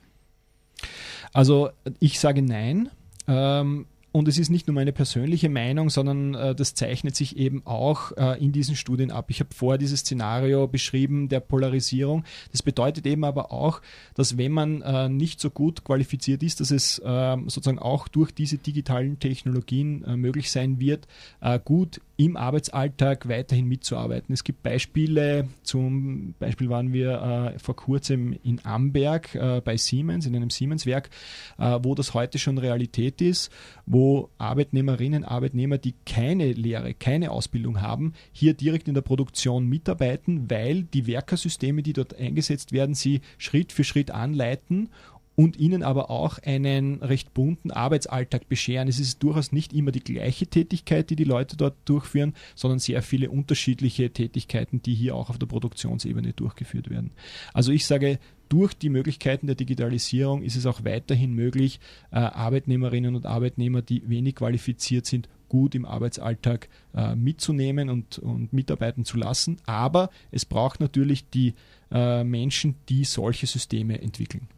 Also 1.32 1.70
ich 2.00 2.18
sage 2.18 2.42
nein. 2.42 2.90
Ähm, 3.26 3.86
und 4.14 4.28
es 4.28 4.38
ist 4.38 4.48
nicht 4.48 4.68
nur 4.68 4.76
meine 4.76 4.92
persönliche 4.92 5.48
Meinung, 5.48 5.90
sondern 5.90 6.34
äh, 6.34 6.54
das 6.54 6.74
zeichnet 6.74 7.16
sich 7.16 7.36
eben 7.36 7.66
auch 7.66 8.12
äh, 8.12 8.40
in 8.40 8.52
diesen 8.52 8.76
Studien 8.76 9.10
ab. 9.10 9.24
Ich 9.28 9.40
habe 9.40 9.52
vorher 9.52 9.76
dieses 9.76 10.00
Szenario 10.00 10.68
beschrieben 10.68 11.28
der 11.28 11.40
Polarisierung. 11.40 12.22
Das 12.52 12.62
bedeutet 12.62 13.06
eben 13.06 13.24
aber 13.24 13.50
auch, 13.50 13.82
dass 14.14 14.38
wenn 14.38 14.52
man 14.52 14.82
äh, 14.82 15.08
nicht 15.08 15.40
so 15.40 15.50
gut 15.50 15.82
qualifiziert 15.82 16.44
ist, 16.44 16.60
dass 16.60 16.70
es 16.70 17.02
ähm, 17.04 17.48
sozusagen 17.48 17.80
auch 17.80 18.06
durch 18.06 18.30
diese 18.30 18.56
digitalen 18.56 19.18
Technologien 19.18 20.04
äh, 20.04 20.16
möglich 20.16 20.52
sein 20.52 20.78
wird, 20.78 21.08
äh, 21.40 21.58
gut 21.58 22.00
im 22.16 22.36
Arbeitsalltag 22.36 23.28
weiterhin 23.28 23.66
mitzuarbeiten. 23.66 24.32
Es 24.32 24.44
gibt 24.44 24.62
Beispiele, 24.62 25.48
zum 25.64 26.36
Beispiel 26.38 26.68
waren 26.68 26.92
wir 26.92 27.54
äh, 27.54 27.58
vor 27.58 27.74
kurzem 27.74 28.36
in 28.44 28.64
Amberg 28.64 29.36
bei 29.64 29.76
Siemens, 29.76 30.24
in 30.24 30.36
einem 30.36 30.50
Siemens-Werk, 30.50 31.10
wo 31.58 31.96
das 31.96 32.14
heute 32.14 32.38
schon 32.38 32.58
Realität 32.58 33.20
ist, 33.20 33.50
wo 33.86 34.30
Arbeitnehmerinnen, 34.38 35.24
Arbeitnehmer, 35.24 35.78
die 35.78 35.94
keine 36.06 36.52
Lehre, 36.52 36.94
keine 36.94 37.30
Ausbildung 37.30 37.80
haben, 37.80 38.14
hier 38.32 38.54
direkt 38.54 38.88
in 38.88 38.94
der 38.94 39.02
Produktion 39.02 39.66
mitarbeiten, 39.66 40.50
weil 40.50 40.84
die 40.84 41.06
Werkersysteme, 41.06 41.82
die 41.82 41.92
dort 41.92 42.14
eingesetzt 42.14 42.72
werden, 42.72 42.94
sie 42.94 43.20
Schritt 43.38 43.72
für 43.72 43.84
Schritt 43.84 44.10
anleiten 44.10 44.90
und 45.36 45.58
ihnen 45.58 45.82
aber 45.82 46.10
auch 46.10 46.38
einen 46.38 47.02
recht 47.02 47.34
bunten 47.34 47.70
Arbeitsalltag 47.70 48.48
bescheren. 48.48 48.88
Es 48.88 49.00
ist 49.00 49.22
durchaus 49.22 49.52
nicht 49.52 49.72
immer 49.72 49.90
die 49.90 50.04
gleiche 50.04 50.46
Tätigkeit, 50.46 51.10
die 51.10 51.16
die 51.16 51.24
Leute 51.24 51.56
dort 51.56 51.76
durchführen, 51.84 52.34
sondern 52.54 52.78
sehr 52.78 53.02
viele 53.02 53.30
unterschiedliche 53.30 54.10
Tätigkeiten, 54.10 54.82
die 54.82 54.94
hier 54.94 55.16
auch 55.16 55.30
auf 55.30 55.38
der 55.38 55.46
Produktionsebene 55.46 56.32
durchgeführt 56.32 56.90
werden. 56.90 57.10
Also 57.52 57.72
ich 57.72 57.86
sage, 57.86 58.18
durch 58.48 58.74
die 58.74 58.90
Möglichkeiten 58.90 59.46
der 59.46 59.56
Digitalisierung 59.56 60.42
ist 60.42 60.56
es 60.56 60.66
auch 60.66 60.84
weiterhin 60.84 61.32
möglich, 61.32 61.80
äh, 62.12 62.16
Arbeitnehmerinnen 62.16 63.16
und 63.16 63.26
Arbeitnehmer, 63.26 63.82
die 63.82 64.08
wenig 64.08 64.36
qualifiziert 64.36 65.06
sind, 65.06 65.28
gut 65.48 65.74
im 65.74 65.84
Arbeitsalltag 65.84 66.68
äh, 66.94 67.14
mitzunehmen 67.14 67.88
und, 67.88 68.18
und 68.18 68.52
mitarbeiten 68.52 69.04
zu 69.04 69.16
lassen. 69.16 69.56
Aber 69.66 70.10
es 70.30 70.44
braucht 70.44 70.80
natürlich 70.80 71.28
die 71.30 71.54
äh, 71.90 72.22
Menschen, 72.24 72.76
die 72.88 73.04
solche 73.04 73.46
Systeme 73.46 74.00
entwickeln. 74.00 74.48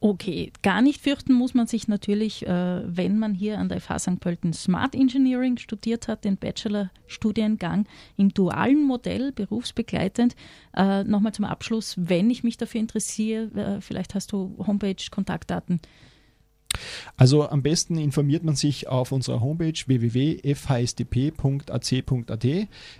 Okay, 0.00 0.52
gar 0.62 0.80
nicht 0.80 1.00
fürchten 1.00 1.32
muss 1.32 1.54
man 1.54 1.66
sich 1.66 1.88
natürlich, 1.88 2.46
äh, 2.46 2.82
wenn 2.86 3.18
man 3.18 3.34
hier 3.34 3.58
an 3.58 3.68
der 3.68 3.80
FH 3.80 3.98
St. 3.98 4.20
Pölten 4.20 4.52
Smart 4.52 4.94
Engineering 4.94 5.56
studiert 5.56 6.06
hat, 6.06 6.24
den 6.24 6.36
Bachelor-Studiengang 6.36 7.84
im 8.16 8.32
dualen 8.32 8.84
Modell, 8.84 9.32
berufsbegleitend. 9.32 10.36
Äh, 10.76 11.02
Nochmal 11.02 11.34
zum 11.34 11.46
Abschluss, 11.46 11.96
wenn 11.98 12.30
ich 12.30 12.44
mich 12.44 12.56
dafür 12.56 12.80
interessiere, 12.80 13.50
äh, 13.56 13.80
vielleicht 13.80 14.14
hast 14.14 14.30
du 14.30 14.54
Homepage, 14.64 14.94
Kontaktdaten. 15.10 15.80
Also 17.16 17.48
am 17.48 17.62
besten 17.62 17.98
informiert 17.98 18.44
man 18.44 18.56
sich 18.56 18.88
auf 18.88 19.12
unserer 19.12 19.40
Homepage 19.40 19.78
www.fhsdp.ac.at. 19.86 22.46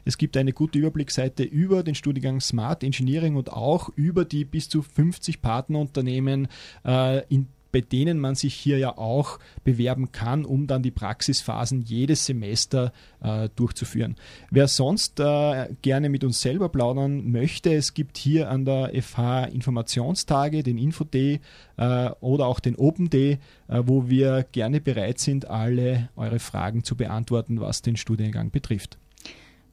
Es 0.05 0.19
gibt 0.19 0.37
eine 0.37 0.53
gute 0.53 0.79
Überblickseite 0.79 1.43
über 1.43 1.83
den 1.83 1.95
Studiengang 1.95 2.41
Smart 2.41 2.85
Engineering 2.85 3.37
und 3.37 3.53
auch 3.53 3.91
über 3.97 4.25
die 4.25 4.45
bis 4.45 4.69
zu 4.69 4.83
50 4.83 5.43
Partnerunternehmen 5.43 6.49
äh, 6.85 7.25
in 7.29 7.49
bei 7.73 7.81
denen 7.81 8.19
man 8.19 8.35
sich 8.35 8.55
hier 8.55 8.79
ja 8.79 8.97
auch 8.97 9.39
bewerben 9.65 10.13
kann, 10.13 10.45
um 10.45 10.67
dann 10.67 10.83
die 10.83 10.91
Praxisphasen 10.91 11.83
jedes 11.83 12.27
Semester 12.27 12.93
äh, 13.21 13.49
durchzuführen. 13.57 14.17
Wer 14.51 14.69
sonst 14.69 15.21
äh, 15.21 15.69
gerne 15.83 16.09
mit 16.09 16.25
uns 16.25 16.41
selber 16.41 16.69
plaudern 16.69 17.31
möchte, 17.31 17.75
es 17.75 17.95
gibt 17.95 18.17
hier 18.17 18.51
an 18.51 18.65
der 18.65 18.93
FH 19.01 19.45
Informationstage, 19.45 20.63
den 20.63 20.79
Info-Day 20.79 21.41
äh, 21.77 22.11
oder 22.21 22.47
auch 22.47 22.61
den 22.61 22.77
Open 22.77 23.11
Day, 23.11 23.39
äh, 23.69 23.83
wo 23.85 24.09
wir 24.09 24.47
gerne 24.53 24.81
bereit 24.81 25.19
sind, 25.19 25.49
alle 25.49 26.09
eure 26.17 26.39
Fragen 26.39 26.85
zu 26.85 26.97
beantworten, 26.97 27.61
was 27.61 27.83
den 27.83 27.97
Studiengang 27.97 28.51
betrifft. 28.51 28.99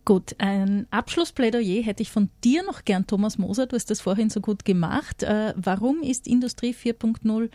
Gut, 0.06 0.36
ein 0.38 0.86
Abschlussplädoyer 0.92 1.82
hätte 1.82 2.04
ich 2.04 2.12
von 2.12 2.30
dir 2.44 2.62
noch 2.62 2.86
gern, 2.86 3.08
Thomas 3.08 3.40
Moser. 3.40 3.66
Du 3.66 3.76
hast 3.76 3.90
das 3.90 4.02
vorhin 4.02 4.30
so 4.30 4.40
gut 4.40 4.64
gemacht. 4.64 5.24
Äh, 5.24 5.56
warum 5.58 6.04
ist 6.04 6.28
Industrie 6.28 6.76
4.0 6.76 7.50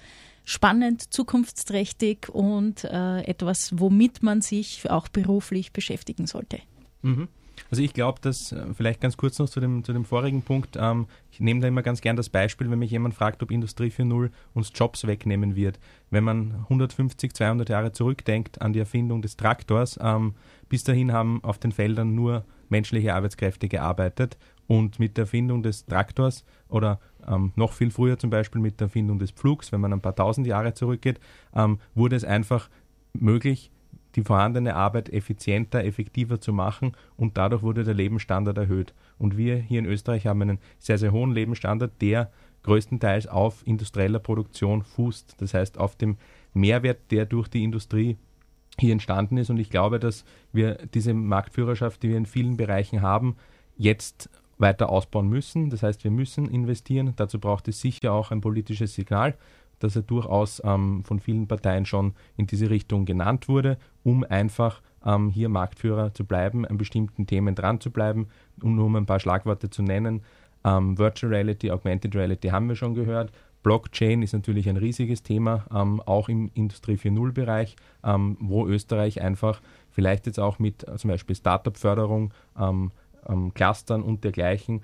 spannend, 0.50 1.12
zukunftsträchtig 1.14 2.28
und 2.28 2.82
äh, 2.84 3.20
etwas, 3.22 3.78
womit 3.78 4.22
man 4.24 4.40
sich 4.40 4.90
auch 4.90 5.08
beruflich 5.08 5.72
beschäftigen 5.72 6.26
sollte? 6.26 6.58
Mhm. 7.02 7.28
Also 7.70 7.82
ich 7.82 7.92
glaube, 7.92 8.20
dass, 8.20 8.50
äh, 8.50 8.64
vielleicht 8.74 9.00
ganz 9.00 9.16
kurz 9.16 9.38
noch 9.38 9.48
zu 9.48 9.60
dem, 9.60 9.84
zu 9.84 9.92
dem 9.92 10.04
vorigen 10.04 10.42
Punkt, 10.42 10.76
ähm, 10.76 11.06
ich 11.30 11.38
nehme 11.38 11.60
da 11.60 11.68
immer 11.68 11.82
ganz 11.82 12.00
gern 12.00 12.16
das 12.16 12.30
Beispiel, 12.30 12.68
wenn 12.68 12.80
mich 12.80 12.90
jemand 12.90 13.14
fragt, 13.14 13.44
ob 13.44 13.52
Industrie 13.52 13.90
4.0 13.90 14.30
uns 14.52 14.72
Jobs 14.74 15.06
wegnehmen 15.06 15.54
wird. 15.54 15.78
Wenn 16.10 16.24
man 16.24 16.54
150, 16.64 17.32
200 17.32 17.68
Jahre 17.68 17.92
zurückdenkt 17.92 18.60
an 18.60 18.72
die 18.72 18.80
Erfindung 18.80 19.22
des 19.22 19.36
Traktors, 19.36 20.00
ähm, 20.02 20.34
bis 20.68 20.82
dahin 20.82 21.12
haben 21.12 21.44
auf 21.44 21.58
den 21.58 21.70
Feldern 21.70 22.14
nur 22.16 22.44
menschliche 22.68 23.14
Arbeitskräfte 23.14 23.68
gearbeitet 23.68 24.36
und 24.66 24.98
mit 24.98 25.16
der 25.16 25.22
Erfindung 25.22 25.62
des 25.62 25.86
Traktors 25.86 26.44
oder 26.68 26.98
ähm, 27.28 27.52
noch 27.56 27.72
viel 27.72 27.90
früher 27.90 28.18
zum 28.18 28.30
Beispiel 28.30 28.60
mit 28.60 28.80
der 28.80 28.86
Erfindung 28.86 29.18
des 29.18 29.30
Pflugs, 29.30 29.72
wenn 29.72 29.80
man 29.80 29.92
ein 29.92 30.00
paar 30.00 30.14
tausend 30.14 30.46
Jahre 30.46 30.74
zurückgeht, 30.74 31.20
ähm, 31.54 31.78
wurde 31.94 32.16
es 32.16 32.24
einfach 32.24 32.68
möglich, 33.12 33.70
die 34.16 34.22
vorhandene 34.22 34.74
Arbeit 34.74 35.08
effizienter, 35.12 35.84
effektiver 35.84 36.40
zu 36.40 36.52
machen 36.52 36.92
und 37.16 37.36
dadurch 37.36 37.62
wurde 37.62 37.84
der 37.84 37.94
Lebensstandard 37.94 38.58
erhöht. 38.58 38.94
Und 39.18 39.36
wir 39.36 39.56
hier 39.56 39.78
in 39.78 39.86
Österreich 39.86 40.26
haben 40.26 40.42
einen 40.42 40.58
sehr, 40.78 40.98
sehr 40.98 41.12
hohen 41.12 41.32
Lebensstandard, 41.32 41.92
der 42.00 42.30
größtenteils 42.62 43.26
auf 43.26 43.66
industrieller 43.66 44.18
Produktion 44.18 44.82
fußt. 44.82 45.36
Das 45.38 45.54
heißt 45.54 45.78
auf 45.78 45.96
dem 45.96 46.16
Mehrwert, 46.52 47.10
der 47.10 47.26
durch 47.26 47.48
die 47.48 47.64
Industrie 47.64 48.16
hier 48.78 48.92
entstanden 48.92 49.36
ist. 49.36 49.50
Und 49.50 49.58
ich 49.58 49.70
glaube, 49.70 49.98
dass 49.98 50.24
wir 50.52 50.74
diese 50.94 51.14
Marktführerschaft, 51.14 52.02
die 52.02 52.10
wir 52.10 52.16
in 52.16 52.26
vielen 52.26 52.56
Bereichen 52.56 53.02
haben, 53.02 53.36
jetzt 53.76 54.28
weiter 54.60 54.90
ausbauen 54.90 55.28
müssen. 55.28 55.70
Das 55.70 55.82
heißt, 55.82 56.04
wir 56.04 56.10
müssen 56.10 56.46
investieren. 56.46 57.12
Dazu 57.16 57.38
braucht 57.38 57.68
es 57.68 57.80
sicher 57.80 58.12
auch 58.12 58.30
ein 58.30 58.40
politisches 58.40 58.94
Signal 58.94 59.36
dass 59.80 59.96
er 59.96 60.02
durchaus 60.02 60.62
ähm, 60.64 61.02
von 61.04 61.18
vielen 61.18 61.48
Parteien 61.48 61.84
schon 61.84 62.14
in 62.36 62.46
diese 62.46 62.70
Richtung 62.70 63.04
genannt 63.04 63.48
wurde, 63.48 63.78
um 64.04 64.24
einfach 64.24 64.80
ähm, 65.04 65.30
hier 65.30 65.48
Marktführer 65.48 66.14
zu 66.14 66.24
bleiben, 66.24 66.64
an 66.64 66.78
bestimmten 66.78 67.26
Themen 67.26 67.54
dran 67.54 67.80
zu 67.80 67.90
bleiben. 67.90 68.28
Und 68.62 68.76
nur 68.76 68.86
um 68.86 68.96
ein 68.96 69.06
paar 69.06 69.20
Schlagworte 69.20 69.70
zu 69.70 69.82
nennen, 69.82 70.22
ähm, 70.64 70.96
Virtual 70.98 71.32
Reality, 71.32 71.70
Augmented 71.70 72.14
Reality 72.14 72.48
haben 72.48 72.68
wir 72.68 72.76
schon 72.76 72.94
gehört. 72.94 73.32
Blockchain 73.62 74.22
ist 74.22 74.32
natürlich 74.32 74.68
ein 74.68 74.76
riesiges 74.76 75.22
Thema, 75.22 75.66
ähm, 75.74 76.00
auch 76.00 76.28
im 76.28 76.50
Industrie 76.54 76.96
4.0-Bereich, 76.96 77.76
ähm, 78.04 78.36
wo 78.40 78.66
Österreich 78.66 79.20
einfach 79.20 79.60
vielleicht 79.90 80.26
jetzt 80.26 80.40
auch 80.40 80.58
mit 80.58 80.86
äh, 80.86 80.96
zum 80.96 81.08
Beispiel 81.08 81.36
Startup-Förderung, 81.36 82.32
ähm, 82.58 82.90
Clustern 83.54 84.02
und 84.02 84.24
dergleichen 84.24 84.82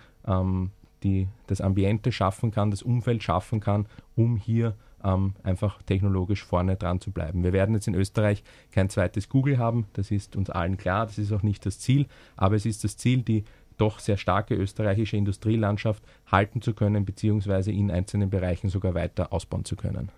die, 1.03 1.29
das 1.47 1.61
Ambiente 1.61 2.13
schaffen 2.13 2.51
kann, 2.51 2.71
das 2.71 2.83
Umfeld 2.83 3.23
schaffen 3.23 3.61
kann, 3.61 3.87
um 4.17 4.37
hier 4.37 4.75
ähm, 5.05 5.35
einfach 5.43 5.81
technologisch 5.83 6.45
vorne 6.45 6.77
dran 6.77 7.01
zu 7.01 7.13
bleiben. 7.13 7.45
Wir 7.45 7.53
werden 7.53 7.75
jetzt 7.75 7.87
in 7.87 7.95
Österreich 7.95 8.43
kein 8.73 8.91
zweites 8.91 9.29
Google 9.29 9.59
haben, 9.59 9.87
das 9.93 10.11
ist 10.11 10.37
uns 10.37 10.51
allen 10.51 10.77
klar, 10.77 11.07
das 11.07 11.19
ist 11.19 11.33
auch 11.33 11.43
nicht 11.43 11.65
das 11.67 11.79
Ziel, 11.79 12.07
aber 12.37 12.57
es 12.57 12.67
ist 12.67 12.85
das 12.85 12.97
Ziel, 12.97 13.23
die 13.23 13.45
doch 13.77 13.99
sehr 13.99 14.17
starke 14.17 14.55
österreichische 14.55 15.19
Industrielandschaft 15.19 16.03
halten 16.27 16.63
zu 16.63 16.73
können, 16.73 17.05
beziehungsweise 17.05 17.73
in 17.73 17.91
einzelnen 17.91 18.31
Bereichen 18.31 18.71
sogar 18.71 18.95
weiter 18.95 19.33
ausbauen 19.33 19.67
zu 19.67 19.77
können. 19.77 20.09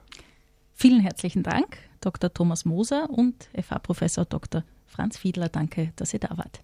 Vielen 0.75 1.01
herzlichen 1.01 1.43
Dank, 1.43 1.79
Dr. 2.01 2.33
Thomas 2.33 2.65
Moser 2.65 3.11
und 3.11 3.49
FH-Professor 3.61 4.25
Dr. 4.27 4.63
Franz 4.87 5.19
Fiedler. 5.19 5.49
Danke, 5.49 5.93
dass 5.97 6.15
ihr 6.15 6.21
da 6.21 6.39
wart. 6.39 6.61